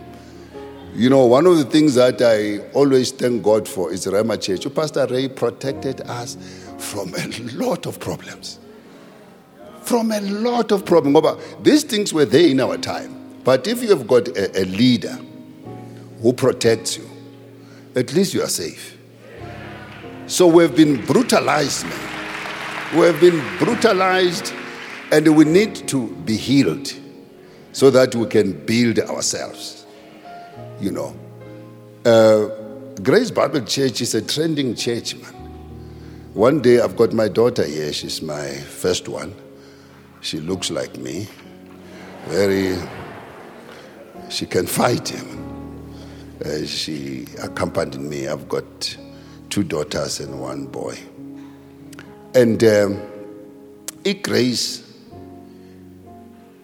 you 0.95 1.11
know, 1.11 1.27
one 1.27 1.47
of 1.47 1.59
the 1.59 1.65
things 1.65 1.95
that 1.97 2.23
I 2.23 2.67
always 2.73 3.11
thank 3.11 3.43
God 3.43 3.69
for 3.69 3.93
is 3.93 4.07
Rhema 4.07 4.41
Church. 4.41 4.73
Pastor 4.75 5.07
Ray 5.07 5.29
protected 5.29 6.01
us 6.03 6.39
from 6.79 7.15
a 7.15 7.27
lot 7.55 7.87
of 7.87 8.01
problems. 8.01 8.59
From 9.83 10.11
a 10.11 10.21
lot 10.21 10.73
of 10.73 10.87
problems. 10.87 11.19
These 11.61 11.85
things 11.85 12.15
were 12.15 12.25
there 12.25 12.49
in 12.49 12.61
our 12.61 12.79
time. 12.79 13.41
But 13.45 13.67
if 13.67 13.83
you 13.83 13.91
have 13.91 14.07
got 14.07 14.29
a, 14.29 14.63
a 14.63 14.65
leader 14.65 15.19
who 16.23 16.33
protects 16.33 16.97
you, 16.97 17.09
at 17.95 18.15
least 18.15 18.33
you 18.33 18.43
are 18.43 18.49
safe. 18.49 18.97
So 20.27 20.47
we've 20.47 20.75
been 20.75 21.05
brutalized, 21.05 21.85
man. 21.85 22.15
who 22.93 23.03
have 23.03 23.21
been 23.21 23.43
brutalized, 23.59 24.55
and 25.15 25.37
we 25.37 25.45
need 25.45 25.77
to 25.87 26.09
be 26.25 26.37
healed 26.37 26.93
so 27.71 27.89
that 27.89 28.17
we 28.17 28.27
can 28.27 28.51
build 28.67 28.99
ourselves. 28.99 29.87
You 30.81 30.91
know, 30.91 31.17
uh, 32.05 32.47
Grace 33.01 33.31
Bible 33.31 33.61
Church 33.61 34.01
is 34.01 34.17
a 34.17 34.23
trending 34.23 34.75
church, 34.75 35.15
man. 35.15 35.33
One 36.35 36.61
day 36.61 36.81
I've 36.81 36.97
got 36.97 37.13
my 37.13 37.29
daughter 37.29 37.65
here, 37.65 37.93
she's 37.93 38.23
my 38.23 38.55
first 38.55 39.09
one. 39.09 39.33
She 40.21 40.41
looks 40.41 40.73
like 40.73 40.97
me, 40.97 41.29
very, 42.27 42.77
she 44.31 44.47
can 44.47 44.67
fight 44.67 45.11
him. 45.11 45.43
Uh, 46.45 46.67
she 46.67 47.27
accompanied 47.41 48.01
me. 48.01 48.27
I've 48.27 48.49
got 48.49 48.97
two 49.49 49.63
daughters 49.63 50.19
and 50.19 50.41
one 50.41 50.67
boy. 50.67 50.99
And 52.35 52.65
um, 52.65 53.01
Grace 54.23 54.84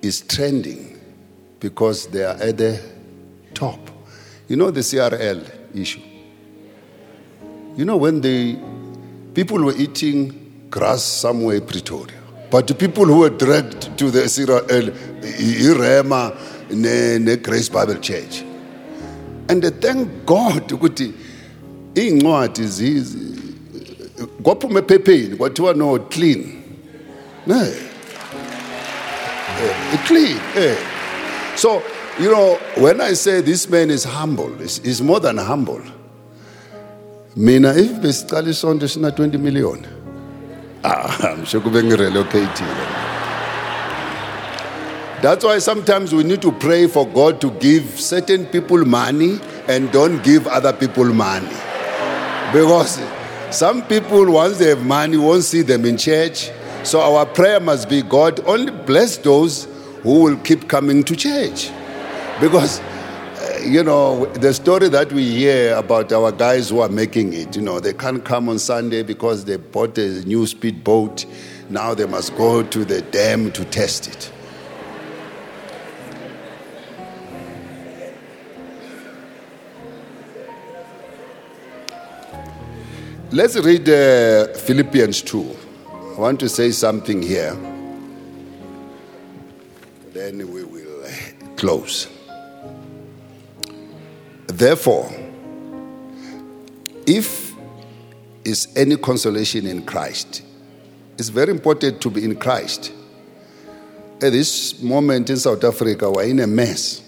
is 0.03 0.23
trending 0.23 0.99
because 1.61 2.07
they 2.09 2.25
are 2.25 2.37
at 2.37 2.57
the 2.59 2.81
top. 3.55 3.79
You 4.49 4.57
know 4.57 4.71
the 4.71 4.81
CRL 4.81 5.49
issue? 5.75 6.01
You 7.77 7.85
know 7.85 7.97
when 7.97 8.21
the 8.21 8.59
people 9.35 9.65
were 9.65 9.77
eating 9.77 10.67
grass 10.71 11.03
somewhere 11.03 11.57
in 11.57 11.67
Pretoria, 11.67 12.17
but 12.51 12.67
the 12.67 12.75
people 12.75 13.05
who 13.05 13.21
were 13.21 13.31
dragged 13.31 13.97
to 13.99 14.11
the 14.11 14.23
CRL, 14.23 14.91
Irema, 15.23 16.37
ne 16.71 17.37
Grace 17.37 17.69
Bible 17.69 17.99
Church. 18.01 18.43
And 19.49 19.65
thank 19.81 20.27
God 20.27 20.69
ukuthi 20.69 21.13
iy'ncwadi 21.95 22.67
kwaphuma 24.43 24.79
ephepheni 24.79 25.37
kwathiwa 25.37 25.75
no 25.75 25.99
clean 25.99 26.63
ne 27.47 27.55
eh, 27.55 27.90
clean 29.99 30.39
eh. 30.57 30.77
so 31.57 31.83
you 32.19 32.31
know 32.31 32.59
when 32.77 33.01
i 33.01 33.15
say 33.15 33.41
this 33.41 33.69
man 33.69 33.91
is 33.91 34.05
humble 34.05 34.51
he's 34.59 35.03
more 35.03 35.21
than 35.21 35.39
humble 35.39 35.83
mina 37.37 37.71
if 37.75 37.93
besicala 38.01 38.49
isonto 38.49 38.89
sina 38.89 39.11
20 39.11 39.39
million 39.39 39.87
ah 40.85 41.35
msho 41.43 41.61
kube 41.61 41.83
ngirelocatile 41.83 43.11
that's 45.23 45.45
why 45.45 45.59
sometimes 45.59 46.15
we 46.15 46.25
need 46.25 46.41
to 46.41 46.51
pray 46.51 46.87
for 46.87 47.07
God 47.07 47.43
to 47.43 47.51
give 47.51 48.01
certain 48.01 48.47
people 48.47 48.87
money 48.87 49.39
and 49.69 49.93
don't 49.93 50.23
give 50.25 50.47
other 50.47 50.73
people 50.73 51.05
money. 51.05 51.55
Because 52.55 52.99
some 53.51 53.83
people, 53.83 54.33
once 54.33 54.57
they 54.57 54.71
have 54.71 54.87
money, 54.87 55.19
won't 55.19 55.45
see 55.45 55.61
them 55.61 55.85
in 55.85 55.99
church. 55.99 56.51
So 56.85 57.01
our 57.03 57.27
prayer 57.27 57.61
must 57.61 57.91
be 57.91 58.01
God, 58.01 58.41
only 58.47 58.73
bless 58.73 59.19
those 59.19 59.67
who 60.03 60.23
will 60.23 60.37
keep 60.39 60.69
coming 60.69 61.05
to 61.05 61.15
church. 61.15 61.71
Because, 62.41 62.81
uh, 62.81 63.61
you 63.65 63.83
know, 63.83 64.27
the 64.27 64.55
story 64.55 64.89
that 64.89 65.13
we 65.13 65.31
hear 65.31 65.77
about 65.77 66.13
our 66.13 66.33
guys 66.33 66.71
who 66.71 66.81
are 66.81 66.89
making 66.89 67.33
it, 67.35 67.55
you 67.55 67.63
know, 67.63 67.81
they 67.81 67.93
can't 67.93 68.25
come 68.25 68.49
on 68.49 68.59
Sunday 68.59 69.03
because 69.03 69.45
they 69.45 69.57
bought 69.57 69.99
a 69.99 70.25
new 70.25 70.47
speedboat. 70.47 71.27
Now 71.69 71.95
they 71.95 72.07
must 72.07 72.35
go 72.37 72.63
to 72.63 72.85
the 72.85 73.03
dam 73.03 73.53
to 73.53 73.65
test 73.67 74.09
it. 74.09 74.33
Let's 83.33 83.57
read 83.57 83.89
uh, 83.89 84.49
Philippians 84.55 85.23
2. 85.23 85.57
I 86.17 86.21
want 86.21 86.41
to 86.41 86.49
say 86.49 86.73
something 86.73 87.23
here. 87.23 87.57
Then 90.21 90.53
we 90.53 90.65
will 90.65 91.03
close. 91.57 92.07
Therefore, 94.49 95.11
if 97.07 97.55
is 98.45 98.69
any 98.77 98.99
consolation 98.99 99.67
in 99.67 99.87
Christ, 99.87 100.43
it's 101.17 101.31
very 101.31 101.51
important 101.51 102.03
to 102.03 102.11
be 102.11 102.23
in 102.23 102.37
Christ. 102.37 102.93
At 104.21 104.33
this 104.33 104.83
moment 104.83 105.31
in 105.31 105.39
South 105.39 105.65
Africa, 105.65 106.11
we're 106.11 106.25
in 106.25 106.41
a 106.41 106.47
mess 106.47 107.01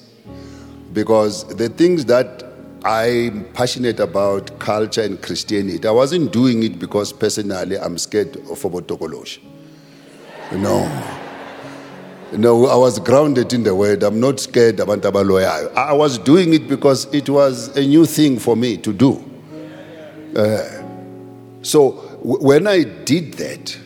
because 0.94 1.44
the 1.56 1.68
things 1.68 2.06
that 2.06 2.42
I'm 2.82 3.44
passionate 3.52 4.00
about 4.00 4.58
culture 4.58 5.02
and 5.02 5.20
Christianity. 5.20 5.86
I 5.86 5.90
wasn't 5.90 6.32
doing 6.32 6.62
it 6.62 6.78
because 6.78 7.12
personally 7.12 7.78
I'm 7.78 7.98
scared 7.98 8.36
of 8.36 8.62
Obotokolosh. 8.62 9.38
No. 10.52 11.11
No, 12.32 12.66
I 12.66 12.76
was 12.76 12.98
grounded 12.98 13.52
in 13.52 13.62
the 13.62 13.74
word. 13.74 14.02
I'm 14.02 14.18
not 14.18 14.40
scared 14.40 14.80
about 14.80 15.00
Abaloya. 15.02 15.74
I 15.74 15.92
was 15.92 16.18
doing 16.18 16.54
it 16.54 16.66
because 16.66 17.04
it 17.12 17.28
was 17.28 17.76
a 17.76 17.86
new 17.86 18.06
thing 18.06 18.38
for 18.38 18.56
me 18.56 18.78
to 18.78 18.92
do. 18.92 19.22
Uh, 20.34 20.82
so 21.62 21.92
w- 22.22 22.46
when 22.46 22.66
I 22.66 22.84
did 22.84 23.34
that, 23.34 23.78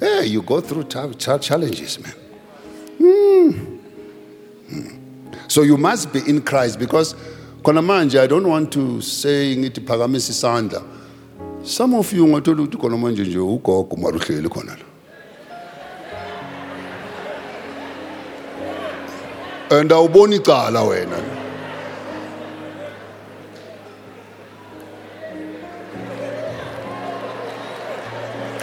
yeah, 0.00 0.20
you 0.20 0.42
go 0.42 0.60
through 0.60 0.84
t- 0.84 1.38
challenges, 1.40 1.98
man. 2.00 2.14
Mm. 3.00 3.78
Mm. 4.70 4.98
So 5.48 5.62
you 5.62 5.76
must 5.76 6.12
be 6.12 6.20
in 6.28 6.42
Christ 6.42 6.78
because 6.78 7.14
khona 7.66 7.82
manje 7.82 8.16
i 8.20 8.28
don't 8.28 8.46
want 8.46 8.70
to 8.70 9.00
say 9.02 9.56
ngithi 9.56 9.80
phakamisa 9.80 10.30
isandla 10.30 10.82
some 11.64 11.94
of 11.96 12.12
you 12.12 12.26
ngathola 12.26 12.62
ukuthi 12.62 12.76
khona 12.76 12.96
manje 12.96 13.22
nje 13.24 13.38
ugogo 13.38 13.96
mara 13.96 14.16
uhleli 14.16 14.48
khona 14.48 14.72
la 14.72 14.84
and 19.70 19.90
awuboni 19.90 20.36
icala 20.36 20.82
wena 20.82 21.18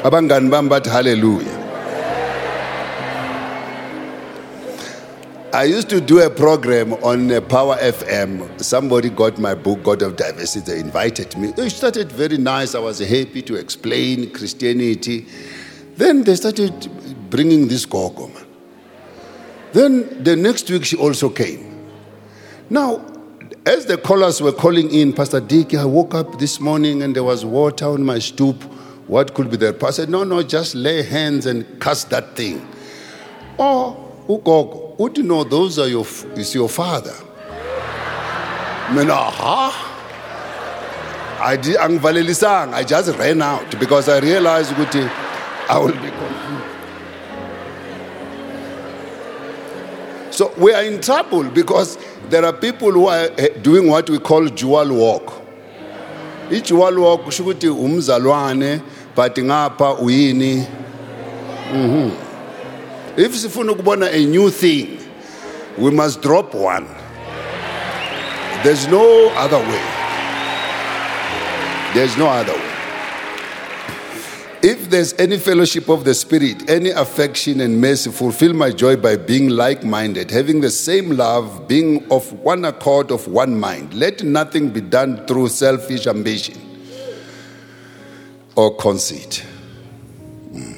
abangani 0.03 0.49
bami 0.49 0.69
bathi 0.69 0.89
haleluya 0.89 1.63
I 5.55 5.65
used 5.65 5.87
to 5.89 6.01
do 6.01 6.19
a 6.19 6.31
program 6.31 6.93
on 6.93 7.31
uh, 7.31 7.39
Power 7.39 7.75
FM. 7.75 8.59
Somebody 8.59 9.11
got 9.11 9.37
my 9.37 9.53
book, 9.53 9.83
God 9.83 10.01
of 10.01 10.15
Diversity. 10.15 10.71
They 10.71 10.79
invited 10.79 11.37
me. 11.37 11.53
It 11.55 11.69
started 11.69 12.11
very 12.11 12.39
nice. 12.39 12.73
I 12.73 12.79
was 12.79 12.97
happy 12.97 13.43
to 13.43 13.53
explain 13.57 14.31
Christianity. 14.31 15.27
Then 15.95 16.23
they 16.23 16.37
started 16.37 16.89
bringing 17.29 17.67
this 17.67 17.85
gogo. 17.85 18.31
Then 19.73 20.23
the 20.23 20.35
next 20.35 20.69
week 20.69 20.85
she 20.85 20.95
also 20.97 21.29
came. 21.29 21.89
Now, 22.69 23.05
as 23.65 23.85
the 23.85 23.97
callers 23.97 24.41
were 24.41 24.51
calling 24.51 24.91
in, 24.93 25.13
Pastor 25.13 25.39
Dick, 25.39 25.73
I 25.73 25.85
woke 25.85 26.13
up 26.13 26.39
this 26.39 26.59
morning 26.59 27.01
and 27.01 27.15
there 27.15 27.23
was 27.23 27.43
water 27.45 27.85
on 27.85 28.03
my 28.03 28.19
stoop. 28.19 28.61
What 29.07 29.33
could 29.33 29.49
be 29.49 29.57
there? 29.57 29.73
Pastor 29.73 30.05
No, 30.05 30.23
no, 30.23 30.43
just 30.43 30.75
lay 30.75 31.03
hands 31.03 31.45
and 31.45 31.65
cast 31.81 32.09
that 32.11 32.35
thing. 32.35 32.65
Oh, 33.59 34.03
ugogo 34.27 34.97
would 34.97 35.17
you 35.17 35.23
know 35.23 35.43
those 35.43 35.79
are 35.79 35.87
your 35.87 36.05
is 36.35 36.53
your 36.53 36.69
father 36.69 37.13
mina 38.93 39.15
ha 39.15 39.89
I 41.41 41.57
did 41.57 41.75
I 41.75 42.83
just 42.83 43.17
ran 43.17 43.41
out 43.41 43.77
because 43.79 44.07
I 44.07 44.19
realized 44.19 44.71
I 44.73 45.77
will 45.77 45.91
be 45.91 46.09
So 50.33 50.51
we 50.57 50.73
are 50.73 50.81
in 50.83 50.99
trouble 50.99 51.43
because 51.43 51.95
there 52.29 52.43
are 52.43 52.53
people 52.53 52.91
who 52.91 53.05
are 53.05 53.29
eh, 53.37 53.49
doing 53.61 53.87
what 53.87 54.09
we 54.09 54.17
call 54.17 54.47
dual 54.47 54.91
walk. 54.91 55.31
Each 56.49 56.69
dual 56.69 56.99
walk 56.99 57.21
kusho 57.21 57.43
umzalwane 57.53 58.81
but 59.15 59.35
ngapha 59.35 59.99
uyini. 59.99 60.65
Mhm. 61.71 62.11
If 63.15 63.31
sifuna 63.33 63.73
ukubona 63.75 64.11
a 64.11 64.25
new 64.25 64.49
thing, 64.49 64.97
we 65.77 65.91
must 65.91 66.19
drop 66.23 66.55
one. 66.55 66.87
There's 68.63 68.87
no 68.87 69.29
other 69.35 69.59
way. 69.59 69.81
There's 71.93 72.17
no 72.17 72.27
other 72.27 72.53
way. 72.53 72.72
If 74.65 74.89
there's 74.89 75.11
any 75.19 75.37
fellowship 75.39 75.89
of 75.89 76.05
the 76.05 76.13
Spirit, 76.13 76.69
any 76.69 76.91
affection 76.91 77.59
and 77.59 77.81
mercy, 77.81 78.09
fulfill 78.09 78.53
my 78.53 78.71
joy 78.71 78.95
by 78.95 79.17
being 79.17 79.49
like 79.49 79.83
minded, 79.83 80.31
having 80.31 80.61
the 80.61 80.69
same 80.69 81.09
love, 81.17 81.67
being 81.67 82.09
of 82.09 82.31
one 82.31 82.63
accord, 82.63 83.11
of 83.11 83.27
one 83.27 83.59
mind. 83.59 83.93
Let 83.93 84.23
nothing 84.23 84.69
be 84.69 84.79
done 84.79 85.27
through 85.27 85.49
selfish 85.49 86.07
ambition 86.07 86.61
or 88.55 88.73
conceit 88.77 89.43
hmm. 90.51 90.73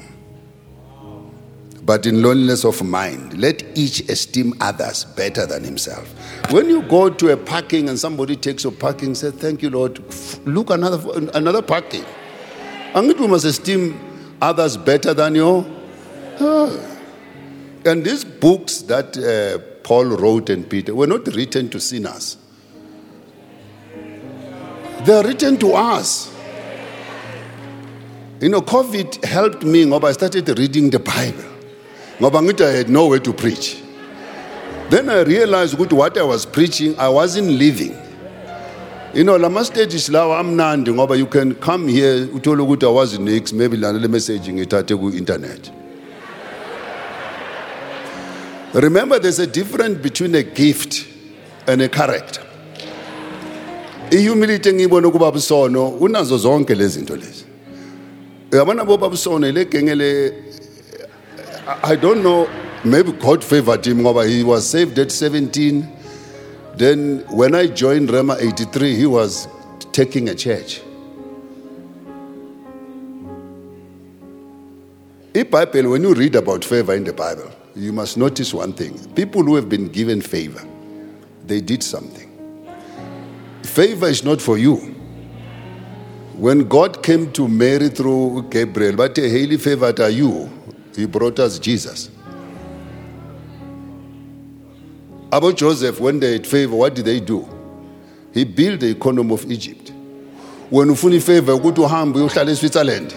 but 1.84 2.06
in 2.06 2.22
loneliness 2.22 2.64
of 2.64 2.82
mind. 2.82 3.38
Let 3.38 3.62
each 3.78 4.00
esteem 4.08 4.54
others 4.60 5.04
better 5.04 5.46
than 5.46 5.62
himself. 5.62 6.12
When 6.50 6.68
you 6.68 6.82
go 6.82 7.08
to 7.08 7.32
a 7.32 7.36
parking 7.36 7.88
and 7.88 7.96
somebody 7.96 8.34
takes 8.34 8.64
your 8.64 8.72
parking, 8.72 9.14
say, 9.14 9.30
Thank 9.30 9.62
you, 9.62 9.70
Lord, 9.70 10.02
look 10.44 10.70
another, 10.70 11.28
another 11.34 11.62
parking. 11.62 12.04
And 12.94 13.18
we 13.18 13.26
must 13.26 13.44
esteem 13.44 13.98
others 14.40 14.76
better 14.76 15.14
than 15.14 15.34
you. 15.34 15.64
And 17.84 18.04
these 18.04 18.24
books 18.24 18.82
that 18.82 19.16
uh, 19.16 19.58
Paul 19.82 20.06
wrote 20.06 20.50
and 20.50 20.68
Peter 20.68 20.94
were 20.94 21.06
not 21.06 21.26
written 21.28 21.68
to 21.70 21.80
sinners. 21.80 22.36
They 25.04 25.12
are 25.12 25.22
written 25.22 25.56
to 25.58 25.72
us. 25.74 26.34
You 28.40 28.48
know, 28.48 28.60
COVID 28.60 29.24
helped 29.24 29.62
me 29.62 29.90
I 29.92 30.12
started 30.12 30.58
reading 30.58 30.90
the 30.90 30.98
Bible. 30.98 31.44
Ngoba 32.18 32.60
I 32.60 32.70
had 32.78 32.90
nowhere 32.90 33.20
to 33.20 33.32
preach. 33.32 33.82
Then 34.90 35.08
I 35.08 35.22
realized 35.22 35.78
what 35.78 36.16
I 36.18 36.22
was 36.22 36.44
preaching, 36.46 36.98
I 36.98 37.08
wasn't 37.08 37.48
living. 37.48 37.96
You 39.16 39.24
know, 39.24 39.38
lama 39.38 39.64
stages 39.64 40.10
lawa 40.10 40.40
amnandi 40.40 40.92
ngoba 40.92 41.16
you 41.16 41.24
can 41.24 41.54
come 41.54 41.88
here 41.88 42.26
uthole 42.26 42.62
ukuthi 42.62 42.84
awazi 42.84 43.18
nix 43.18 43.50
maybe 43.50 43.78
lana 43.78 43.98
le 43.98 44.08
message 44.08 44.52
ngithathe 44.52 44.94
ku 44.94 45.08
internet. 45.08 45.70
Remember 48.74 49.18
there's 49.18 49.38
a 49.38 49.46
difference 49.46 50.02
between 50.02 50.34
a 50.34 50.42
gift 50.42 51.06
and 51.66 51.80
a 51.80 51.88
character. 51.88 52.42
ihumility 54.10 54.68
engiyibona 54.68 55.10
kubaba 55.10 55.38
usono 55.38 55.88
unazo 55.88 56.38
zonke 56.38 56.74
lezi 56.74 56.98
zinto 56.98 57.16
lezi 57.16 57.44
yabona 58.52 58.84
bobaba 58.84 59.14
usono 59.14 59.52
le 59.52 59.64
genge 59.64 59.94
le 59.94 60.32
i 61.82 61.96
don't 61.96 62.20
know 62.20 62.46
maybe 62.84 63.12
god 63.12 63.42
favored 63.42 63.84
him 63.84 64.00
ngoba 64.00 64.24
he 64.24 64.42
was 64.42 64.70
saved 64.70 64.98
at 64.98 65.08
17 65.08 65.95
then 66.76 67.24
when 67.30 67.54
i 67.54 67.66
joined 67.66 68.08
Rhema 68.08 68.40
83 68.40 68.94
he 68.96 69.06
was 69.06 69.48
taking 69.92 70.28
a 70.28 70.34
church 70.34 70.80
iBhayibheli 75.32 75.90
when 75.90 76.02
you 76.02 76.14
read 76.14 76.34
about 76.34 76.64
favor 76.64 76.94
in 76.94 77.04
the 77.04 77.12
bible 77.12 77.50
you 77.74 77.92
must 77.92 78.16
notice 78.16 78.54
one 78.54 78.72
thing 78.72 78.98
people 79.14 79.42
who 79.42 79.54
have 79.54 79.68
been 79.68 79.88
given 79.88 80.20
favor 80.20 80.62
they 81.46 81.60
did 81.60 81.82
something 81.82 82.26
Favor 83.76 84.06
is 84.06 84.24
not 84.24 84.40
for 84.40 84.56
you. 84.56 84.76
When 86.32 86.66
God 86.66 87.02
came 87.02 87.30
to 87.32 87.46
Mary 87.46 87.90
through 87.90 88.46
Gabriel, 88.48 88.96
but 88.96 89.18
eh, 89.18 89.24
a 89.24 89.28
highly 89.28 89.58
favored 89.58 90.00
are 90.00 90.08
you, 90.08 90.50
he 90.94 91.04
brought 91.04 91.38
us 91.38 91.58
Jesus. 91.58 92.08
About 95.32 95.56
Joseph, 95.56 95.98
when 96.00 96.20
they 96.20 96.34
had 96.34 96.46
favor, 96.46 96.76
what 96.76 96.94
did 96.94 97.04
they 97.04 97.18
do? 97.18 97.48
He 98.32 98.44
built 98.44 98.80
the 98.80 98.90
economy 98.90 99.34
of 99.34 99.50
Egypt. 99.50 99.92
When 100.70 100.88
you 100.88 100.94
ufuna 100.94 101.22
favor 101.22 101.56
go 101.58 101.70
to 101.70 101.80
ukuthi 101.80 101.88
uhambe 101.88 102.18
uyohlala 102.18 102.50
eSwitzerland. 102.50 103.12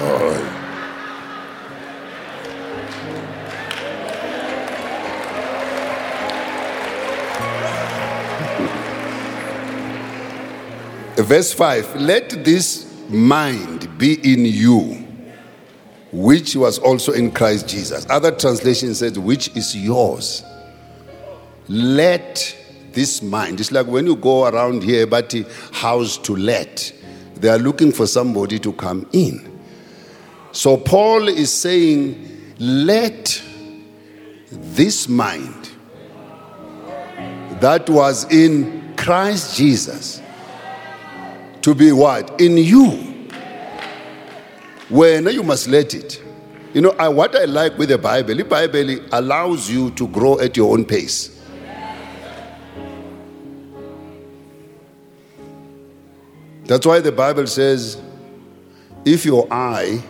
Oh. 0.00 0.60
Verse 11.22 11.52
5 11.52 11.96
Let 11.96 12.44
this 12.44 12.86
mind 13.08 13.98
be 13.98 14.14
in 14.32 14.44
you, 14.44 15.06
which 16.12 16.56
was 16.56 16.78
also 16.78 17.12
in 17.12 17.30
Christ 17.30 17.68
Jesus. 17.68 18.06
Other 18.08 18.30
translation 18.30 18.94
says, 18.94 19.18
which 19.18 19.48
is 19.56 19.76
yours. 19.76 20.42
Let 21.68 22.56
this 22.92 23.22
mind. 23.22 23.60
It's 23.60 23.72
like 23.72 23.86
when 23.86 24.06
you 24.06 24.16
go 24.16 24.46
around 24.46 24.82
here, 24.82 25.06
but 25.06 25.34
house 25.72 26.18
to 26.18 26.36
let. 26.36 26.92
They 27.36 27.48
are 27.48 27.58
looking 27.58 27.92
for 27.92 28.06
somebody 28.06 28.58
to 28.60 28.72
come 28.72 29.08
in. 29.12 29.50
So 30.52 30.76
Paul 30.76 31.28
is 31.28 31.52
saying, 31.52 32.54
let 32.58 33.42
this 34.50 35.08
mind 35.08 35.70
that 37.60 37.88
was 37.88 38.30
in 38.32 38.94
Christ 38.96 39.56
Jesus 39.56 40.22
to 41.62 41.74
be 41.74 41.92
what? 41.92 42.40
In 42.40 42.56
you. 42.56 42.90
When 44.90 45.26
you 45.26 45.42
must 45.42 45.66
let 45.66 45.94
it. 45.94 46.22
You 46.74 46.82
know, 46.82 46.90
I, 46.98 47.08
what 47.08 47.34
I 47.34 47.46
like 47.46 47.78
with 47.78 47.88
the 47.88 47.98
Bible, 47.98 48.34
the 48.34 48.44
Bible 48.44 48.98
allows 49.12 49.70
you 49.70 49.90
to 49.92 50.06
grow 50.08 50.38
at 50.40 50.56
your 50.56 50.72
own 50.72 50.84
pace. 50.84 51.33
That's 56.66 56.86
why 56.86 57.00
the 57.00 57.12
Bible 57.12 57.46
says, 57.46 58.00
if 59.04 59.24
your 59.24 59.46
eye 59.50 60.02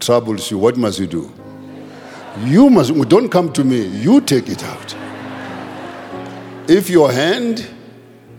troubles 0.00 0.50
you, 0.50 0.58
what 0.58 0.76
must 0.76 0.98
you 0.98 1.06
do? 1.06 1.32
You 2.44 2.68
must, 2.68 2.92
don't 3.08 3.28
come 3.28 3.52
to 3.52 3.64
me, 3.64 3.86
you 3.86 4.20
take 4.20 4.48
it 4.48 4.62
out. 4.64 4.96
If 6.68 6.90
your 6.90 7.12
hand, 7.12 7.60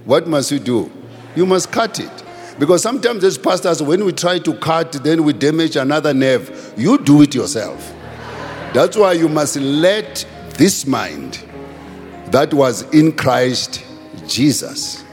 what 0.05 0.27
must 0.27 0.51
you 0.51 0.59
do? 0.59 0.91
You 1.35 1.45
must 1.45 1.71
cut 1.71 1.99
it. 1.99 2.23
Because 2.59 2.81
sometimes, 2.81 3.23
as 3.23 3.37
pastors, 3.37 3.81
when 3.81 4.03
we 4.03 4.11
try 4.11 4.39
to 4.39 4.53
cut, 4.55 4.91
then 4.91 5.23
we 5.23 5.31
damage 5.31 5.75
another 5.75 6.13
nerve. 6.13 6.73
You 6.75 6.97
do 6.97 7.21
it 7.21 7.33
yourself. 7.33 7.93
That's 8.73 8.97
why 8.97 9.13
you 9.13 9.29
must 9.29 9.55
let 9.55 10.25
this 10.55 10.85
mind 10.85 11.39
that 12.27 12.53
was 12.53 12.81
in 12.93 13.13
Christ 13.13 13.85
Jesus. 14.27 15.03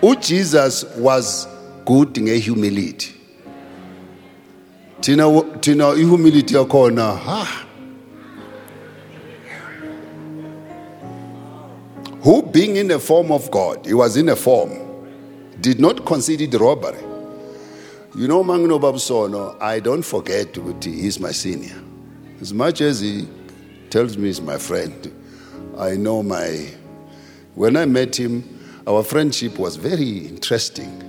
Who 0.00 0.16
Jesus 0.16 0.84
was 0.96 1.46
good 1.84 2.16
in 2.18 2.28
a 2.28 2.38
humility. 2.38 3.14
Tina, 5.00 5.58
tina 5.60 5.94
humility 5.94 6.54
yakhona 6.54 7.18
ha 7.18 7.64
who 12.20 12.42
being 12.42 12.76
in 12.76 12.88
the 12.88 12.98
form 12.98 13.30
of 13.30 13.48
God 13.50 13.86
he 13.86 13.94
was 13.94 14.16
in 14.16 14.28
a 14.28 14.36
form 14.36 14.88
did 15.60 15.80
not 15.80 16.04
consider 16.04 16.44
it 16.44 16.54
robbery. 16.54 16.98
You 18.14 18.26
know, 18.28 18.42
Mangno 18.42 18.80
Babsono, 18.80 19.60
I 19.60 19.80
don't 19.80 20.02
forget 20.02 20.56
Uti, 20.56 20.92
he's 20.92 21.20
my 21.20 21.32
senior. 21.32 21.80
As 22.40 22.52
much 22.54 22.80
as 22.80 23.00
he 23.00 23.28
tells 23.90 24.16
me 24.16 24.26
he's 24.26 24.40
my 24.40 24.58
friend, 24.58 25.12
I 25.76 25.96
know 25.96 26.22
my. 26.22 26.68
When 27.54 27.76
I 27.76 27.86
met 27.86 28.18
him, 28.18 28.57
our 28.88 29.04
friendship 29.04 29.58
was 29.58 29.76
very 29.76 30.26
interesting 30.26 31.04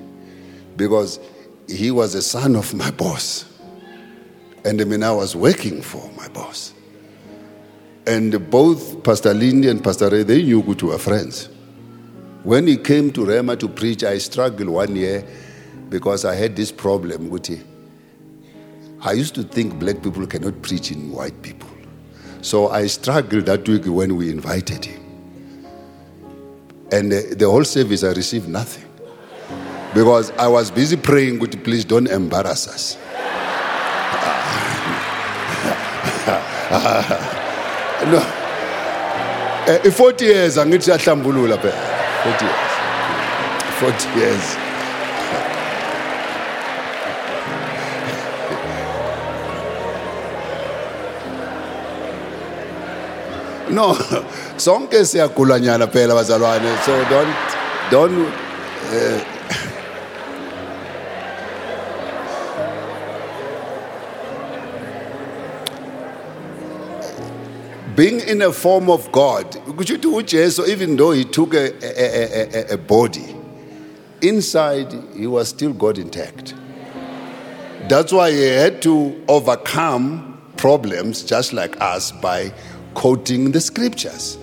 because 0.76 1.20
he 1.68 1.92
was 1.92 2.14
a 2.14 2.22
son 2.22 2.58
of 2.58 2.74
my 2.74 2.92
boss. 2.92 3.46
And 4.66 4.82
I 4.82 4.84
mean, 4.84 5.02
I 5.02 5.14
was 5.14 5.34
working 5.36 5.82
for 5.82 6.12
my 6.18 6.28
boss. 6.28 6.74
And 8.06 8.50
both 8.50 9.02
Pastor 9.04 9.34
Lindy 9.34 9.70
and 9.70 9.82
Pastor 9.82 10.10
Ray, 10.10 10.24
they 10.24 10.44
knew 10.44 10.60
we 10.60 10.76
were 10.76 10.98
friends. 10.98 11.48
When 12.44 12.68
he 12.68 12.76
came 12.76 13.12
to 13.14 13.22
Rhema 13.22 13.58
to 13.60 13.70
preach, 13.70 14.04
I 14.04 14.18
struggled 14.18 14.68
one 14.68 14.96
year 14.96 15.26
because 15.90 16.26
I 16.26 16.36
had 16.36 16.58
this 16.58 16.74
problem. 16.74 17.32
I 19.02 19.14
used 19.14 19.36
to 19.36 19.44
think 19.44 19.80
black 19.80 20.04
people 20.04 20.28
cannot 20.28 20.62
preach 20.62 20.92
in 20.92 21.12
white 21.12 21.42
people. 21.42 21.70
So 22.42 22.70
I 22.70 22.88
struggled 22.88 23.46
that 23.46 23.68
week 23.68 23.86
when 23.86 24.18
we 24.18 24.30
invited 24.30 24.84
him. 24.84 25.09
And 26.92 27.12
the, 27.12 27.46
whole 27.46 27.64
service, 27.64 28.04
I 28.04 28.14
received 28.14 28.48
nothing. 28.50 28.86
Because 29.94 30.32
I 30.32 30.48
was 30.48 30.72
busy 30.72 30.98
praying, 30.98 31.40
Guti, 31.40 31.64
please 31.64 31.86
don't 31.86 32.08
embarrass 32.08 32.68
us. 32.68 32.98
no. 38.06 38.20
Eh, 39.68 39.92
40 39.92 40.26
years 40.26 40.58
angithi 40.58 40.84
siyahlambulula 40.86 41.58
phela 41.58 41.74
40 42.24 42.46
years. 42.46 42.72
40 43.80 44.20
years. 44.20 44.69
No 53.70 53.94
sonke 54.58 55.06
siyagulanyana 55.06 55.88
phela 55.88 56.16
bazalwane 56.16 56.78
so 56.86 57.04
don't 57.10 57.36
don't 57.92 58.28
uh, 58.92 59.40
being 68.00 68.22
in 68.22 68.42
a 68.42 68.54
form 68.54 68.90
of 68.90 69.12
God, 69.12 69.54
so 70.54 70.66
even 70.66 70.96
though 70.96 71.12
he 71.12 71.26
took 71.26 71.54
a, 71.54 71.74
a, 71.84 72.72
a, 72.72 72.74
a, 72.76 72.78
body, 72.78 73.36
inside 74.22 74.94
he 75.14 75.28
was 75.28 75.50
still 75.50 75.74
God 75.74 75.98
intact. 75.98 76.54
That's 77.90 78.14
why 78.14 78.32
he 78.32 78.44
had 78.44 78.82
to 78.84 79.22
overcome 79.28 80.42
problems 80.56 81.24
just 81.24 81.52
like 81.52 81.76
us 81.82 82.14
by 82.14 82.54
quoting 83.00 83.52
the 83.52 83.62
scriptures. 83.62 84.38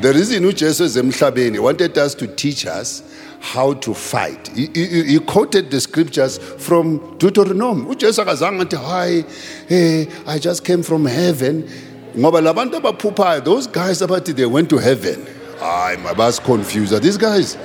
The 0.00 0.12
reason 0.12 0.44
uJesu 0.44 0.86
emhlabeni 1.02 1.58
wanted 1.58 1.98
us 1.98 2.14
to 2.14 2.28
teach 2.28 2.64
us 2.64 3.02
how 3.40 3.72
to 3.74 3.92
fight. 3.92 4.48
He, 4.54 4.68
he, 4.72 5.02
he 5.02 5.18
quoted 5.18 5.72
the 5.72 5.80
scriptures 5.80 6.38
from 6.38 7.18
Deuteronomy. 7.18 7.84
ujesu 7.86 8.22
akazange 8.22 8.62
athi 8.62 8.76
hayi 8.76 9.24
hey, 9.68 10.06
i 10.26 10.38
just 10.38 10.64
came 10.64 10.82
from 10.82 11.06
heaven 11.06 11.68
ngoba 12.16 12.40
labantu 12.40 12.76
abaphuphayo 12.76 13.44
those 13.44 13.66
guys 13.66 14.00
abathi 14.00 14.32
they 14.32 14.46
went 14.46 14.70
to 14.70 14.78
heaven 14.78 15.26
hayi. 15.60 16.92
Are 16.92 17.00
these 17.00 17.18
guys 17.18 17.56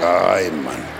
hayi 0.00 0.50
man 0.50 0.95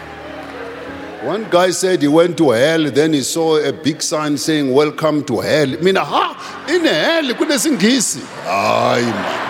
one 1.26 1.50
guy 1.50 1.70
said 1.72 2.00
he 2.02 2.08
went 2.08 2.38
to 2.38 2.50
hell, 2.50 2.88
then 2.90 3.12
he 3.12 3.22
saw 3.22 3.56
a 3.56 3.72
big 3.72 4.00
sign 4.00 4.36
saying, 4.38 4.72
Welcome 4.72 5.24
to 5.24 5.40
hell. 5.40 5.66
Mina, 5.82 6.04
ha, 6.04 6.66
in 6.68 6.84
hell, 6.84 7.34
kunesingisi. 7.34 8.20
Hayi 8.44 9.04
man. 9.04 9.46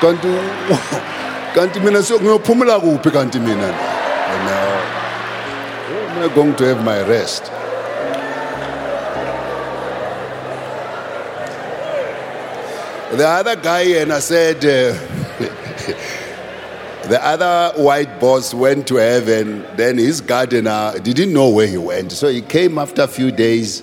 Kanti 0.00 0.28
kanti 1.54 1.80
mina 1.80 1.98
ngiyophumula 1.98 2.80
kuphi 2.80 3.10
kanti 3.10 3.38
mina? 3.38 3.68
No. 4.46 4.60
Am 6.08 6.30
I 6.30 6.34
going 6.34 6.56
to 6.56 6.64
have 6.64 6.82
my 6.84 7.00
rest? 7.06 7.44
The 13.16 13.28
other 13.28 13.56
guy 13.56 13.82
and 14.00 14.12
I 14.12 14.18
said 14.20 14.64
uh, 14.64 14.94
The 17.08 17.20
other 17.22 17.82
white 17.82 18.18
boss 18.18 18.54
went 18.54 18.88
to 18.88 18.96
heaven. 18.96 19.64
Then 19.76 19.98
his 19.98 20.20
gardener 20.20 20.98
didn't 21.02 21.32
know 21.32 21.50
where 21.50 21.66
he 21.66 21.76
went. 21.76 22.12
So 22.12 22.28
he 22.28 22.40
came 22.40 22.78
after 22.78 23.02
a 23.02 23.08
few 23.08 23.30
days. 23.30 23.82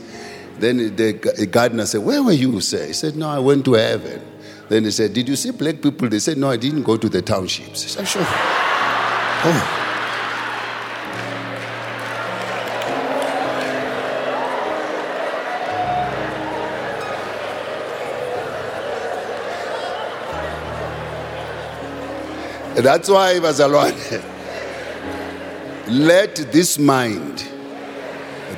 Then 0.57 0.95
the 0.95 1.47
gardener 1.51 1.85
said, 1.85 2.01
Where 2.01 2.23
were 2.23 2.31
you, 2.31 2.61
sir? 2.61 2.87
He 2.87 2.93
said, 2.93 3.15
No, 3.15 3.29
I 3.29 3.39
went 3.39 3.65
to 3.65 3.73
heaven. 3.73 4.21
Then 4.69 4.85
he 4.85 4.91
said, 4.91 5.13
Did 5.13 5.29
you 5.29 5.35
see 5.35 5.51
black 5.51 5.81
people? 5.81 6.09
They 6.09 6.19
said, 6.19 6.37
No, 6.37 6.49
I 6.49 6.57
didn't 6.57 6.83
go 6.83 6.97
to 6.97 7.09
the 7.09 7.21
townships. 7.21 7.83
He 7.83 7.89
said, 7.89 8.07
Sure. 8.07 8.23
Oh. 8.25 9.80
That's 22.75 23.09
why 23.09 23.39
bazalwane 23.39 24.23
let 25.87 26.35
this 26.51 26.79
mind 26.79 27.45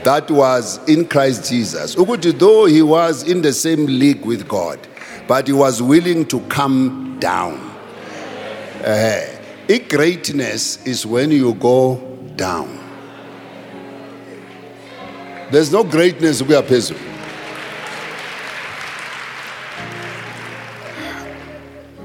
that 0.04 0.30
was 0.30 0.80
in 0.88 1.08
Christ 1.08 1.50
Jesus 1.50 1.96
ukuthi 1.96 2.38
though 2.38 2.66
he 2.66 2.82
was 2.82 3.24
in 3.24 3.42
the 3.42 3.54
same 3.54 3.86
league 3.86 4.26
with 4.26 4.48
God 4.48 4.80
but 5.28 5.48
he 5.48 5.54
was 5.54 5.82
willing 5.82 6.26
to 6.26 6.40
come 6.42 7.18
down. 7.20 7.56
Uh, 8.84 9.22
greatness 9.88 10.86
is 10.86 11.06
when 11.06 11.32
you 11.32 11.54
go 11.56 11.96
down. 12.36 12.80
There's 15.52 15.72
no 15.72 15.84
greatness 15.84 16.42
we 16.42 16.56
are 16.56 16.64
phezulu. 16.64 17.00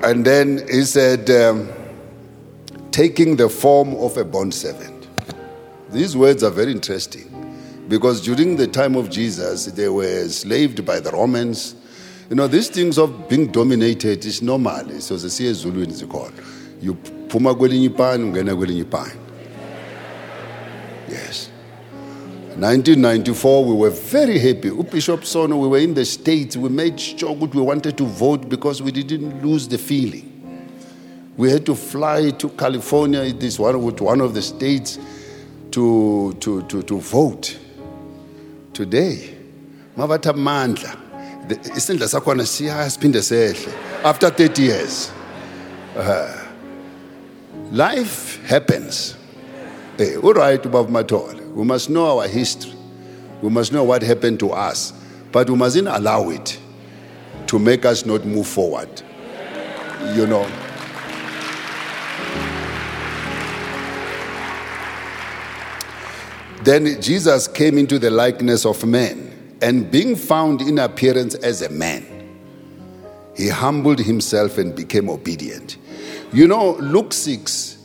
And 0.03 0.25
then 0.25 0.67
he 0.71 0.83
said 0.85 1.29
um, 1.31 1.69
taking 2.99 3.37
the 3.37 3.49
form 3.49 3.95
of 3.99 4.17
a 4.17 4.25
bond 4.25 4.53
servant. 4.53 5.07
These 5.91 6.17
words 6.17 6.43
are 6.43 6.51
very 6.51 6.73
interesting 6.73 7.29
because 7.87 8.21
during 8.21 8.57
the 8.57 8.67
time 8.67 8.97
of 8.97 9.09
Jesus, 9.09 9.67
they 9.67 9.89
were 9.89 10.23
enslaved 10.23 10.85
by 10.85 10.99
the 10.99 11.13
Romans. 11.13 11.77
You 12.29 12.35
know, 12.35 12.49
these 12.49 12.69
things 12.69 12.99
of 12.99 13.29
being 13.29 13.53
dominated 13.53 14.25
is 14.25 14.43
normal. 14.43 15.01
So 15.01 15.17
the 15.17 15.29
siya 15.29 15.55
Zulu 15.55 15.83
is 15.83 16.03
called. 16.03 16.33
You 16.81 16.95
puma 17.29 17.55
kwelinye 17.55 17.97
pan, 17.97 18.33
ungena. 18.33 19.17
Yes. 21.09 21.51
1994, 22.57 23.65
we 23.65 23.75
were 23.75 23.91
very 23.91 24.41
happy. 24.41 24.71
Bishop 24.71 25.25
Sono, 25.25 25.57
we 25.57 25.69
were 25.69 25.79
in 25.79 25.95
the 25.95 26.05
States. 26.05 26.57
We 26.57 26.69
made 26.69 26.99
sure 26.99 27.31
we 27.31 27.61
wanted 27.61 27.97
to 27.97 28.05
vote 28.05 28.49
because 28.49 28.83
we 28.83 28.91
didn't 28.91 29.41
lose 29.47 29.69
the 29.69 29.79
feeling. 29.79 30.38
We 31.39 31.53
had 31.53 31.65
to 31.67 31.77
fly 31.77 32.31
to 32.31 32.49
California, 32.49 33.21
it 33.21 33.41
is 33.45 33.61
one, 33.61 33.81
one 33.81 34.21
of 34.21 34.35
the 34.35 34.43
states, 34.43 34.99
to, 35.71 36.37
to, 36.41 36.63
to, 36.63 36.83
to 36.83 36.99
vote. 36.99 37.57
Today, 38.73 39.37
mavatha 39.97 40.35
mandla. 40.35 40.99
Isandla 41.49 42.09
sakhona 42.09 42.43
siphinde 42.43 43.23
sehle. 43.23 43.73
After 44.03 44.31
30 44.31 44.63
years. 44.63 45.13
Uh, 45.97 46.45
life 47.71 48.45
happens. 48.45 49.17
Hey, 49.97 50.17
right 50.17 50.61
ubaba 50.63 50.89
mathole 50.89 51.53
we 51.55 51.65
must 51.65 51.89
know 51.89 52.19
our 52.19 52.27
history. 52.27 52.75
We 53.43 53.49
must 53.51 53.73
know 53.73 53.85
what 53.85 54.03
happened 54.03 54.41
to 54.41 54.51
us 54.51 54.93
but 55.31 55.49
we 55.49 55.55
mustn't 55.57 55.87
allow 55.87 56.31
it 56.31 56.59
to 57.47 57.59
make 57.61 57.85
us 57.85 58.05
not 58.05 58.25
move 58.25 58.47
forward. 58.49 58.89
You 60.15 60.27
know 60.27 60.68
Then 66.63 67.01
Jesus 67.01 67.47
came 67.47 67.79
into 67.79 67.99
the 67.99 68.11
likeness 68.11 68.67
of 68.67 68.85
man, 68.85 69.57
and 69.63 69.91
being 69.91 70.17
found 70.17 70.61
in 70.61 70.79
appearance 70.79 71.35
as 71.37 71.63
a 71.63 71.69
man, 71.69 72.05
he 73.37 73.49
humbled 73.49 74.01
himself 74.01 74.59
and 74.59 74.75
became 74.75 75.09
obedient. 75.09 75.77
You 76.33 76.49
know, 76.49 76.73
Luke 76.81 77.13
6, 77.13 77.79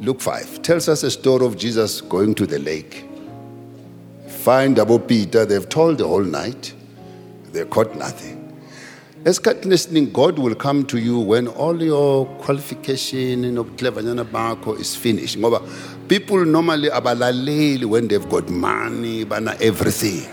Luke 0.00 0.20
5 0.20 0.62
tells 0.62 0.88
us 0.88 1.02
a 1.02 1.10
story 1.10 1.44
of 1.44 1.56
Jesus 1.56 2.00
going 2.00 2.34
to 2.36 2.46
the 2.46 2.58
lake. 2.60 3.04
Find 4.28 4.78
about 4.78 5.08
Peter, 5.08 5.44
they've 5.44 5.68
told 5.68 5.98
the 5.98 6.06
whole 6.06 6.24
night, 6.24 6.72
they 7.52 7.64
caught 7.64 7.94
nothing. 7.96 8.42
esikhathini 9.24 9.74
esiningi 9.74 10.12
god 10.12 10.38
will 10.38 10.54
come 10.56 10.82
to 10.84 10.98
you 10.98 11.18
when 11.20 11.46
all 11.46 11.80
your 11.80 12.26
qualification 12.44 13.44
nobuclevanyana 13.54 14.24
bakho 14.24 14.72
is 14.80 14.96
finished 14.96 15.38
people 16.12 16.44
normally 16.44 16.90
abalaleli 16.90 17.86
when 17.86 18.06
they've 18.06 18.28
got 18.28 18.46
money 18.50 19.24
bana 19.24 19.56
everything 19.60 20.28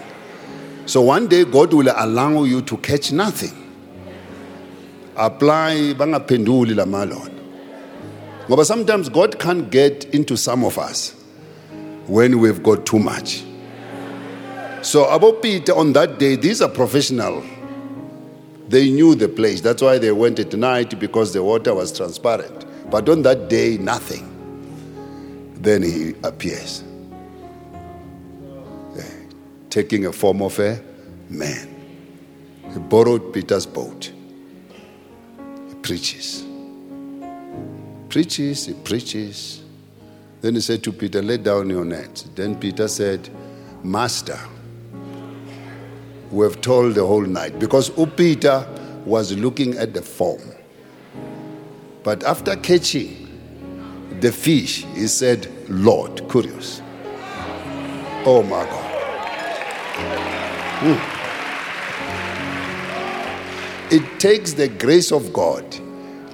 so 0.85 0.99
one 1.01 1.25
day 1.33 1.45
god 1.45 1.73
will 1.73 1.87
allow 1.95 2.43
you 2.43 2.61
to 2.61 2.75
catch 2.87 3.13
nothing 3.13 3.53
apply 5.15 5.93
bangaphenduli 6.01 6.73
lamalona 6.81 7.35
But 8.49 8.65
sometimes 8.65 9.07
god 9.07 9.39
can't 9.39 9.69
get 9.71 10.03
into 10.19 10.35
some 10.35 10.65
of 10.65 10.77
us 10.77 11.15
when 12.07 12.39
we've 12.39 12.61
got 12.61 12.85
too 12.85 12.99
much 12.99 13.41
so 14.81 15.05
about 15.05 15.41
peter 15.41 15.73
on 15.73 15.93
that 15.93 16.19
day 16.19 16.35
these 16.35 16.61
are 16.61 16.73
professional 16.81 17.41
they 18.67 18.91
knew 18.91 19.15
the 19.15 19.27
place. 19.27 19.61
That's 19.61 19.81
why 19.81 19.97
they 19.97 20.11
went 20.11 20.37
at 20.37 20.53
night 20.53 20.99
because 20.99 21.33
the 21.33 21.41
water 21.41 21.73
was 21.73 21.91
transparent. 21.91 22.65
But 22.91 23.09
on 23.09 23.23
that 23.23 23.49
day, 23.49 23.77
nothing. 23.79 24.28
Then 25.59 25.83
he 25.83 26.15
appears, 26.23 26.83
taking 29.69 30.05
a 30.05 30.11
form 30.11 30.41
of 30.41 30.57
a 30.59 30.81
man. 31.29 31.67
He 32.73 32.79
borrowed 32.79 33.33
Peter's 33.33 33.65
boat. 33.65 34.11
He 35.67 35.75
preaches. 35.75 36.45
Preaches, 38.07 38.65
he 38.67 38.73
preaches. 38.73 39.63
Then 40.41 40.55
he 40.55 40.61
said 40.61 40.81
to 40.83 40.91
Peter, 40.91 41.21
Lay 41.21 41.37
down 41.37 41.69
your 41.69 41.85
net. 41.85 42.25
Then 42.35 42.57
Peter 42.57 42.87
said, 42.87 43.29
Master, 43.83 44.39
we 46.31 46.45
have 46.45 46.61
told 46.61 46.95
the 46.95 47.05
whole 47.05 47.25
night 47.25 47.59
because 47.59 47.89
Peter 48.15 48.67
was 49.05 49.35
looking 49.37 49.77
at 49.77 49.93
the 49.93 50.01
form. 50.01 50.41
But 52.03 52.23
after 52.23 52.55
catching 52.55 53.28
the 54.21 54.31
fish, 54.31 54.85
he 54.93 55.07
said, 55.07 55.47
Lord, 55.69 56.29
curious. 56.29 56.81
Oh 58.25 58.43
my 58.43 58.65
God. 58.65 58.85
Hmm. 60.81 60.97
It 63.95 64.19
takes 64.19 64.53
the 64.53 64.67
grace 64.67 65.11
of 65.11 65.33
God 65.33 65.65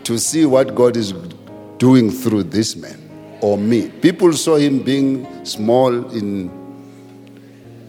to 0.03 0.17
see 0.19 0.45
what 0.45 0.75
God 0.75 0.97
is 0.97 1.13
doing 1.77 2.11
through 2.11 2.43
this 2.43 2.75
man 2.75 2.99
or 3.41 3.57
me. 3.57 3.89
People 3.89 4.33
saw 4.33 4.55
him 4.55 4.83
being 4.83 5.45
small 5.45 6.09
in, 6.11 6.49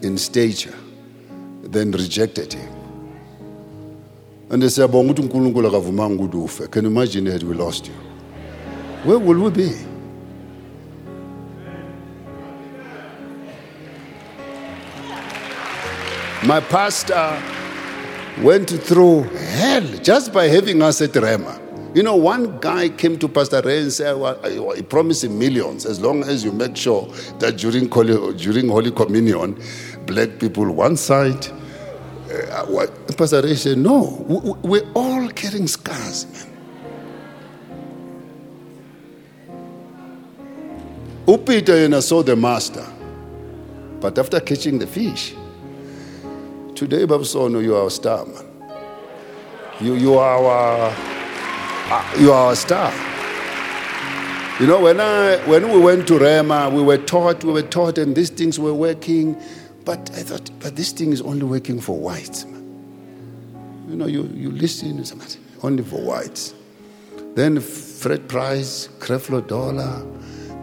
in 0.03 0.17
stature 0.17 0.75
then 1.73 1.93
rejected 1.93 2.53
him. 2.53 2.73
And 4.51 4.63
they 4.63 4.69
said, 4.69 4.91
Can 4.91 5.09
you 5.09 6.91
imagine 6.91 7.27
had 7.27 7.43
we 7.43 7.55
lost 7.55 7.89
you? 7.89 7.95
Where 9.07 9.21
will 9.21 9.39
we 9.39 9.51
be? 9.51 9.73
My 16.45 16.59
pastor 16.59 17.41
went 18.43 18.69
through 18.69 19.23
hell 19.23 19.83
just 20.03 20.33
by 20.33 20.49
having 20.49 20.83
us 20.83 21.01
at 21.03 21.11
Rhema. 21.11 21.63
You 21.95 22.03
know, 22.03 22.17
one 22.17 22.59
guy 22.59 22.89
came 22.89 23.17
to 23.21 23.29
Pastor 23.29 23.63
Ray 23.63 23.83
and 23.83 23.93
said, 23.93 24.15
well, 24.15 24.73
he 24.75 24.83
promised 24.83 25.23
him 25.23 25.39
millions 25.39 25.87
as 25.87 26.01
long 26.01 26.25
as 26.25 26.43
you 26.45 26.51
make 26.51 26.77
sure 26.77 27.07
that 27.39 27.59
during 27.59 27.87
during 27.87 28.69
Holy 28.69 28.91
Communion, 28.91 29.57
black 30.07 30.41
people 30.41 30.69
one 30.73 30.97
side. 30.97 31.47
Uh, 31.47 32.67
what? 32.67 33.17
Pastor 33.17 33.41
Ray 33.41 33.55
said, 33.55 33.79
no, 33.79 34.25
we, 34.27 34.81
we're 34.81 34.93
all 34.95 35.29
carrying 35.29 35.69
scars, 35.69 36.27
man. 36.33 36.56
Yena 41.27 42.03
saw 42.03 42.23
the 42.23 42.37
master, 42.37 42.87
but 44.01 44.19
after 44.19 44.39
catching 44.41 44.79
the 44.79 44.87
fish, 44.87 45.35
today, 46.75 47.05
Babsono, 47.05 47.63
you 47.63 47.75
are 47.75 47.89
a 47.89 47.91
star, 47.91 48.25
man. 48.27 48.45
You, 49.81 49.95
you 49.95 50.15
are 50.19 50.39
our, 50.39 50.95
uh, 51.91 52.19
you 52.19 52.33
are 52.33 52.53
a 52.53 52.57
star. 52.57 52.93
You 54.61 54.67
know, 54.67 54.81
when, 54.81 55.01
I, 55.01 55.37
when 55.47 55.71
we 55.71 55.81
went 55.81 56.07
to 56.09 56.15
Rhema, 56.15 56.73
we 56.73 56.83
were 56.83 56.97
taught, 56.97 57.45
we 57.45 57.53
were 57.53 57.63
taught, 57.63 57.99
and 57.99 58.17
these 58.17 58.31
things 58.31 58.59
were 58.59 58.73
working. 58.73 59.37
But 59.85 60.11
I 60.15 60.23
thought, 60.23 60.51
but 60.61 60.77
this 60.77 60.93
thing 60.93 61.13
is 61.13 61.21
only 61.21 61.45
working 61.45 61.81
for 61.81 61.99
whites. 61.99 62.45
Man. 62.45 63.85
You 63.89 63.97
know, 63.97 64.07
you, 64.07 64.31
you 64.35 64.51
listen, 64.51 65.05
only 65.63 65.83
for 65.83 66.01
whites. 66.01 66.55
Then 67.35 67.61
Fred 67.61 68.29
Price, 68.29 68.89
Creflo 68.99 69.47
Dollar, 69.47 70.07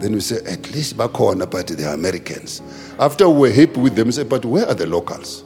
then 0.04 0.12
we 0.12 0.20
say, 0.20 0.36
at 0.44 0.70
least 0.72 0.98
back 0.98 1.18
on, 1.18 1.38
but 1.38 1.66
they 1.68 1.84
are 1.84 1.94
Americans. 1.94 2.60
After 2.98 3.26
we're 3.30 3.50
hip 3.50 3.74
with 3.78 3.96
them, 3.96 4.08
we 4.08 4.12
say, 4.12 4.24
but 4.24 4.44
where 4.44 4.66
are 4.66 4.74
the 4.74 4.86
locals? 4.86 5.42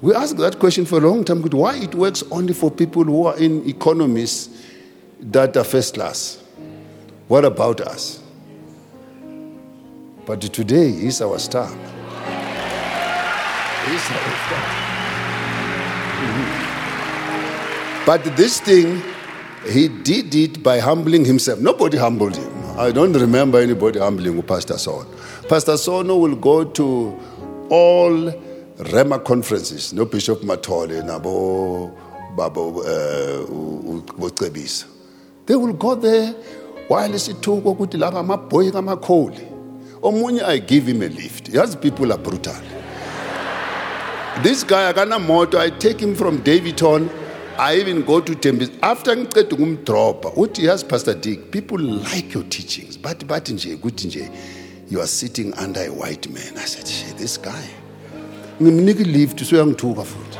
We 0.00 0.14
asked 0.14 0.36
that 0.36 0.60
question 0.60 0.84
for 0.84 0.98
a 0.98 1.00
long 1.00 1.24
time. 1.24 1.42
Why 1.42 1.78
it 1.78 1.96
works 1.96 2.22
only 2.30 2.54
for 2.54 2.70
people 2.70 3.02
who 3.02 3.26
are 3.26 3.36
in 3.36 3.68
economies 3.68 4.50
that 5.18 5.56
are 5.56 5.64
first 5.64 5.94
class? 5.94 6.40
What 7.26 7.44
about 7.44 7.80
us? 7.80 8.20
But 10.24 10.40
today, 10.40 10.92
he's 10.92 11.20
our 11.20 11.40
star. 11.40 11.66
He's 11.66 11.76
our 14.10 14.36
star. 14.46 14.64
Mm-hmm. 16.22 18.06
But 18.06 18.36
this 18.36 18.60
thing, 18.60 19.02
he 19.68 19.88
did 19.88 20.32
it 20.36 20.62
by 20.62 20.78
humbling 20.78 21.24
himself. 21.24 21.58
Nobody 21.58 21.96
humbled 21.98 22.36
him. 22.36 22.51
I 22.78 22.90
don't 22.90 23.12
remember 23.12 23.60
anybody 23.60 23.98
humbling 23.98 24.42
Pastor 24.42 24.78
Son. 24.78 25.06
Pastor 25.46 25.76
Sono 25.76 26.16
will 26.16 26.34
go 26.34 26.64
to 26.64 27.20
all 27.68 28.32
Rhema 28.78 29.22
conferences, 29.22 29.92
no 29.92 30.06
Bishop 30.06 30.40
Matole, 30.40 31.02
nabo 31.02 31.94
babo 32.34 32.82
bocebisa. 34.18 34.84
Uh, 34.84 34.88
they 35.44 35.54
will 35.54 35.74
go 35.74 35.94
there 35.94 36.32
while 36.88 37.10
isithuko 37.10 37.74
ukuthi 37.74 37.98
laba 37.98 38.20
amabhoyi 38.20 38.70
kamakholi. 38.72 39.46
Omunye 40.00 40.42
I 40.42 40.58
give 40.58 40.86
him 40.86 41.02
a 41.02 41.08
lift. 41.08 41.50
Yes, 41.50 41.76
people 41.76 42.10
are 42.10 42.18
brutal. 42.18 42.54
This 44.42 44.64
guy 44.64 44.90
akana 44.90 45.20
moto, 45.24 45.58
I 45.58 45.68
take 45.68 46.00
him 46.00 46.14
from 46.14 46.38
Daveyton 46.38 47.10
I 47.58 47.76
even 47.76 48.02
go 48.02 48.20
to 48.20 48.34
Tembis. 48.34 48.70
After 48.82 49.16
ngiceda 49.16 49.56
ukumdropa 49.56 50.32
uthi 50.36 50.64
yes 50.64 50.84
pastor 50.84 51.14
dick 51.14 51.50
people 51.50 51.78
like 51.78 52.34
your 52.34 52.44
teachings. 52.44 52.96
But 52.96 53.26
but 53.26 53.44
nje 53.44 53.76
kuthi 53.76 54.06
nje 54.06 54.30
you 54.90 55.00
are 55.00 55.06
sitting 55.06 55.54
under 55.54 55.80
a 55.80 55.88
white 55.88 56.28
man. 56.30 56.56
I 56.56 56.64
said 56.64 56.86
this 57.18 57.36
guy. 57.38 57.68
Ngimnika 58.60 59.04
lift 59.04 59.40
so 59.40 59.56
uyangithuka 59.56 60.04
futhi 60.04 60.38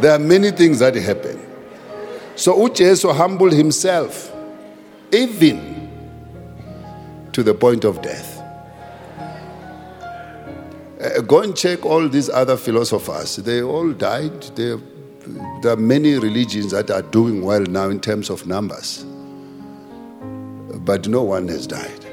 there 0.00 0.12
are 0.12 0.18
many 0.18 0.50
things 0.50 0.80
that 0.80 0.94
happen. 0.96 1.38
So 2.34 2.54
ujesu 2.54 3.14
humbled 3.14 3.52
himself 3.52 4.32
even 5.12 5.88
to 7.32 7.42
the 7.42 7.54
point 7.54 7.84
of 7.84 8.02
death 8.02 8.35
go 11.22 11.42
and 11.42 11.56
check 11.56 11.84
all 11.84 12.08
these 12.08 12.28
other 12.28 12.56
philosophers. 12.56 13.36
They 13.36 13.62
all 13.62 13.92
died. 13.92 14.42
They, 14.56 14.76
there 15.62 15.72
are 15.72 15.76
many 15.76 16.14
religions 16.18 16.70
that 16.72 16.90
are 16.90 17.02
doing 17.02 17.42
well 17.42 17.62
now 17.62 17.88
in 17.88 18.00
terms 18.00 18.30
of 18.30 18.46
numbers. 18.46 19.04
But 20.84 21.08
no 21.08 21.22
one 21.22 21.48
has 21.48 21.66
died 21.66 22.04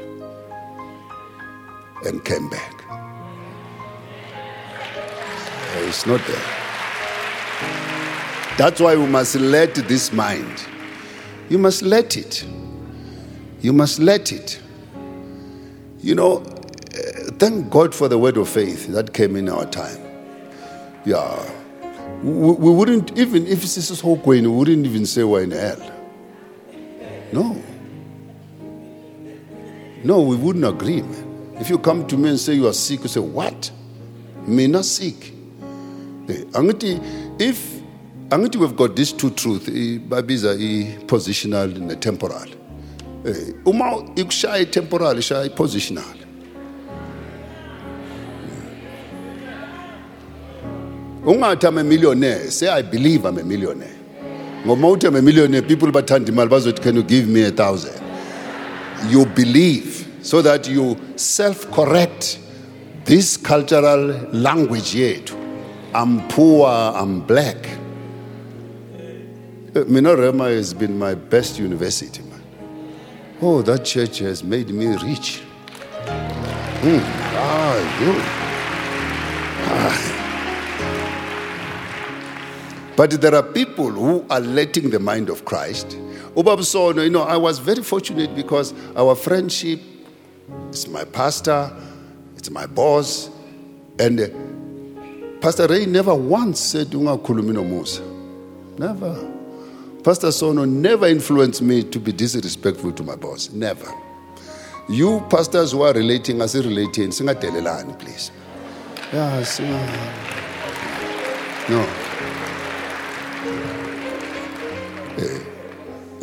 and 2.05 2.23
came 2.25 2.49
back. 2.49 2.83
It's 5.75 6.05
not 6.05 6.21
there. 6.27 6.63
That's 8.57 8.79
why 8.79 8.95
we 8.95 9.05
must 9.07 9.35
let 9.35 9.75
this 9.75 10.13
mind. 10.13 10.65
You 11.49 11.57
must 11.57 11.81
let 11.81 12.17
it. 12.17 12.45
You 13.61 13.73
must 13.73 13.99
let 13.99 14.31
it. 14.31 14.59
You 16.01 16.15
know, 16.15 16.43
thank 17.39 17.69
God 17.69 17.93
for 17.93 18.07
the 18.07 18.17
word 18.17 18.38
of 18.38 18.49
faith 18.49 18.88
that 18.88 19.13
came 19.13 19.36
in 19.36 19.49
our 19.49 19.65
time. 19.65 19.99
Yeah. 21.05 21.51
We, 22.21 22.51
we 22.53 22.71
wouldn't, 22.71 23.17
even 23.17 23.45
if 23.47 23.61
this 23.61 23.77
is 23.77 24.01
Hokwain, 24.01 24.43
we 24.43 24.47
wouldn't 24.47 24.86
even 24.86 25.05
say 25.05 25.23
we're 25.23 25.43
in 25.43 25.51
hell. 25.51 25.91
No. 27.31 27.61
No, 30.03 30.21
we 30.21 30.36
wouldn't 30.36 30.65
agree, 30.65 31.01
man. 31.01 31.55
If 31.59 31.69
you 31.69 31.77
come 31.77 32.05
to 32.07 32.17
me 32.17 32.29
and 32.29 32.39
say 32.39 32.53
you 32.53 32.67
are 32.67 32.73
sick, 32.73 33.03
you 33.03 33.07
say, 33.07 33.19
What? 33.19 33.71
Me 34.47 34.67
not 34.67 34.86
sick. 34.86 35.31
Eh, 36.29 36.43
if 37.39 37.81
angithi 38.29 38.55
we've 38.55 38.75
got 38.75 38.95
these 38.95 39.11
two 39.13 39.29
truths, 39.29 39.69
babiza 39.69 40.53
i-positional 40.55 41.77
ne-temporal. 41.79 42.49
Eh, 43.25 43.53
uma 43.65 44.03
ikushaya 44.15 44.61
i-temporal, 44.61 45.17
ishaya 45.17 45.45
i-positional. 45.45 46.22
Ungathi 51.26 51.67
i'm 51.67 51.78
a 51.78 51.84
millionaire 51.86 52.51
say 52.51 52.67
i 52.67 52.82
believe 52.82 53.24
i'm 53.24 53.38
a 53.38 53.43
millionaire 53.43 53.95
ngoma 54.65 54.88
uthi 54.91 55.07
i'm 55.07 55.15
a 55.15 55.21
millionaire 55.21 55.61
people 55.61 55.89
bathanda 55.89 56.32
imali 56.32 56.49
bazothi 56.49 56.82
can 56.82 56.95
you 56.97 57.03
give 57.03 57.28
me 57.30 57.43
a 57.43 57.51
thousand 57.51 58.01
you 59.09 59.26
believe 59.26 60.05
so 60.21 60.41
that 60.41 60.67
you 60.67 60.97
self-correct 61.15 62.39
this 63.05 63.38
cultural 63.38 64.03
language 64.34 64.93
yethu 64.95 65.34
i'm 65.93 66.19
poor 66.28 66.67
i'm 67.01 67.21
black 67.21 67.69
mina 69.88 70.09
Rhema 70.15 70.53
has 70.55 70.74
been 70.74 70.99
my 70.99 71.15
best 71.15 71.57
university 71.57 72.21
man 72.21 72.41
oh 73.41 73.61
that 73.61 73.86
church 73.86 74.19
has 74.19 74.43
made 74.43 74.69
me 74.74 74.88
rich 74.88 75.41
mm. 76.84 77.01
ah, 77.36 77.78
you. 78.01 78.13
Ah. 79.71 80.12
But 82.95 83.21
there 83.21 83.33
are 83.33 83.43
people 83.43 83.89
who 83.89 84.25
are 84.29 84.39
letting 84.39 84.89
the 84.89 84.99
mind 84.99 85.29
of 85.29 85.45
Christ. 85.45 85.97
You 86.35 87.09
know, 87.09 87.23
I 87.23 87.37
was 87.37 87.59
very 87.59 87.83
fortunate 87.83 88.35
because 88.35 88.73
our 88.95 89.15
friendship 89.15 89.79
is 90.71 90.87
my 90.87 91.03
pastor, 91.03 91.71
it's 92.37 92.49
my 92.49 92.65
boss, 92.65 93.29
and 93.99 94.19
uh, 94.19 94.27
Pastor 95.41 95.67
Ray 95.67 95.85
never 95.85 96.15
once 96.15 96.59
said 96.59 96.93
Unga 96.95 97.17
Musa. 97.63 98.01
Never. 98.77 99.29
Pastor 100.03 100.31
Sono 100.31 100.65
never 100.65 101.07
influenced 101.07 101.61
me 101.61 101.83
to 101.83 101.99
be 101.99 102.11
disrespectful 102.11 102.91
to 102.93 103.03
my 103.03 103.15
boss. 103.15 103.51
Never. 103.51 103.91
You 104.89 105.25
pastors 105.29 105.71
who 105.71 105.83
are 105.83 105.93
relating, 105.93 106.41
as 106.41 106.55
relating, 106.55 107.09
singadelelani, 107.09 107.97
please. 107.97 108.31
Yeah, 109.13 109.43
no. 111.69 112.02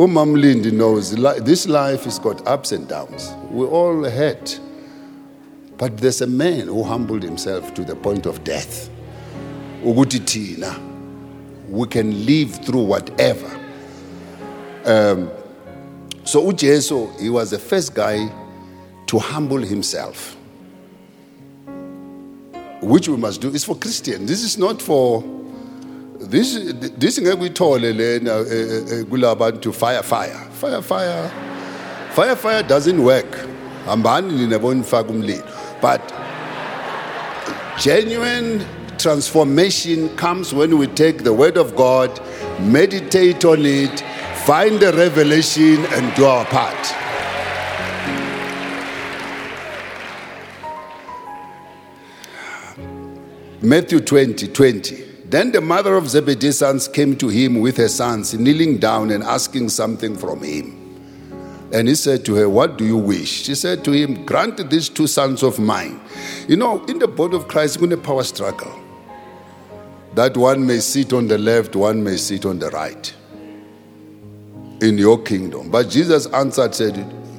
Umam 0.01 0.40
Lindy 0.40 0.70
knows 0.70 1.14
this 1.44 1.66
life 1.66 2.05
has 2.05 2.18
got 2.18 2.46
ups 2.46 2.72
and 2.72 2.88
downs. 2.88 3.34
We 3.51 3.66
all 3.66 4.03
hurt. 4.05 4.59
But 5.76 5.98
there's 5.98 6.22
a 6.22 6.26
man 6.26 6.68
who 6.68 6.82
humbled 6.82 7.22
himself 7.22 7.74
to 7.74 7.84
the 7.84 7.94
point 7.94 8.24
of 8.24 8.42
death. 8.42 8.88
Ugutitina. 9.82 11.68
We 11.68 11.86
can 11.86 12.24
live 12.24 12.64
through 12.64 12.84
whatever. 12.84 13.46
Um, 14.86 15.30
so 16.24 16.51
Ujeso, 16.51 17.20
he 17.20 17.28
was 17.28 17.51
the 17.51 17.59
first 17.59 17.94
guy 17.94 18.26
to 19.05 19.18
humble 19.18 19.59
himself. 19.61 20.34
Which 22.80 23.07
we 23.07 23.18
must 23.18 23.42
do 23.42 23.51
is 23.51 23.64
for 23.64 23.76
Christians. 23.76 24.30
This 24.30 24.44
is 24.44 24.57
not 24.57 24.80
for 24.80 25.22
this 26.28 26.74
this 26.98 27.18
ngekuyithole 27.18 27.92
lena 27.92 28.32
eh, 28.32 28.82
eh, 28.92 29.04
kulabantu 29.04 29.72
fire 29.72 30.02
fire 30.02 30.36
fire 30.60 30.82
fire 30.82 31.30
fire 32.14 32.36
fire 32.36 32.62
doesn't 32.62 33.00
work 33.00 33.38
hambani 33.86 34.32
nina 34.32 34.58
bonifaka 34.58 35.10
umlilo 35.10 35.44
but 35.82 36.00
genuine 37.82 38.60
transformation 39.00 40.14
comes 40.16 40.52
when 40.52 40.76
we 40.76 40.86
take 40.86 41.24
the 41.24 41.32
word 41.32 41.56
of 41.56 41.74
God, 41.74 42.20
meditate 42.60 43.46
on 43.46 43.64
it, 43.64 44.00
find 44.44 44.78
the 44.78 44.92
revelation, 44.92 45.86
and 45.86 46.14
do 46.14 46.26
our 46.26 46.44
part. 46.44 46.76
Matthew 53.62 54.00
20 54.00 54.48
20. 54.48 55.09
Then 55.30 55.52
the 55.52 55.60
mother 55.60 55.94
of 55.94 56.08
Zebedee's 56.08 56.58
sons 56.58 56.88
came 56.88 57.16
to 57.18 57.28
him 57.28 57.60
with 57.60 57.76
her 57.76 57.88
sons, 57.88 58.34
kneeling 58.34 58.78
down 58.78 59.12
and 59.12 59.22
asking 59.22 59.68
something 59.68 60.16
from 60.16 60.42
him. 60.42 60.76
And 61.72 61.86
he 61.86 61.94
said 61.94 62.24
to 62.24 62.34
her, 62.34 62.48
What 62.48 62.76
do 62.76 62.84
you 62.84 62.96
wish? 62.96 63.44
She 63.44 63.54
said 63.54 63.84
to 63.84 63.92
him, 63.92 64.24
Grant 64.26 64.68
these 64.68 64.88
two 64.88 65.06
sons 65.06 65.44
of 65.44 65.60
mine. 65.60 66.00
You 66.48 66.56
know, 66.56 66.84
in 66.86 66.98
the 66.98 67.06
body 67.06 67.36
of 67.36 67.46
Christ, 67.46 67.78
we're 67.78 67.86
in 67.86 67.92
a 67.92 67.96
power 67.96 68.24
struggle. 68.24 68.76
That 70.16 70.36
one 70.36 70.66
may 70.66 70.80
sit 70.80 71.12
on 71.12 71.28
the 71.28 71.38
left, 71.38 71.76
one 71.76 72.02
may 72.02 72.16
sit 72.16 72.44
on 72.44 72.58
the 72.58 72.70
right 72.70 73.14
in 74.80 74.98
your 74.98 75.22
kingdom. 75.22 75.70
But 75.70 75.90
Jesus 75.90 76.26
answered, 76.26 76.74
said, 76.74 76.96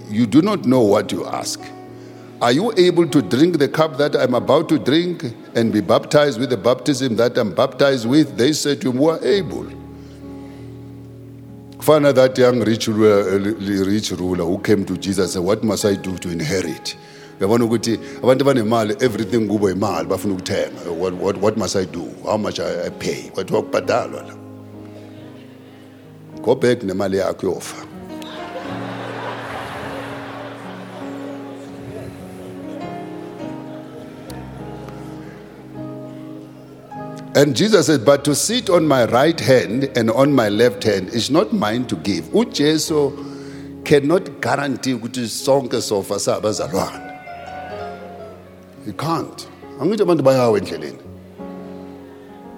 You 0.09 0.25
do 0.25 0.41
not 0.41 0.63
know 0.63 0.79
what 0.79 1.11
you 1.11 1.25
ask. 1.25 1.59
Are 2.41 2.51
you 2.51 2.73
able 2.75 3.07
to 3.07 3.21
drink 3.21 3.59
the 3.59 3.67
cup 3.67 3.97
that 3.97 4.15
I'm 4.15 4.33
about 4.33 4.67
to 4.69 4.79
drink 4.79 5.23
and 5.53 5.71
be 5.71 5.79
baptized 5.79 6.39
with 6.39 6.49
the 6.49 6.57
baptism 6.57 7.15
that 7.17 7.37
I'm 7.37 7.53
baptized 7.53 8.09
with? 8.09 8.35
They 8.35 8.53
said 8.53 8.81
to 8.81 8.89
him, 8.89 8.97
We're 8.97 9.23
able. 9.23 9.65
Kufana 11.77 12.15
that 12.15 12.35
young 12.39 12.61
rich 12.61 12.87
ruler, 12.87 13.35
uh, 13.35 13.85
rich 13.85 14.09
ruler 14.11 14.43
who 14.43 14.57
came 14.57 14.85
to 14.85 14.97
Jesus 14.97 15.33
said, 15.33 15.43
What 15.43 15.63
must 15.63 15.85
I 15.85 15.93
do 15.95 16.17
to 16.17 16.29
inherit? 16.31 16.97
uyabona 17.41 17.65
ukuthi 17.65 17.99
abantu 18.23 18.43
abanemali 18.43 18.95
everything 18.99 19.47
kubo 19.47 19.69
imali 19.69 20.07
bafuna 20.07 20.33
ukuthenga 20.33 20.91
what, 20.99 21.13
what, 21.13 21.37
what 21.37 21.57
must 21.57 21.75
i 21.75 21.85
do 21.85 22.05
how 22.23 22.37
much 22.37 22.59
i, 22.59 22.85
I 22.85 22.89
pay 22.89 23.29
kwathiwa 23.29 23.61
kubhadalwa 23.61 24.21
la 24.21 24.35
go 26.41 26.55
back 26.55 26.83
nemali 26.83 27.17
yakho 27.17 27.61
And 37.33 37.55
Jesus 37.55 37.85
said, 37.85 38.03
But 38.03 38.25
to 38.25 38.35
sit 38.35 38.69
on 38.69 38.85
my 38.85 39.05
right 39.05 39.39
hand 39.39 39.85
and 39.95 40.11
on 40.11 40.33
my 40.33 40.49
left 40.49 40.83
hand 40.83 41.09
is 41.09 41.31
not 41.31 41.53
mine 41.53 41.85
to 41.87 41.95
give. 41.95 42.25
UJesu 42.25 43.85
cannot 43.85 44.41
guarantee 44.41 44.93
ukuthi 44.93 45.27
sonke 45.27 45.81
sofa 45.81 46.15
sabazalwane. 46.15 47.07
He 48.85 48.91
can't. 48.91 49.47
i'm 49.79 49.87
Angithi 49.87 50.01
abantu 50.01 50.23
bayawa 50.23 50.59
endleleni. 50.59 50.99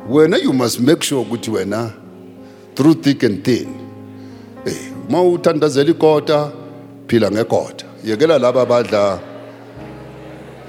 Wena 0.10 0.42
you 0.42 0.54
must 0.54 0.80
make 0.80 1.04
sure 1.04 1.24
ukuthi 1.24 1.52
wena 1.52 1.94
through 2.76 2.96
thick 2.96 3.22
and 3.22 3.46
thin. 3.46 3.68
Eh, 4.66 4.92
uma 5.08 5.22
uthandazela 5.22 5.94
ikota 5.94 6.52
phila 7.08 7.30
ngekota. 7.30 7.86
Yekela 8.04 8.40
laba 8.40 8.62
abadla 8.66 9.20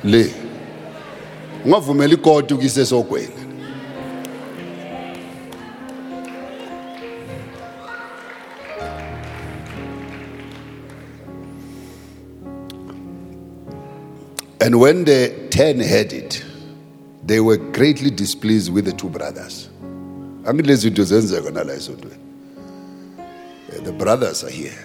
le. 0.05 0.31
Ungavumela 1.65 2.13
ikota 2.15 2.55
ukise 2.55 2.85
sogweni. 2.85 3.44
And 14.65 14.81
when 14.81 15.05
the 15.05 15.31
ten 15.51 15.79
heard 15.79 16.15
it, 16.15 16.43
they 17.23 17.39
were 17.39 17.59
greatly 17.59 18.09
displeased 18.09 18.73
with 18.73 18.87
the 18.87 18.93
two 18.93 19.11
brothers. 19.11 19.69
The 20.43 20.53
brothers 23.99 24.43
are 24.43 24.49
here. 24.49 24.79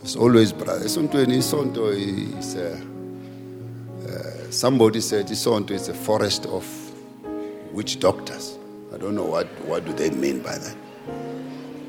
It's 0.00 0.16
always 0.16 0.50
brothers. 0.54 0.96
Uh, 0.96 1.10
somebody 4.50 5.00
said 5.02 5.26
isonto 5.26 5.72
is 5.72 5.88
a 5.90 5.94
forest 5.94 6.46
of 6.46 6.66
witch 7.70 8.00
doctors. 8.00 8.56
I 8.94 8.96
don't 8.96 9.14
know 9.14 9.26
what, 9.26 9.46
what 9.66 9.84
do 9.84 9.92
they 9.92 10.08
mean 10.08 10.40
by 10.40 10.56
that. 10.56 10.76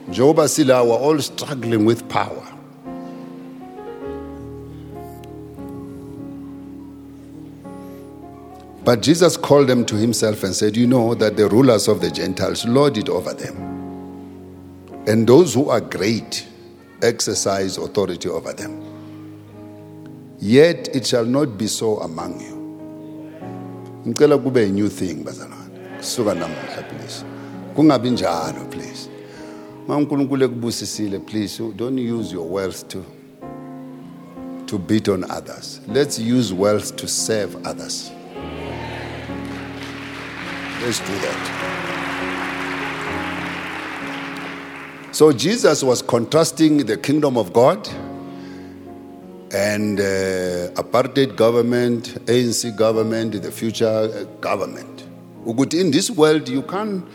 Njengoba 0.10 0.50
sila 0.50 0.84
we're 0.84 0.98
all 0.98 1.20
struggling 1.20 1.86
with 1.86 2.10
power. 2.10 2.50
But 8.84 9.02
Jesus 9.02 9.38
called 9.38 9.68
them 9.68 9.86
to 9.86 9.96
himself 9.96 10.44
and 10.44 10.54
said, 10.54 10.76
You 10.76 10.88
know 10.88 11.16
that 11.16 11.38
the 11.38 11.48
rulers 11.48 11.88
of 11.88 12.02
the 12.02 12.12
Gentiles 12.12 12.66
lord 12.66 12.98
it 12.98 13.08
over 13.08 13.34
them, 13.34 13.56
and 15.08 15.26
those 15.26 15.54
who 15.54 15.70
are 15.70 15.80
great 15.80 16.46
exercise 17.02 17.78
authority 17.78 18.28
over 18.30 18.52
them. 18.52 18.82
Yet 20.40 20.94
it 20.94 21.08
shall 21.08 21.24
not 21.26 21.58
be 21.58 21.68
so 21.68 22.00
among 22.00 22.42
you. 22.42 22.54
Ngicela 24.06 24.38
kube 24.38 24.58
a 24.58 24.70
new 24.70 24.90
thing 24.90 25.24
bazalwane. 25.24 25.98
Kusuka 26.00 26.34
namuhla 26.36 26.90
please. 26.90 27.24
Kungabi 27.76 28.10
njalo 28.12 28.70
please. 28.70 29.10
Uma 29.88 29.98
uNkulunkulu 29.98 30.44
ekubusisile 30.46 31.20
please 31.20 31.58
don't 31.78 32.00
use 32.00 32.34
your 32.34 32.46
wealth 32.46 32.88
to 32.90 33.06
to 34.66 34.78
beat 34.78 35.08
on 35.08 35.24
others. 35.32 35.80
Let's 35.88 36.20
use 36.20 36.54
wealth 36.54 36.96
to 36.98 37.08
serve 37.08 37.56
others. 37.66 38.12
Let's 40.84 41.00
do 41.00 41.18
that. 41.20 41.40
So 45.14 45.32
Jesus 45.32 45.82
was 45.82 46.02
contrasting 46.02 46.86
the 46.86 46.98
kingdom 46.98 47.38
of 47.38 47.54
God 47.54 47.88
and 49.54 49.98
uh, 50.02 50.74
apartheid 50.76 51.38
government, 51.38 52.16
ANC 52.26 52.76
government, 52.76 53.42
the 53.42 53.50
future 53.50 53.86
uh, 53.88 54.26
government. 54.42 55.06
In 55.74 55.92
this 55.92 56.12
world, 56.12 56.50
you 56.50 56.64
can't 56.64 57.08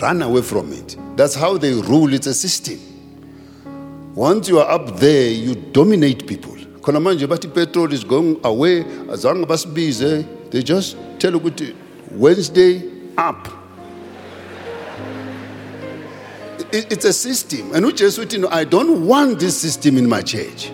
run 0.00 0.22
away 0.22 0.42
from 0.42 0.72
it. 0.72 0.96
That's 1.16 1.36
how 1.36 1.56
they 1.58 1.74
rule. 1.74 2.12
It's 2.12 2.26
a 2.26 2.34
system. 2.34 2.80
Once 4.16 4.48
you 4.48 4.58
are 4.58 4.68
up 4.68 4.96
there, 4.96 5.30
you 5.30 5.54
dominate 5.54 6.26
people. 6.26 6.56
Khona 6.80 6.98
manje 7.00 7.28
bathi 7.28 7.54
petrol 7.54 7.92
is 7.92 8.02
going 8.02 8.40
away, 8.42 8.82
azange 8.82 9.44
basibize. 9.46 10.50
They 10.50 10.62
just 10.64 10.96
tell 11.20 11.32
ukuthi 11.34 11.76
Wednesday 12.10 12.91
up. 13.18 13.48
It- 16.72 16.90
It's 16.92 17.04
a 17.04 17.12
system. 17.12 17.74
And 17.74 17.84
uJesu 17.84 18.24
uthi, 18.24 18.38
"No, 18.40 18.48
I 18.50 18.64
don't 18.64 19.06
want 19.06 19.38
this 19.40 19.56
system 19.60 19.98
in 19.98 20.08
my 20.08 20.22
church. 20.22 20.70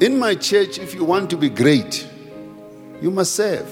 In 0.00 0.18
my 0.18 0.34
church, 0.34 0.78
if 0.78 0.94
you 0.94 1.04
want 1.04 1.30
to 1.30 1.36
be 1.36 1.48
great, 1.48 2.04
you 3.00 3.10
must 3.10 3.34
serve. 3.36 3.66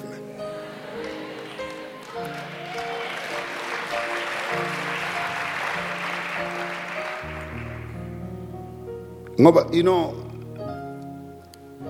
Ngoba 9.39 9.67
you 9.73 9.83
know 9.83 10.15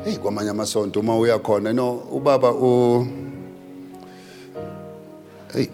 hey 0.04 0.16
kwamanye 0.16 0.50
amasonto 0.50 1.00
uma 1.00 1.16
uya 1.18 1.38
khona 1.38 1.70
you 1.70 1.74
know 1.74 2.02
ubaba 2.12 2.50
u 2.52 3.06
hey 5.52 5.66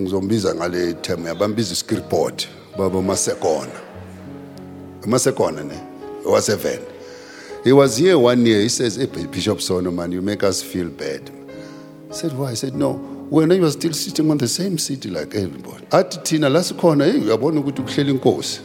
ngizombiza 0.00 0.54
ngale 0.54 0.92
term 0.92 1.26
yabambiza 1.26 1.72
iskirport 1.72 2.48
baba 2.78 3.02
masekona 3.02 3.72
masekona 5.06 5.62
ne? 5.62 5.80
Waseven 6.24 6.78
he 7.64 7.72
was 7.72 7.96
here 7.96 8.14
one 8.18 8.44
year. 8.46 8.60
He 8.60 8.68
says 8.68 8.96
hey, 8.96 9.06
bishop 9.06 9.60
sono 9.60 9.90
man 9.90 10.12
you 10.12 10.22
make 10.22 10.42
us 10.42 10.62
feel 10.62 10.88
bad. 10.88 11.30
I 12.10 12.14
said 12.14 12.32
why? 12.32 12.50
I 12.50 12.54
said 12.54 12.74
no. 12.74 12.94
When 13.30 13.50
you 13.50 13.64
are 13.64 13.70
still 13.70 13.92
sitting 13.92 14.30
on 14.30 14.38
the 14.38 14.48
same 14.48 14.78
seat 14.78 15.04
like 15.06 15.34
everybody 15.34 15.86
athi 15.92 16.18
thina 16.18 16.50
la 16.50 16.60
sikhona 16.60 17.04
hey 17.04 17.20
uyabona 17.20 17.60
ukuthi 17.60 17.82
kuhlela 17.82 18.10
inkosi. 18.10 18.60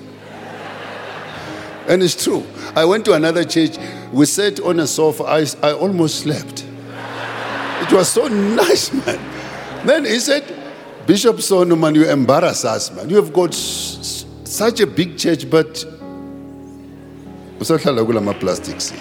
And 1.87 2.03
it's 2.03 2.21
true. 2.21 2.43
I 2.75 2.83
went 2.83 3.05
to 3.05 3.13
another 3.13 3.45
church. 3.45 3.77
We 4.11 4.25
sat 4.25 4.59
on 4.59 4.81
a 4.81 4.87
sofa. 4.87 5.23
I, 5.23 5.45
I 5.63 5.71
almost 5.71 6.19
slept. 6.19 6.65
It 7.81 7.93
was 7.93 8.09
so 8.09 8.27
nice, 8.27 8.91
man. 8.91 9.36
Then 9.87 10.03
he 10.03 10.19
said, 10.19 10.43
Bishop 11.05 11.39
Sono, 11.39 11.77
man, 11.77 11.95
you 11.95 12.03
embarrass 12.09 12.65
us, 12.65 12.91
man. 12.91 13.09
You 13.09 13.15
have 13.15 13.31
got 13.31 13.51
s- 13.53 14.25
such 14.43 14.81
a 14.81 14.85
big 14.87 15.17
church, 15.17 15.49
but 15.49 15.73
usahlala 17.59 18.05
kulama 18.05 18.37
plastic 18.37 18.81
seat. 18.81 18.99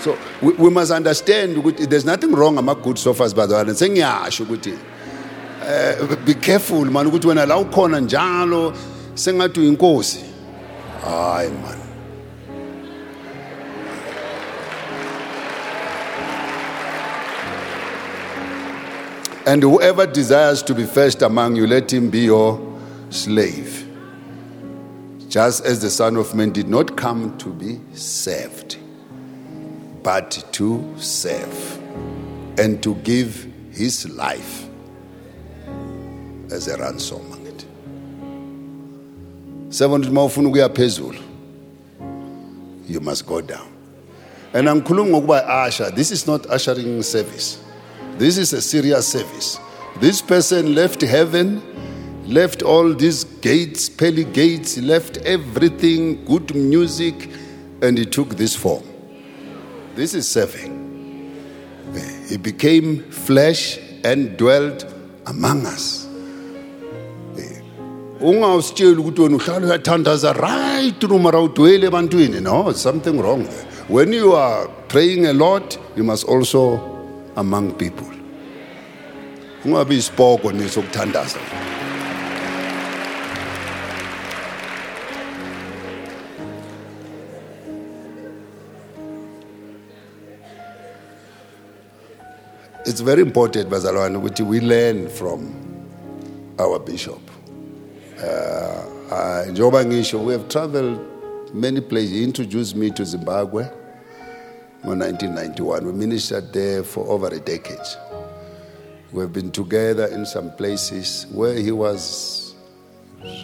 So 0.00 0.16
we, 0.40 0.52
we 0.54 0.70
must 0.70 0.90
understand 0.92 1.56
there's 1.90 2.06
nothing 2.06 2.32
wrong 2.32 2.56
ama 2.56 2.74
good 2.74 2.98
sofas 2.98 3.34
by 3.34 3.46
the 3.46 3.54
way. 3.54 3.64
Sengiyasho 3.64 4.44
ukuthi 4.46 4.78
eh, 5.66 6.16
be 6.24 6.34
careful 6.34 6.84
man 6.86 7.06
ukuthi 7.06 7.26
wena 7.26 7.46
la 7.46 7.56
ukhona 7.58 8.00
njalo 8.00 8.72
sengathi 9.14 9.60
uyinkosi. 9.60 10.24
Hayi 11.04 11.50
man. 11.50 11.89
And 19.46 19.62
whoever 19.62 20.06
desires 20.06 20.62
to 20.64 20.74
be 20.74 20.84
first 20.84 21.22
among 21.22 21.56
you, 21.56 21.66
let 21.66 21.92
him 21.92 22.10
be 22.10 22.20
your 22.20 22.60
slave. 23.10 23.86
Just 25.28 25.64
as 25.64 25.80
the 25.80 25.90
Son 25.90 26.16
of 26.16 26.34
Man 26.34 26.50
did 26.50 26.68
not 26.68 26.96
come 26.96 27.36
to 27.38 27.48
be 27.48 27.80
served, 27.94 28.76
but 30.02 30.44
to 30.52 30.94
serve 30.98 31.78
and 32.58 32.82
to 32.82 32.94
give 32.96 33.46
his 33.72 34.08
life 34.10 34.68
as 36.50 36.68
a 36.68 36.76
ransom. 36.76 37.40
Seven 39.70 40.04
uma 40.04 40.22
ufuna 40.22 40.48
ukuya 40.48 41.22
you 42.88 42.98
must 42.98 43.24
go 43.24 43.40
down. 43.40 43.68
And 44.52 44.66
angikhulumi 44.66 45.10
ngokuba 45.10 45.48
usher. 45.48 45.92
This 45.92 46.10
is 46.10 46.26
not 46.26 46.44
ushering 46.50 47.00
service. 47.02 47.62
This 48.18 48.36
is 48.36 48.52
a 48.52 48.60
serious 48.60 49.08
service. 49.08 49.58
This 50.00 50.22
person 50.22 50.74
left 50.74 51.02
heaven, 51.02 51.62
left 52.26 52.62
all 52.62 52.94
these 52.94 53.24
gates, 53.24 53.88
pearly 53.88 54.24
gates, 54.24 54.78
left 54.78 55.18
everything, 55.18 56.24
good 56.24 56.54
music, 56.54 57.30
and 57.82 57.98
he 57.98 58.04
took 58.04 58.30
this 58.36 58.54
form. 58.54 58.84
This 59.94 60.14
is 60.14 60.28
serving. 60.28 60.78
He 62.28 62.36
became 62.36 63.10
flesh 63.10 63.78
and 64.04 64.36
dwelt 64.36 64.84
among 65.26 65.66
us. 65.66 66.06
ungawusitsheli 68.22 68.96
ukuthi 68.96 69.20
wena 69.20 69.36
uhlala 69.36 69.66
uyathandaza 69.66 70.32
right 70.32 71.02
noma 71.02 71.30
rawudwele 71.30 71.86
ebantwini 71.86 72.40
no 72.40 72.72
something 72.72 73.10
wrong 73.22 73.46
when 73.88 74.12
you 74.12 74.36
are 74.36 74.68
praying 74.88 75.26
a 75.26 75.32
lot 75.32 75.78
you 75.96 76.04
must 76.04 76.28
also 76.28 76.89
among 77.40 77.72
people. 77.72 78.06
Ungabi 79.64 79.96
isipoko 79.96 80.52
nesokuthandaza. 80.52 81.38
It's 92.86 93.00
very 93.00 93.22
important 93.22 93.68
bazalwane 93.68 94.16
ukuthi 94.16 94.42
we 94.42 94.60
learn 94.60 95.08
from 95.08 95.54
our 96.58 96.78
bishop. 96.78 97.20
Uh, 98.18 99.46
njengoba 99.50 99.84
ngisho 99.84 100.24
we 100.24 100.32
have 100.32 100.48
traveled 100.48 100.98
many 101.54 101.80
places 101.80 102.10
he 102.10 102.24
introduced 102.24 102.76
me 102.76 102.90
to 102.90 103.04
zimbabwe 103.04 103.79
ngo-1991 104.84 105.82
we 105.82 105.92
ministered 105.92 106.52
there 106.52 106.82
for 106.82 107.06
over 107.08 107.28
a 107.28 107.38
decade. 107.38 107.86
We've 109.12 109.32
been 109.32 109.50
together 109.50 110.06
in 110.06 110.24
some 110.24 110.52
places 110.52 111.26
where 111.32 111.54
he 111.54 111.72
was 111.72 112.54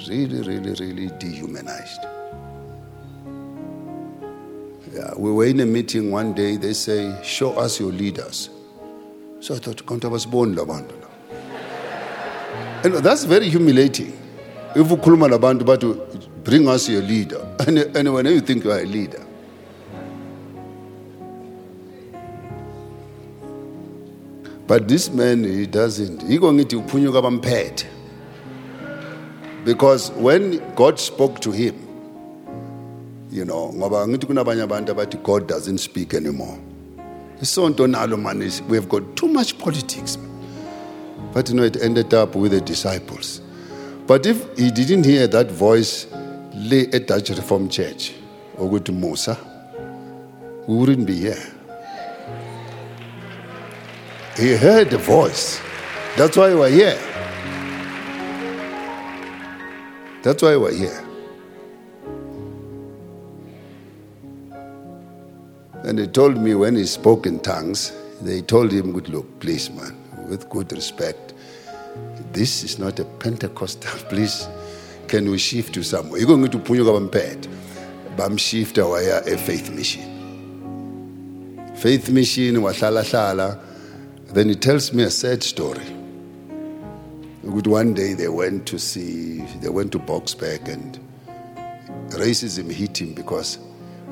really 0.09 0.41
really 0.43 0.73
really 0.81 1.09
dehumanized. 1.19 2.01
Yeah, 4.95 5.13
we 5.19 5.31
were 5.31 5.47
in 5.47 5.61
a 5.61 5.67
meeting 5.67 6.11
one 6.11 6.33
day 6.33 6.57
they 6.57 6.73
say 6.73 7.15
show 7.23 7.53
us 7.59 7.81
your 7.81 7.93
leaders. 7.93 8.49
So 9.41 9.55
i 9.55 9.59
thought 9.59 9.85
kanti 9.85 10.07
abasiboni 10.09 10.57
labantu 10.57 10.95
la. 11.01 11.07
And 12.85 12.95
that's 13.05 13.25
very 13.25 13.51
humiliating. 13.51 14.13
If 14.75 14.87
bathi 14.87 16.45
bring 16.45 16.69
us 16.69 16.89
your 16.89 17.03
leader. 17.03 17.45
And, 17.67 17.79
and 17.79 18.15
when 18.15 18.27
you 18.27 18.41
think 18.41 18.65
you 18.65 18.71
are 18.71 18.81
a 18.81 18.85
leader 18.85 19.26
but 24.67 24.89
this 24.89 25.11
man 25.11 25.45
he 25.45 25.67
doesn't. 25.67 26.21
Yiko 26.23 26.53
ngithi 26.53 26.77
uphunyuka 26.77 27.23
bamphethe. 27.23 27.85
Because 29.65 30.11
when 30.13 30.61
god 30.75 30.99
spoke 30.99 31.41
to 31.41 31.51
him 31.51 31.75
you 33.31 33.45
know 33.45 33.73
god 35.23 35.47
doesn't 35.47 35.79
speak 35.79 36.15
anymore. 36.15 36.59
Isonto 37.41 37.87
nalo 37.87 38.21
man 38.21 38.39
we 38.69 38.77
have 38.77 38.89
got 38.89 39.17
too 39.17 39.29
much 39.29 39.59
politics. 39.59 40.19
But 41.33 41.49
you 41.49 41.55
know 41.55 41.65
it 41.65 41.83
ended 41.83 42.15
up 42.15 42.35
with 42.35 42.53
the 42.53 42.61
disciples. 42.61 43.41
But 44.07 44.25
if 44.25 44.57
he 44.57 44.71
didn't 44.71 45.05
hear 45.05 45.27
that 45.27 45.51
voice 45.51 46.07
lay 46.55 46.87
at 46.93 47.07
Dutch 47.07 47.31
Reformed 47.31 47.71
Church 47.71 48.13
ukuthi 48.59 48.93
Musa 48.93 49.37
we 50.67 50.75
wouldn't 50.75 51.07
be 51.07 51.15
here 51.15 51.56
he 54.37 54.55
heard 54.57 54.91
the 54.91 54.99
voice 54.99 55.61
that's 56.17 56.37
why 56.37 56.55
we're 56.55 56.71
here 56.71 56.99
that's 60.23 60.43
why 60.43 60.57
we're 60.57 60.73
here 60.75 61.03
and 65.85 65.99
he 65.99 66.07
told 66.07 66.37
me 66.39 66.55
when 66.55 66.75
he 66.77 66.85
spoke 66.85 67.27
in 67.27 67.39
tongues 67.41 67.93
they 68.23 68.41
told 68.43 68.73
him 68.73 68.93
good 68.93 69.09
look 69.09 69.41
please 69.41 69.71
man 69.71 69.97
with 70.29 70.49
good 70.51 70.71
respect 70.73 71.27
this 72.37 72.65
is 72.65 72.79
not 72.79 72.99
a 73.01 73.05
Pentecostal. 73.05 73.91
Please, 74.11 74.47
can 75.09 75.31
we 75.31 75.39
shift 75.39 75.73
to 75.73 75.83
somewhere? 75.83 76.21
You're 76.21 76.29
going 76.29 76.51
to 76.51 76.59
Punyuka 76.59 76.93
Bampet. 77.11 77.49
Bam 78.15 78.37
shift 78.37 78.77
away 78.77 79.09
a 79.09 79.39
faith 79.39 79.71
mission. 79.71 80.05
Faith 81.77 82.11
mission 82.11 82.57
shala. 82.57 83.59
Then 84.29 84.49
he 84.49 84.55
tells 84.55 84.93
me 84.93 85.05
a 85.05 85.11
sad 85.11 85.43
story. 85.43 85.85
Good 87.43 87.67
one 87.69 87.95
day 87.95 88.13
they 88.15 88.29
went 88.29 88.67
to 88.67 88.79
see, 88.79 89.43
they 89.61 89.69
went 89.69 89.93
to 89.93 89.99
Boksburg 89.99 90.69
and 90.69 90.99
racism 92.11 92.71
hit 92.71 93.01
him 93.01 93.15
because 93.15 93.59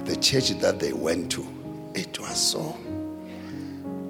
the 0.04 0.16
church 0.16 0.50
that 0.60 0.78
they 0.78 0.92
went 0.92 1.32
to, 1.32 1.46
it 1.94 2.18
was 2.20 2.36
so. 2.36 2.76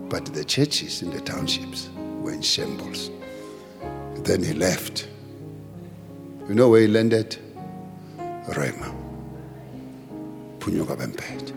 But 0.08 0.26
the 0.26 0.44
churches 0.44 1.02
in 1.02 1.10
the 1.10 1.20
townships 1.20 1.88
were 2.20 2.32
in 2.32 2.42
shambles. 2.42 3.10
Then 4.16 4.42
he 4.42 4.52
left. 4.52 5.08
You 6.48 6.54
know 6.54 6.68
where 6.68 6.82
he 6.82 6.88
landed? 6.88 7.38
Rhema. 8.48 8.94
Punyuka 10.58 10.96
Bempet. 10.96 11.52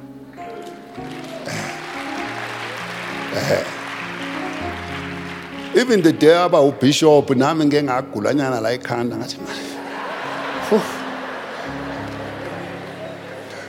Even 5.77 6.01
the 6.01 6.11
day 6.11 6.43
about 6.43 6.79
bishop 6.81 7.29
nami 7.35 7.65
ngeke 7.65 7.83
ngagulanyana 7.83 8.61
la 8.61 8.69
ekhanda 8.69 9.15
ngathi. 9.15 9.37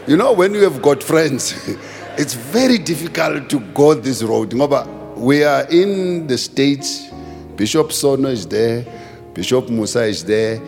You 0.07 0.17
know 0.17 0.33
when 0.33 0.55
you 0.55 0.63
have 0.63 0.81
got 0.81 1.03
friends 1.03 1.53
it's 2.17 2.33
very 2.33 2.79
difficult 2.79 3.51
to 3.51 3.61
go 3.75 3.93
this 3.93 4.23
road 4.23 4.51
ngoba 4.53 4.87
we 5.17 5.45
are 5.45 5.67
in 5.71 6.27
the 6.27 6.39
states 6.39 7.11
Bishop 7.57 7.93
Sono 7.93 8.31
is 8.31 8.47
there 8.47 8.87
Bishop 9.35 9.69
Musa 9.69 10.05
is 10.05 10.25
there 10.25 10.63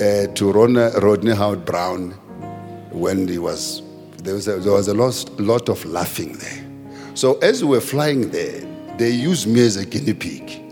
uh, 0.00 0.26
to 0.34 0.52
Rodney, 0.52 0.88
Rodney 1.02 1.34
Howard-Browne 1.34 2.12
when 2.92 3.28
he 3.28 3.38
was 3.38 3.82
there 4.22 4.34
was 4.34 4.48
a, 4.48 4.56
there 4.56 4.72
was 4.72 4.88
a 4.88 4.94
lot, 4.94 5.30
lot 5.38 5.68
of 5.68 5.84
laughing 5.84 6.32
there. 6.38 6.64
So 7.14 7.38
as 7.38 7.62
we 7.62 7.70
were 7.70 7.80
flying 7.80 8.30
there, 8.30 8.75
they 8.98 9.10
use 9.10 9.46
me 9.46 9.64
as 9.66 9.76
a 9.76 9.84
guinea 9.84 10.14
pig. 10.14 10.62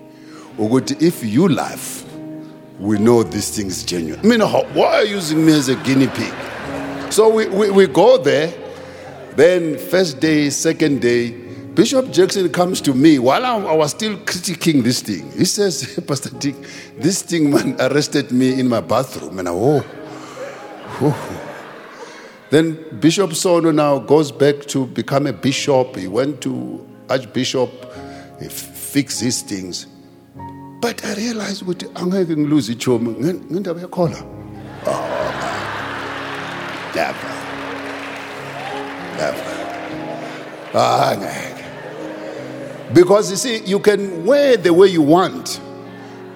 Ukuthi, 0.56 1.00
if 1.02 1.24
you 1.24 1.48
laugh, 1.48 2.04
we 2.78 2.98
know 2.98 3.22
this 3.22 3.56
thing 3.56 3.66
is 3.66 3.84
genuine. 3.84 4.20
I 4.20 4.28
mean, 4.28 4.40
why 4.40 4.86
are 4.86 5.04
you 5.04 5.16
using 5.16 5.44
me 5.44 5.52
as 5.52 5.68
a 5.68 5.76
guinea 5.76 6.08
pig? 6.08 6.32
So 7.12 7.28
we, 7.28 7.46
we, 7.48 7.70
we 7.70 7.86
go 7.86 8.18
there. 8.18 8.52
Then 9.36 9.78
first 9.78 10.20
day, 10.20 10.50
second 10.50 11.00
day, 11.00 11.30
Bishop 11.74 12.12
Jackson 12.12 12.48
comes 12.50 12.80
to 12.82 12.94
me 12.94 13.18
while 13.18 13.44
I, 13.44 13.56
I 13.56 13.74
was 13.74 13.90
still 13.90 14.16
critiquing 14.18 14.84
this 14.84 15.02
thing. 15.02 15.30
He 15.32 15.44
says, 15.44 15.98
Pastor 16.06 16.30
Dick, 16.30 16.54
this 16.96 17.22
thing 17.22 17.50
man 17.50 17.76
arrested 17.80 18.30
me 18.30 18.58
in 18.58 18.68
my 18.68 18.80
bathroom. 18.80 19.40
And 19.40 19.48
I, 19.48 19.52
oh, 19.52 19.80
whew. 20.98 21.14
Then 22.50 22.78
Bishop 23.00 23.34
Sono 23.34 23.72
now 23.72 23.98
goes 23.98 24.30
back 24.30 24.60
to 24.66 24.86
become 24.86 25.26
a 25.26 25.32
bishop. 25.32 25.96
He 25.96 26.06
went 26.06 26.40
to 26.42 26.86
Archbishop, 27.10 27.70
he 28.40 28.46
f- 28.46 28.52
fixed 28.92 29.20
these 29.20 29.42
things. 29.42 29.86
But 30.80 31.04
I 31.04 31.14
realized 31.14 31.62
ukuthi 31.62 31.86
angeke 31.94 32.36
ngiluze 32.36 32.72
ichomi 32.72 33.08
nge- 33.08 33.52
ngendaba 33.52 33.80
yakhola. 33.80 34.24
Oh. 34.86 35.00
Never. 36.94 37.32
Never. 39.18 39.44
Ah. 40.74 41.16
Because 42.92 43.30
you 43.30 43.36
see, 43.36 43.58
you 43.64 43.80
can 43.80 44.24
wear 44.24 44.56
the 44.56 44.72
way 44.72 44.88
you 44.88 45.02
want. 45.02 45.60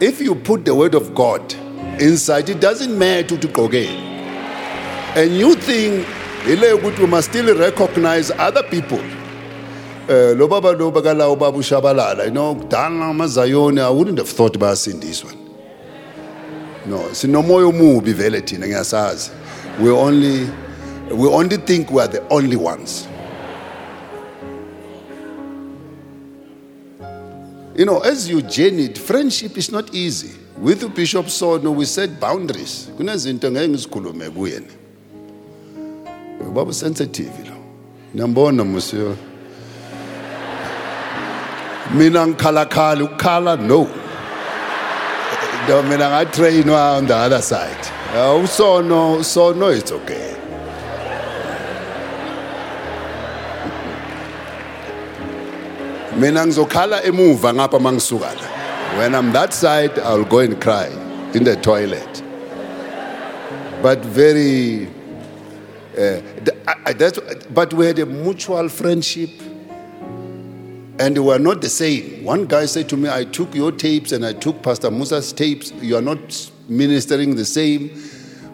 If 0.00 0.20
you 0.20 0.34
put 0.34 0.64
the 0.64 0.74
word 0.74 0.94
of 0.94 1.14
God 1.14 1.54
inside, 2.00 2.48
it 2.48 2.60
doesn't 2.60 2.96
matter 2.98 3.36
to 3.36 3.48
go 3.48 3.68
a 5.16 5.26
new 5.26 5.54
thing 5.56 6.04
ile 6.46 6.72
ukuthi 6.72 7.00
we 7.00 7.06
must 7.06 7.28
still 7.30 7.54
recognize 7.58 8.30
other 8.38 8.62
people 8.62 9.00
lo 10.08 10.48
baba 10.48 10.72
lo 10.72 10.90
bakala 10.90 11.28
ubaba 11.28 11.58
ushabalala 11.58 12.24
you 12.24 12.30
know 12.30 12.54
kudala 12.54 13.04
amazayoni 13.04 13.80
i 13.80 13.90
wouldn't 13.90 14.18
have 14.18 14.30
thought 14.30 14.58
bayasindiswa 14.58 15.30
no 16.86 17.00
sinomoya 17.12 17.66
omubi 17.66 18.12
vele 18.12 18.40
thina 18.40 18.66
ngiyasazi. 18.66 19.30
We 19.80 19.90
only 19.90 20.50
we 21.10 21.28
only 21.28 21.56
think 21.56 21.90
we 21.90 22.02
are 22.02 22.08
the 22.08 22.22
only 22.30 22.56
ones. 22.56 23.06
You 27.76 27.84
know 27.84 28.00
as 28.00 28.28
you 28.28 28.42
journeyed 28.42 28.98
friendship 28.98 29.56
is 29.56 29.70
not 29.70 29.94
easy. 29.94 30.30
With 30.58 30.94
bishop 30.94 31.28
sono 31.28 31.70
we 31.70 31.84
set 31.84 32.18
boundaries. 32.20 32.88
Kunezinto 32.96 33.50
ngeke 33.50 33.68
ngizikhulume 33.68 34.30
kuyena. 34.30 34.72
Ubaba 36.40 36.72
sensitive 36.72 37.46
lo. 37.46 37.54
Niyambona 38.14 38.64
monsieur. 38.64 39.14
Mina 41.94 42.26
ngikhalakhala 42.26 43.04
ukukhala 43.04 43.56
no. 43.56 43.88
Mina 45.88 46.08
ngatrainwa 46.10 46.96
on 46.98 47.06
the 47.06 47.14
other 47.14 47.42
side. 47.42 47.86
Uh, 48.14 48.42
usono 48.42 49.18
usono 49.18 49.76
it's 49.76 49.92
okay. 49.92 50.34
Mina 56.16 56.46
ngizokhala 56.46 57.02
emuva 57.04 57.54
ngapha 57.54 57.78
mangisuka 57.78 58.26
la 58.34 58.98
when 58.98 59.14
i'm 59.14 59.32
that 59.32 59.52
side 59.52 59.98
i'll 59.98 60.24
go 60.24 60.38
and 60.38 60.60
cry 60.60 60.88
in 61.34 61.44
the 61.44 61.54
toilet. 61.56 62.22
But 63.82 64.04
very 64.04 64.88
uh, 65.96 66.20
that's, 66.96 67.18
but 67.50 67.74
we 67.74 67.86
had 67.86 67.98
a 67.98 68.06
mutual 68.06 68.68
friendship 68.68 69.30
and 70.98 71.14
they 71.14 71.20
were 71.20 71.38
not 71.38 71.60
the 71.60 71.68
same. 71.68 72.24
One 72.24 72.46
guy 72.46 72.66
said 72.66 72.88
to 72.88 72.96
me, 72.96 73.08
I 73.08 73.24
took 73.24 73.54
your 73.54 73.70
tapes 73.70 74.12
and 74.12 74.26
I 74.26 74.32
took 74.32 74.62
Pastor 74.62 74.90
Musa's 74.90 75.32
tapes. 75.32 75.72
You 75.80 75.96
are 75.96 76.02
not 76.02 76.50
ministering 76.68 77.36
the 77.36 77.44
same, 77.44 78.02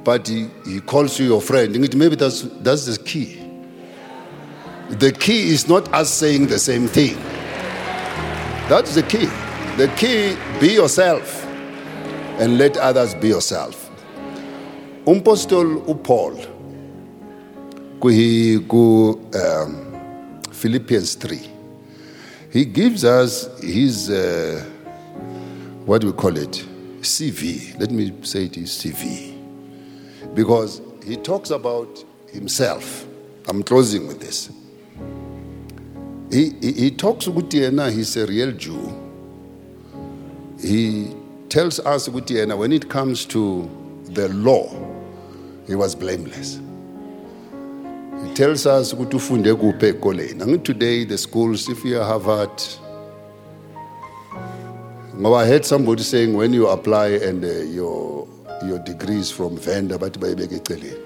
but 0.04 0.28
he, 0.28 0.48
he 0.66 0.80
calls 0.80 1.18
you 1.18 1.26
your 1.26 1.40
friend. 1.40 1.74
And 1.74 1.96
maybe 1.96 2.16
that's, 2.16 2.42
that's 2.60 2.84
the 2.84 3.02
key. 3.02 3.40
The 4.90 5.12
key 5.12 5.48
is 5.48 5.68
not 5.68 5.92
us 5.94 6.10
saying 6.10 6.48
the 6.48 6.58
same 6.58 6.86
thing. 6.86 7.16
That's 8.68 8.94
the 8.94 9.02
key. 9.02 9.26
The 9.76 9.92
key, 9.96 10.36
be 10.60 10.74
yourself 10.74 11.44
and 12.38 12.58
let 12.58 12.76
others 12.76 13.14
be 13.14 13.28
yourself. 13.28 13.90
Umpostol 15.06 15.84
uPaul, 15.86 16.38
ku 18.00 19.20
um, 19.34 20.42
Philippians 20.52 21.14
3 21.16 21.53
he 22.54 22.64
gives 22.64 23.04
us 23.04 23.60
his 23.60 24.08
uh, 24.10 24.64
what 25.84 26.00
do 26.00 26.06
we 26.06 26.12
call 26.12 26.36
it? 26.38 26.64
Cv 27.00 27.78
let 27.80 27.90
me 27.90 28.14
say 28.22 28.44
it 28.44 28.56
is 28.56 28.70
cv 28.70 29.34
because 30.34 30.80
he 31.04 31.16
talks 31.16 31.50
about 31.50 32.02
himself. 32.32 33.04
I'm 33.48 33.62
closing 33.62 34.06
with 34.06 34.20
this. 34.20 34.50
He, 36.30 36.50
he, 36.60 36.72
he 36.72 36.90
talks 36.92 37.26
ukuthi 37.26 37.60
yena 37.60 37.92
he's 37.92 38.16
a 38.16 38.24
real 38.24 38.52
jew. 38.52 38.88
He 40.60 41.12
tells 41.48 41.80
us 41.80 42.08
yena 42.08 42.56
when 42.56 42.72
it 42.72 42.88
comes 42.88 43.26
to 43.26 43.68
the 44.04 44.28
law 44.28 44.70
he 45.66 45.74
was 45.74 45.96
blameless 45.96 46.60
he 48.24 48.34
tells 48.34 48.66
us 48.66 48.92
ukuthi 48.92 49.16
ufunde 49.16 49.50
ekoleni? 49.88 50.42
Angithi 50.42 50.64
today 50.64 51.04
the 51.04 51.18
schools 51.18 51.68
if 51.68 51.84
you 51.84 51.96
are 52.00 52.04
harvard 52.04 52.62
i 55.34 55.46
heard 55.46 55.64
somebody 55.64 56.02
saying 56.02 56.34
when 56.34 56.52
you 56.52 56.68
apply 56.68 57.08
and 57.08 57.44
uh, 57.44 57.48
your 57.48 58.26
your 58.66 58.78
degrees 58.78 59.30
from 59.30 59.58
bayibeke 60.18 60.60
eceleni. 60.60 60.98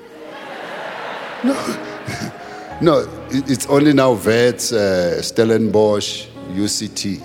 No. 1.45 1.55
No 2.81 3.09
it's 3.31 3.67
only 3.67 3.93
now 3.93 4.13
Wits 4.13 4.73
uh, 4.73 5.21
stellenbosch 5.21 6.27
uct 6.57 7.21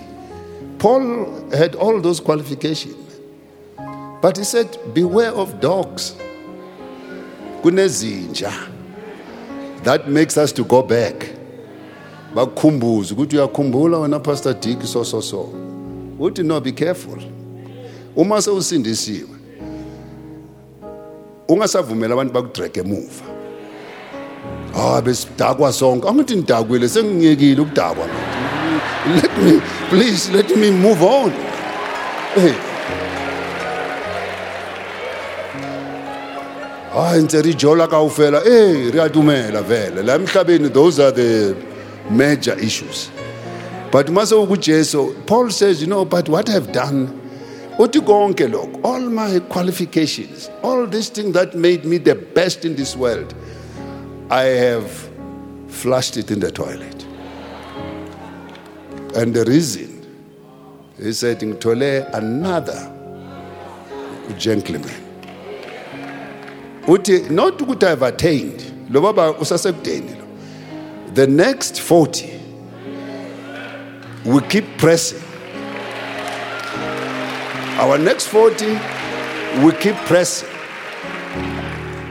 paul 0.78 1.48
had 1.52 1.76
all 1.76 2.00
those 2.00 2.18
qualifications 2.20 2.96
but 4.20 4.36
he 4.36 4.44
said 4.44 4.66
beware 4.94 5.30
of 5.32 5.60
dogs. 5.60 6.16
Kunezinja 7.62 8.73
that 9.84 10.08
makes 10.08 10.36
us 10.36 10.52
to 10.52 10.64
go 10.64 10.82
back. 10.82 11.26
Bakukhumbuze 12.34 13.14
ukuthi 13.14 13.36
uyakhumbula 13.36 13.98
wena 13.98 14.20
pastor 14.20 14.54
dick 14.54 14.82
so 14.82 15.04
so 15.04 15.20
so. 15.20 15.48
Uthi 16.18 16.42
no 16.42 16.60
be 16.60 16.72
careful. 16.72 17.18
Uma 18.16 18.42
sewusindisiwe 18.42 19.28
ungasavumela 21.48 22.14
abantu 22.14 22.32
bakudrege 22.32 22.80
emuva. 22.80 23.24
Ah 24.76 25.02
besidakwa 25.02 25.72
sonke. 25.72 26.08
Angithi 26.08 26.36
nidakwile 26.36 26.88
sengingekile 26.88 27.60
ukudakwa. 27.60 28.06
Let 29.14 29.38
me 29.38 29.60
please 29.90 30.32
let 30.32 30.56
me 30.56 30.70
move 30.70 31.02
on. 31.02 31.32
Hey. 32.34 32.73
Hayi 36.94 37.22
ntse 37.22 37.42
ri 37.42 37.54
jola 37.54 37.88
kaofela. 37.88 38.42
Eh 38.46 38.90
ri 38.92 38.98
a 38.98 39.08
vele. 39.62 40.02
La 40.02 40.18
emhlabeni 40.18 40.72
those 40.72 41.00
are 41.00 41.12
the 41.12 41.56
major 42.10 42.58
issues. 42.58 43.10
But 43.90 44.10
mase 44.10 44.32
ukujesu 44.32 45.26
paul 45.26 45.50
says 45.50 45.80
you 45.80 45.86
know 45.86 46.04
but 46.04 46.28
what 46.28 46.50
i've 46.50 46.72
done 46.72 47.08
uthi 47.78 48.00
konke 48.00 48.48
lokho 48.48 48.80
all 48.82 49.00
my 49.00 49.38
qualifications 49.40 50.50
all 50.62 50.86
these 50.86 51.10
things 51.10 51.32
that 51.32 51.54
made 51.54 51.84
me 51.84 51.98
the 51.98 52.14
best 52.14 52.64
in 52.64 52.74
this 52.74 52.96
world 52.96 53.34
i 54.30 54.42
have 54.44 54.90
flushed 55.68 56.16
it 56.16 56.30
in 56.30 56.40
the 56.40 56.50
toilet. 56.50 57.04
And 59.16 59.34
the 59.34 59.44
reason 59.44 60.04
he 60.96 61.12
said 61.12 61.38
ngithole 61.38 62.12
another 62.14 62.90
gentleman 64.38 65.03
uthi 66.86 67.30
not 67.30 67.60
ukuthi 67.60 67.86
i've 67.86 68.06
attained 68.06 68.62
lo 68.90 69.00
baba 69.00 69.32
usasekudeni 69.32 70.10
lo. 70.18 70.24
The 71.14 71.26
next 71.26 71.80
40 71.80 72.40
we 74.24 74.40
keep 74.40 74.64
pressing. 74.78 75.22
Our 77.78 77.98
next 77.98 78.26
40 78.26 78.66
we 79.64 79.72
keep 79.72 79.96
pressing. 80.06 80.48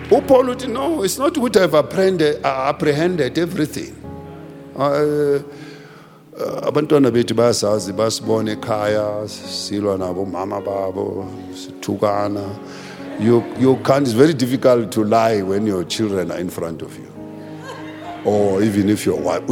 Upaul 0.10 0.50
uthi 0.56 0.68
no 0.68 1.04
it's 1.04 1.18
not 1.18 1.34
ukuthi 1.34 1.60
i've 1.60 1.76
apprehended, 1.76 2.44
uh, 2.44 2.70
apprehended 2.70 3.38
everything. 3.38 3.94
Uh, 4.76 4.82
uh, 4.82 6.68
abantwana 6.68 7.12
bethu 7.12 7.34
bayasazi 7.36 7.94
basibona 7.94 8.52
ekhaya 8.52 9.28
silwa 9.28 9.98
nabo 9.98 10.26
mama 10.26 10.62
babo 10.62 11.26
sithukana 11.54 12.56
you, 13.20 13.44
you 13.58 13.78
can't, 13.84 14.04
it's 14.04 14.12
very 14.14 14.34
difficult 14.34 14.92
to 14.94 15.04
lie 15.04 15.42
when 15.42 15.66
your 15.66 15.84
children 15.84 16.32
are 16.32 16.40
in 16.40 16.50
front 16.50 16.82
of 16.82 16.98
you. 16.98 17.12
Or 18.26 18.64
even 18.64 18.90
if 18.90 19.06
your 19.06 19.20
wife 19.20 19.44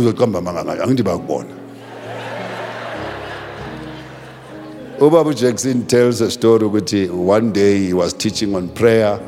ubaba 5.01 5.35
jackson 5.35 5.83
tells 5.87 6.21
a 6.21 6.29
story 6.29 6.63
ukuthi 6.63 7.09
one 7.09 7.51
day 7.51 7.79
he 7.79 7.91
was 7.91 8.13
teaching 8.13 8.55
on 8.55 8.69
prayer. 8.69 9.19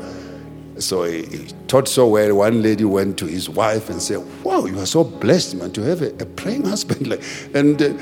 So 0.78 1.02
he, 1.02 1.24
he 1.24 1.46
taught 1.66 1.88
so 1.88 2.06
well 2.06 2.36
one 2.36 2.62
lady 2.62 2.84
went 2.84 3.18
to 3.18 3.26
his 3.26 3.50
wife 3.50 3.90
and 3.90 4.00
said 4.00 4.18
wow 4.44 4.66
you 4.66 4.78
are 4.78 4.86
so 4.86 5.02
blessed 5.02 5.56
man 5.56 5.72
to 5.72 5.82
have 5.82 6.00
a, 6.00 6.10
a 6.20 6.26
praying 6.26 6.64
husband. 6.64 7.06
Like 7.10 7.22
and 7.54 7.82
uh, 7.82 7.92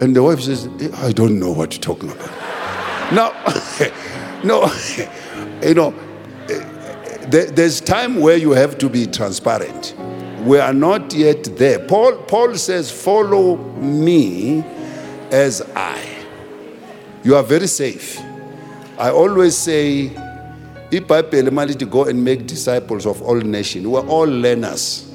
and 0.00 0.16
the 0.16 0.22
wife 0.24 0.40
says 0.40 0.66
i 0.96 1.12
don't 1.12 1.38
know 1.38 1.52
what 1.52 1.74
you're 1.74 1.80
talking 1.80 2.10
about. 2.10 2.30
Now 3.12 3.30
no 4.44 4.72
you 5.62 5.74
know 5.74 5.94
there's 7.28 7.80
time 7.80 8.16
where 8.16 8.36
you 8.36 8.50
have 8.50 8.78
to 8.78 8.88
be 8.88 9.06
transparent. 9.06 9.94
We 10.44 10.58
are 10.58 10.72
not 10.72 11.14
yet 11.14 11.44
there. 11.56 11.78
Paul 11.78 12.16
paul 12.22 12.56
says 12.56 12.90
follow 12.90 13.56
me 13.80 14.64
as 15.30 15.62
i. 15.76 16.04
You 17.22 17.36
are 17.36 17.42
very 17.42 17.68
safe. 17.68 18.20
I 18.98 19.10
always 19.10 19.56
say 19.56 20.10
ibhayibheli 20.90 21.50
malithi 21.50 21.88
go 21.88 22.04
and 22.04 22.22
make 22.22 22.46
disciples 22.46 23.06
of 23.06 23.22
all 23.22 23.36
nations. 23.36 23.86
We're 23.86 24.06
all 24.06 24.26
learners. 24.26 25.08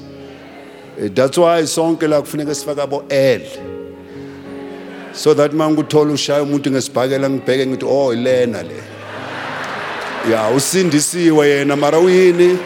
Eh, 0.98 1.08
that's 1.12 1.36
why 1.36 1.62
sonke 1.62 2.08
la 2.08 2.22
kufuneka 2.22 2.54
sifake 2.54 2.80
abo 2.86 3.04
l. 3.12 3.42
So 5.14 5.34
that 5.34 5.52
uma 5.52 5.68
ngikuthola 5.68 6.12
ushaya 6.12 6.42
umuntu 6.42 6.70
ngesibhakela 6.70 7.30
ngibheke 7.30 7.66
ngithi 7.66 7.84
oh 7.86 8.14
ilena 8.14 8.62
le 8.62 8.97
ya 10.32 10.48
usindisiwe 10.56 11.48
yena 11.48 11.76
mara 11.76 11.98
uyini 11.98 12.58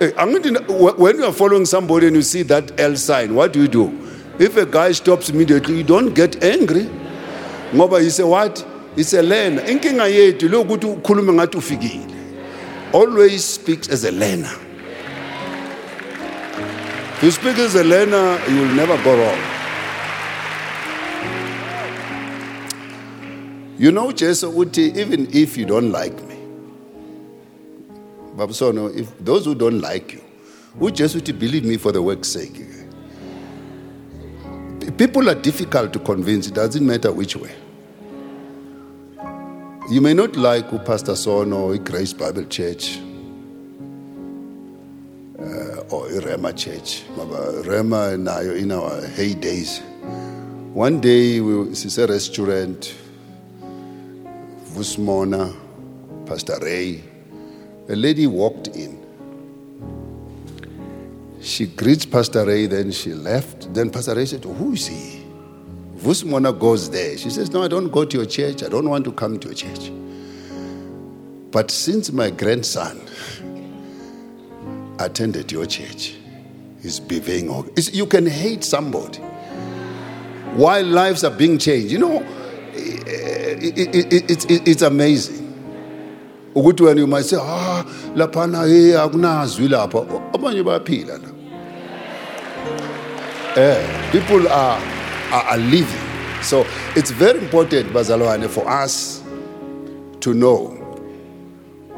eh, 0.00 0.12
wh- 0.16 0.98
when 0.98 1.16
you 1.18 1.24
are 1.24 1.32
following 1.32 1.64
somebody 1.64 2.06
and 2.08 2.16
you 2.16 2.22
see 2.22 2.42
that 2.42 2.78
L 2.80 2.96
sign, 2.96 3.34
what 3.34 3.52
do 3.52 3.62
you 3.62 3.68
do? 3.68 3.92
If 4.38 4.56
a 4.56 4.66
guy 4.66 4.92
stops 4.92 5.28
immediately, 5.30 5.78
you 5.78 5.84
don't 5.84 6.14
get 6.14 6.42
angry. 6.42 6.88
Ngoba 7.72 8.02
you 8.02 8.10
say 8.10 8.24
what? 8.24 8.64
It's 8.96 9.12
a 9.12 9.22
learner. 9.22 9.62
Inkinga 9.62 10.08
yethu 10.08 10.48
lokuthi 10.48 10.86
ukhulume 10.86 11.32
ngathi 11.32 11.56
ufikile. 11.58 12.14
Always 12.92 13.44
speaks 13.44 13.88
as 13.88 14.04
a 14.04 14.12
learner. 14.12 14.50
If 17.16 17.22
you 17.22 17.30
speak 17.30 17.58
as 17.58 17.74
a 17.74 17.84
learner, 17.84 18.38
you 18.48 18.56
will 18.60 18.74
never 18.74 18.96
go 19.02 19.16
wrong. 19.16 19.53
You 23.76 23.90
know, 23.90 24.12
Jesus, 24.12 24.44
uthi, 24.44 24.96
even 24.96 25.28
if 25.32 25.56
you 25.56 25.66
don't 25.66 25.90
like 25.90 26.14
me, 26.24 26.36
Babusono, 28.36 28.96
if 28.96 29.16
those 29.18 29.44
who 29.44 29.54
don't 29.54 29.80
like 29.80 30.12
you, 30.12 30.90
just 30.90 31.24
to 31.24 31.32
believe 31.32 31.64
me 31.64 31.76
for 31.76 31.92
the 31.92 32.02
work's 32.02 32.28
sake. 32.28 32.60
People 34.96 35.28
are 35.28 35.34
difficult 35.34 35.92
to 35.92 35.98
convince, 35.98 36.46
it 36.46 36.54
doesn't 36.54 36.86
matter 36.86 37.12
which 37.12 37.34
way. 37.36 37.50
You 39.90 40.00
may 40.00 40.14
not 40.14 40.36
like 40.36 40.66
who 40.66 40.78
Pastor 40.78 41.14
Son 41.16 41.52
or 41.52 41.76
Grace 41.76 42.12
Bible 42.12 42.44
Church 42.44 42.98
uh, 45.38 45.80
or 45.90 46.06
Rhema 46.08 46.56
Church. 46.56 47.02
Rhema 47.16 48.18
now 48.18 48.40
in 48.40 48.72
our 48.72 49.00
heydays. 49.02 49.82
One 50.72 51.00
day 51.00 51.40
we 51.40 51.70
it's 51.70 51.98
a 51.98 52.06
restaurant, 52.06 52.94
Vusmona, 54.74 55.54
Pastor 56.26 56.58
Ray. 56.60 57.02
A 57.88 57.94
lady 57.94 58.26
walked 58.26 58.68
in. 58.68 59.00
She 61.40 61.66
greets 61.66 62.04
Pastor 62.04 62.44
Ray, 62.44 62.66
then 62.66 62.90
she 62.90 63.12
left. 63.12 63.72
Then 63.72 63.90
Pastor 63.90 64.14
Ray 64.14 64.24
said, 64.26 64.44
Who 64.44 64.72
is 64.72 64.86
he? 64.88 65.24
Vusmona 65.96 66.58
goes 66.58 66.90
there. 66.90 67.16
She 67.16 67.30
says, 67.30 67.52
No, 67.52 67.62
I 67.62 67.68
don't 67.68 67.90
go 67.90 68.04
to 68.04 68.16
your 68.16 68.26
church. 68.26 68.62
I 68.62 68.68
don't 68.68 68.88
want 68.88 69.04
to 69.04 69.12
come 69.12 69.38
to 69.38 69.48
your 69.48 69.54
church. 69.54 69.92
But 71.52 71.70
since 71.70 72.10
my 72.10 72.30
grandson 72.30 73.00
attended 74.98 75.52
your 75.52 75.66
church, 75.66 76.14
he's 76.82 76.98
behaving. 76.98 77.72
You 77.92 78.06
can 78.06 78.26
hate 78.26 78.64
somebody 78.64 79.18
while 80.56 80.84
lives 80.84 81.22
are 81.22 81.30
being 81.30 81.58
changed. 81.58 81.92
You 81.92 81.98
know, 81.98 82.26
it, 83.62 83.78
it, 83.78 83.94
it, 84.12 84.30
it's- 84.30 84.44
it, 84.48 84.68
it's 84.68 84.82
amazing. 84.82 85.40
ukuthi 86.54 86.82
wena 86.84 87.00
you 87.00 87.06
might 87.06 87.24
say 87.24 87.36
ah 87.40 87.84
laphana 88.16 88.66
hey 88.68 88.92
akunazwi 88.96 89.68
lapha. 89.68 90.06
Abanye 90.32 90.62
bayaphila 90.62 91.18
la. 91.18 91.28
Eh 93.56 94.10
people 94.12 94.48
are, 94.48 94.80
are 95.32 95.44
are 95.50 95.58
living. 95.58 96.00
So 96.42 96.64
it's 96.96 97.10
very 97.10 97.38
important 97.38 97.92
bazalwane 97.92 98.48
for 98.48 98.68
us 98.68 99.22
to 100.20 100.32
know 100.34 100.76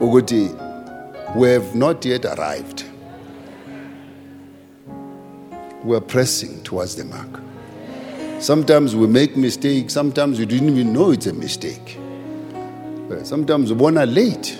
ukuthi 0.01 0.51
we 1.37 1.49
have 1.51 1.75
not 1.75 2.05
yet 2.05 2.25
arrived. 2.25 2.85
We 5.85 5.97
are 5.97 6.01
pressing 6.01 6.63
towards 6.65 6.97
the 6.97 7.05
mark 7.05 7.41
sometimes 8.41 8.95
we 8.95 9.07
make 9.07 9.37
mistakes 9.37 9.95
sometimes 9.95 10.39
we 10.39 10.47
didn't 10.47 10.69
even 10.71 10.93
know 10.93 11.11
it's 11.11 11.27
a 11.27 11.33
mistake. 11.33 11.99
Sometimes 13.23 13.71
ubona 13.71 14.05
late 14.07 14.59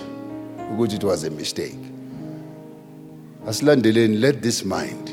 because 0.71 0.93
it 0.93 1.03
was 1.03 1.23
a 1.23 1.29
mistake. 1.29 1.77
Aslan 3.45 3.81
asilandeleni 3.81 4.19
let 4.19 4.41
this 4.41 4.65
mind 4.65 5.11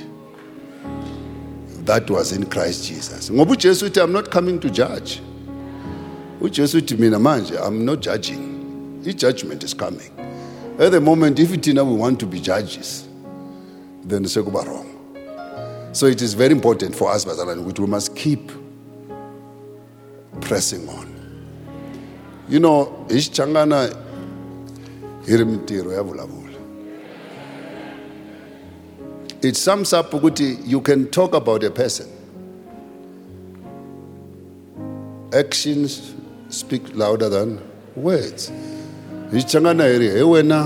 that 1.85 2.09
was 2.11 2.33
in 2.33 2.47
Christ 2.47 2.87
Jesus. 2.87 3.29
I'm 3.29 4.13
not 4.13 4.31
coming 4.31 4.59
to 4.61 4.71
judge. 4.71 5.21
Mina 6.41 7.19
manje 7.19 7.61
I'm 7.61 7.85
not 7.85 8.01
judging. 8.01 9.03
I-judgment 9.07 9.63
is 9.63 9.75
coming. 9.75 10.11
At 10.79 10.93
the 10.93 11.01
moment 11.01 11.39
if 11.39 11.51
thina 11.51 11.85
we 11.85 11.95
want 11.95 12.19
to 12.21 12.27
be 12.27 12.41
judges 12.41 13.07
then 14.05 14.25
sekuba 14.25 14.67
wrong 14.67 14.94
so 15.95 16.07
it 16.07 16.21
is 16.21 16.35
very 16.35 16.51
important 16.51 16.95
for 16.95 17.15
us 17.15 17.25
bazalwane 17.25 17.61
ukuthi 17.61 17.79
we 17.81 17.87
must 17.87 18.17
keep 18.17 18.51
pressing 20.41 20.89
on. 20.89 21.07
You 22.49 22.59
know 22.59 23.07
hi 23.09 23.15
xichangana 23.15 23.97
it 29.43 29.57
sums 29.57 29.93
up 29.93 30.11
ukuthi 30.11 30.59
you 30.67 30.81
can 30.81 31.07
talk 31.11 31.33
about 31.33 31.63
a 31.63 31.71
person. 31.71 32.09
Actions 35.33 36.13
speak 36.49 36.83
louder 36.97 37.29
than 37.29 37.61
words. 37.95 38.49
Hi 39.31 39.39
xichangana 39.39 39.85
hi 39.85 39.99
ri 39.99 40.11
he 40.11 40.23
wena 40.35 40.61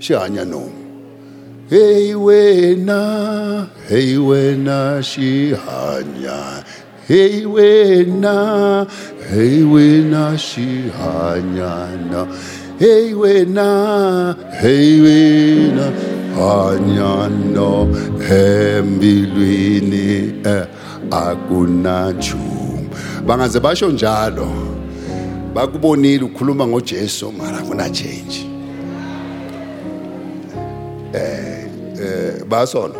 xi 0.00 0.14
hanya 0.14 0.44
nomu 0.44 0.81
hey 1.72 2.12
wena. 2.12 3.00
Hey 3.88 4.20
wena 4.20 5.00
xi 5.00 5.56
hanya 5.56 6.60
hey 7.08 7.46
wena. 7.48 8.84
Hey 9.30 9.64
wena 9.64 10.36
xi 10.36 10.92
hanya 10.92 11.88
na 12.12 12.26
hey 12.78 13.14
wena. 13.16 14.36
Hey 14.60 15.00
wena 15.00 15.88
hanya 16.36 17.32
no 17.32 17.88
embilwini 18.28 20.08
eh, 20.44 20.66
akuna 21.10 22.12
nchumu 22.12 22.88
bangaze 23.26 23.60
basho 23.60 23.88
njalo. 23.90 24.48
Bakubonile 25.54 26.24
ukhuluma 26.24 26.66
ngoJesu 26.66 27.32
mara 27.32 27.58
akuna 27.58 27.90
change. 27.90 28.52
Basono 32.52 32.94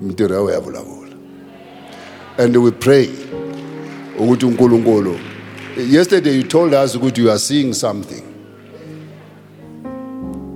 imintirho 0.00 0.34
yawo 0.34 0.50
yavulavula. 0.50 1.16
And 2.38 2.56
we 2.56 2.70
pray 2.70 3.08
ukuthi 4.18 4.46
uNkulunkulu 4.46 5.18
yesterday 5.90 6.36
you 6.36 6.42
told 6.42 6.74
us 6.74 6.96
ukuthi 6.96 7.18
you 7.18 7.30
are 7.30 7.38
seeing 7.38 7.74
something. 7.74 8.22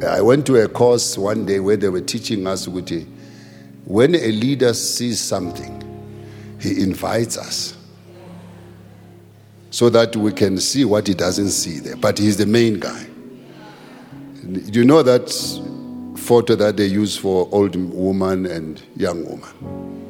I 0.07 0.21
went 0.21 0.47
to 0.47 0.57
a 0.57 0.69
course 0.69 1.19
one 1.19 1.47
day 1.47 1.59
where 1.59 1.77
they 1.77 1.89
were 1.89 2.05
teaching 2.05 2.47
us 2.47 2.69
ukuthi 2.69 3.07
when 3.87 4.15
a 4.15 4.31
leader 4.31 4.75
sees 4.75 5.21
something 5.21 5.83
he 6.61 6.83
invites 6.83 7.37
us 7.37 7.75
so 9.71 9.91
that 9.91 10.15
we 10.17 10.33
can 10.33 10.59
see 10.59 10.85
what 10.85 11.07
he 11.07 11.15
doesn't 11.15 11.51
see 11.51 11.81
there. 11.81 11.97
But 11.97 12.19
he's 12.19 12.37
the 12.37 12.47
main 12.47 12.79
guy. 12.79 13.07
Do 14.45 14.79
you 14.79 14.85
know 14.85 15.03
that 15.03 15.29
photo 16.27 16.57
that 16.57 16.77
they 16.77 16.87
use 16.87 17.17
for 17.17 17.49
old 17.53 17.77
woman 17.77 18.47
and 18.47 18.83
young 18.97 19.25
woman. 19.25 20.03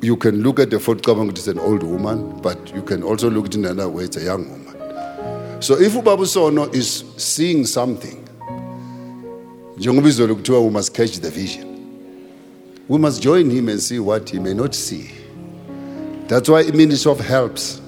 You 0.00 0.16
can 0.16 0.42
look 0.42 0.60
at 0.60 0.70
the 0.70 0.78
photo 0.78 1.28
it's 1.28 1.48
an 1.48 1.58
old 1.58 1.82
woman, 1.82 2.38
but 2.40 2.72
you 2.74 2.82
can 2.82 3.02
also 3.02 3.28
look 3.28 3.46
at 3.46 3.54
it 3.54 3.58
in 3.58 3.64
another 3.64 3.88
way, 3.88 4.04
it's 4.04 4.16
a 4.16 4.22
young 4.24 4.48
woman. 4.48 5.62
So 5.62 5.78
if 5.80 5.92
Ubabu 5.92 6.26
Sono 6.26 6.70
is 6.70 7.04
seeing 7.16 7.66
something, 7.66 8.26
we 9.76 10.70
must 10.70 10.94
catch 10.94 11.18
the 11.18 11.30
vision. 11.30 11.68
We 12.86 12.98
must 12.98 13.22
join 13.22 13.50
him 13.50 13.68
and 13.68 13.80
see 13.80 13.98
what 13.98 14.30
he 14.30 14.38
may 14.38 14.54
not 14.54 14.74
see. 14.74 15.10
That's 16.28 16.48
why 16.48 16.62
Ministry 16.64 17.10
of 17.10 17.20
helps. 17.20 17.80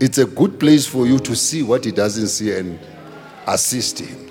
It's 0.00 0.18
a 0.18 0.26
good 0.26 0.58
place 0.60 0.86
for 0.86 1.06
you 1.06 1.18
to 1.20 1.34
see 1.34 1.62
what 1.62 1.84
he 1.84 1.92
doesn't 1.92 2.28
see 2.28 2.52
and 2.52 2.78
assist 3.46 3.98
him. 4.00 4.29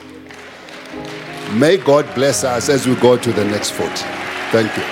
May 1.53 1.77
God 1.77 2.05
bless 2.13 2.43
us 2.43 2.69
as 2.69 2.87
we 2.87 2.95
go 2.95 3.17
to 3.17 3.31
the 3.31 3.43
next 3.43 3.71
40. 3.71 3.91
Thank 4.51 4.75
you. 4.77 4.83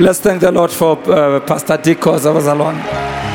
Let's 0.00 0.18
thank 0.18 0.40
the 0.40 0.50
Lord 0.50 0.72
for 0.72 0.98
uh, 1.08 1.38
Pastor 1.40 1.76
Dick 1.76 2.00
Khoza 2.00 2.32
bazalwane. 2.34 3.33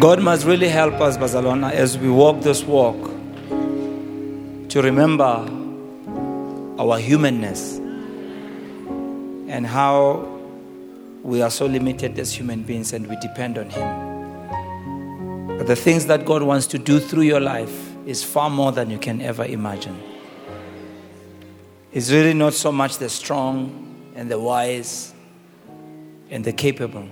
God 0.00 0.22
must 0.22 0.46
really 0.46 0.70
help 0.70 0.94
us, 0.94 1.18
bazalwane, 1.18 1.70
as 1.72 1.98
we 1.98 2.08
walk 2.08 2.40
this 2.40 2.62
walk 2.64 2.96
to 4.70 4.80
remember 4.80 5.46
our 6.78 6.98
humanness 6.98 7.76
and 9.46 9.66
how 9.66 10.26
we 11.22 11.42
are 11.42 11.50
so 11.50 11.66
limited 11.66 12.18
as 12.18 12.32
human 12.32 12.62
beings 12.62 12.94
and 12.94 13.08
we 13.08 13.16
depend 13.16 13.58
on 13.58 13.68
Him. 13.68 15.58
But 15.58 15.66
the 15.66 15.76
things 15.76 16.06
that 16.06 16.24
God 16.24 16.42
wants 16.44 16.66
to 16.68 16.78
do 16.78 16.98
through 16.98 17.24
your 17.24 17.40
life 17.40 17.94
is 18.06 18.24
far 18.24 18.48
more 18.48 18.72
than 18.72 18.88
you 18.88 18.96
can 18.96 19.20
ever 19.20 19.44
imagine. 19.44 20.00
It's 21.92 22.10
really 22.10 22.32
not 22.32 22.54
so 22.54 22.72
much 22.72 22.96
the 22.96 23.10
strong 23.10 24.12
and 24.16 24.30
the 24.30 24.40
wise 24.40 25.12
and 26.30 26.42
the 26.42 26.54
capable. 26.54 27.06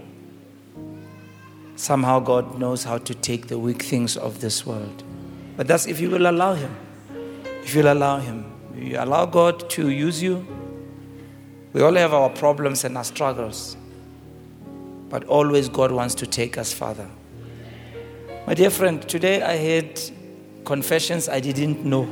Somehow 1.78 2.18
God 2.18 2.58
knows 2.58 2.82
how 2.82 2.98
to 2.98 3.14
take 3.14 3.46
the 3.46 3.56
weak 3.56 3.84
things 3.84 4.16
of 4.16 4.40
this 4.40 4.66
world. 4.66 5.04
But 5.56 5.68
that's 5.68 5.86
if 5.86 6.00
you 6.00 6.10
will 6.10 6.26
allow 6.28 6.54
Him. 6.54 6.74
If 7.62 7.72
you'll 7.72 7.92
allow 7.92 8.18
Him. 8.18 8.50
You 8.74 8.98
allow 8.98 9.26
God 9.26 9.70
to 9.70 9.88
use 9.88 10.20
you. 10.20 10.44
We 11.72 11.80
all 11.82 11.94
have 11.94 12.12
our 12.12 12.30
problems 12.30 12.82
and 12.82 12.96
our 12.98 13.04
struggles. 13.04 13.76
But 15.08 15.22
always 15.26 15.68
God 15.68 15.92
wants 15.92 16.16
to 16.16 16.26
take 16.26 16.58
us 16.58 16.72
further. 16.72 17.08
My 18.44 18.54
dear 18.54 18.70
friend, 18.70 19.00
today 19.08 19.40
I 19.42 19.54
had 19.54 20.00
confessions 20.64 21.28
I 21.28 21.38
didn't 21.38 21.84
know. 21.84 22.10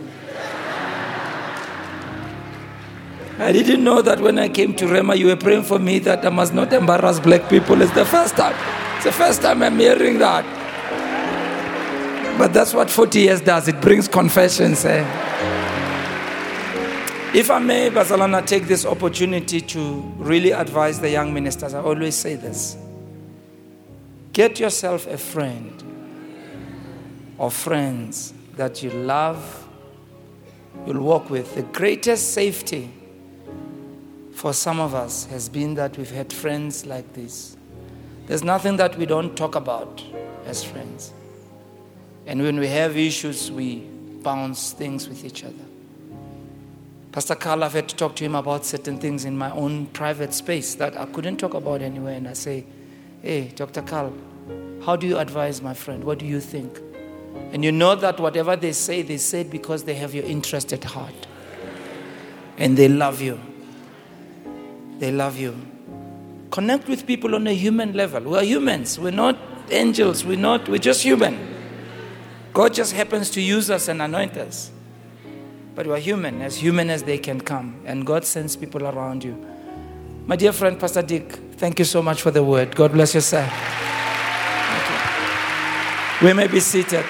I 3.41 3.51
didn't 3.51 3.83
know 3.83 4.01
that 4.01 4.21
when 4.21 4.39
I 4.39 4.49
came 4.49 4.77
to 4.77 4.85
Rhema, 4.85 5.19
you 5.19 5.27
were 5.27 5.37
praying 5.37 5.64
for 5.64 5.81
me 5.81 5.99
that 5.99 6.25
I 6.25 6.29
must 6.29 6.55
not 6.55 6.73
embarrass 6.73 7.19
black 7.19 7.49
people. 7.51 7.83
It's 7.83 7.93
the 7.95 8.05
first 8.05 8.37
time. 8.37 8.86
It's 8.97 9.05
the 9.05 9.12
first 9.12 9.42
time 9.42 9.62
I'm 9.62 9.78
hearing 9.78 10.18
that. 10.18 10.44
But 12.38 12.53
that's 12.53 12.74
what 12.74 12.90
40 12.90 13.20
years 13.20 13.40
does. 13.40 13.68
It 13.68 13.80
brings 13.80 14.09
confessions. 14.09 14.84
Eh? 14.84 15.05
If 17.34 17.51
I 17.51 17.59
may, 17.59 17.90
Bazalana, 17.90 18.47
take 18.47 18.66
this 18.66 18.84
opportunity 18.86 19.61
to 19.61 20.01
really 20.16 20.53
advise 20.53 21.01
the 21.01 21.11
young 21.11 21.34
ministers. 21.34 21.74
I 21.74 21.80
always 21.80 22.14
say 22.14 22.34
this 22.34 22.76
get 24.32 24.61
yourself 24.61 25.07
a 25.07 25.16
friend 25.16 25.82
or 27.38 27.51
friends 27.51 28.34
that 28.57 28.82
you 28.82 28.90
love, 28.90 29.66
you'll 30.86 31.03
walk 31.03 31.30
with. 31.30 31.55
The 31.55 31.62
greatest 31.62 32.32
safety 32.32 32.90
for 34.32 34.53
some 34.53 34.78
of 34.78 34.94
us 34.94 35.24
has 35.26 35.49
been 35.49 35.74
that 35.74 35.97
we've 35.97 36.11
had 36.11 36.32
friends 36.32 36.84
like 36.84 37.12
this. 37.14 37.55
There's 38.27 38.43
nothing 38.43 38.77
that 38.77 38.97
we 38.99 39.07
don't 39.07 39.37
talk 39.37 39.55
about 39.55 40.03
as 40.47 40.64
friends. 40.64 41.12
And 42.27 42.43
when 42.43 42.59
we 42.59 42.66
have 42.66 42.97
issues, 42.97 43.53
we 43.53 43.87
bounce 44.22 44.72
things 44.72 45.09
with 45.09 45.24
each 45.24 45.45
other. 45.45 45.55
Pastor 47.12 47.37
Carl, 47.37 47.64
I've 47.64 47.72
had 47.72 47.89
to 47.89 47.97
talk 47.97 48.16
to 48.16 48.24
him 48.24 48.35
about 48.35 48.66
certain 48.66 48.99
things 48.99 49.24
in 49.24 49.39
my 49.39 49.51
own 49.53 49.87
private 49.87 50.35
space 50.35 50.74
that 50.74 50.99
I 50.99 51.07
couldn't 51.07 51.39
talk 51.39 51.55
about 51.55 51.81
anywhere. 51.83 52.14
And 52.14 52.29
I 52.29 52.33
say, 52.33 52.66
Hey, 53.22 53.49
Dr. 53.55 53.83
Carl, 53.83 54.12
how 54.85 54.97
do 54.97 55.07
you 55.07 55.18
advise 55.18 55.62
my 55.62 55.72
friend? 55.72 56.05
What 56.05 56.18
do 56.18 56.27
you 56.27 56.41
think? 56.41 56.79
And 57.53 57.64
you 57.64 57.72
know 57.72 57.95
that 57.95 58.18
whatever 58.20 58.57
they 58.57 58.72
say, 58.72 59.03
they 59.03 59.16
say 59.16 59.43
it 59.43 59.51
because 59.51 59.85
they 59.85 59.95
have 59.95 60.14
your 60.14 60.24
interest 60.24 60.72
at 60.72 60.85
heart. 60.85 61.27
And 62.59 62.77
they 62.77 62.89
love 62.89 63.20
you. 63.20 63.41
They 64.99 65.12
love 65.12 65.39
you. 65.39 65.57
Connect 66.51 66.88
with 66.88 67.07
people 67.07 67.34
on 67.34 67.47
a 67.47 67.53
human 67.53 67.92
level. 67.92 68.22
We 68.22 68.38
are 68.38 68.44
humans. 68.44 68.99
We're 68.99 69.11
not 69.11 69.38
angels. 69.70 70.24
We're 70.24 70.38
not, 70.38 70.68
we're 70.68 70.78
just 70.78 71.03
human. 71.03 71.55
God 72.53 72.72
just 72.72 72.92
happens 72.92 73.30
to 73.30 73.40
use 73.40 73.70
us 73.70 73.88
and 73.88 74.01
anoint 74.01 74.36
us. 74.36 74.70
But 75.74 75.86
we're 75.86 75.99
human, 75.99 76.40
as 76.40 76.57
human 76.57 76.88
as 76.88 77.03
they 77.03 77.18
can 77.18 77.40
come. 77.40 77.82
And 77.84 78.07
God 78.07 78.24
sends 78.24 78.57
people 78.57 78.86
around 78.86 79.24
you. 79.24 79.36
My 80.26 80.36
dear 80.36 80.53
friend, 80.53 80.80
Pastor 80.80 81.03
Dick, 81.03 81.32
thank 81.57 81.78
you 81.78 81.84
so 81.84 82.01
much 82.03 82.22
for 82.22 82.30
the 82.30 82.42
word. 82.42 82.74
God 82.74 82.92
bless 82.92 83.14
you, 83.14 83.20
sir. 83.20 83.49
We 86.22 86.32
may 86.32 86.47
be 86.47 86.61
seated. 86.61 87.05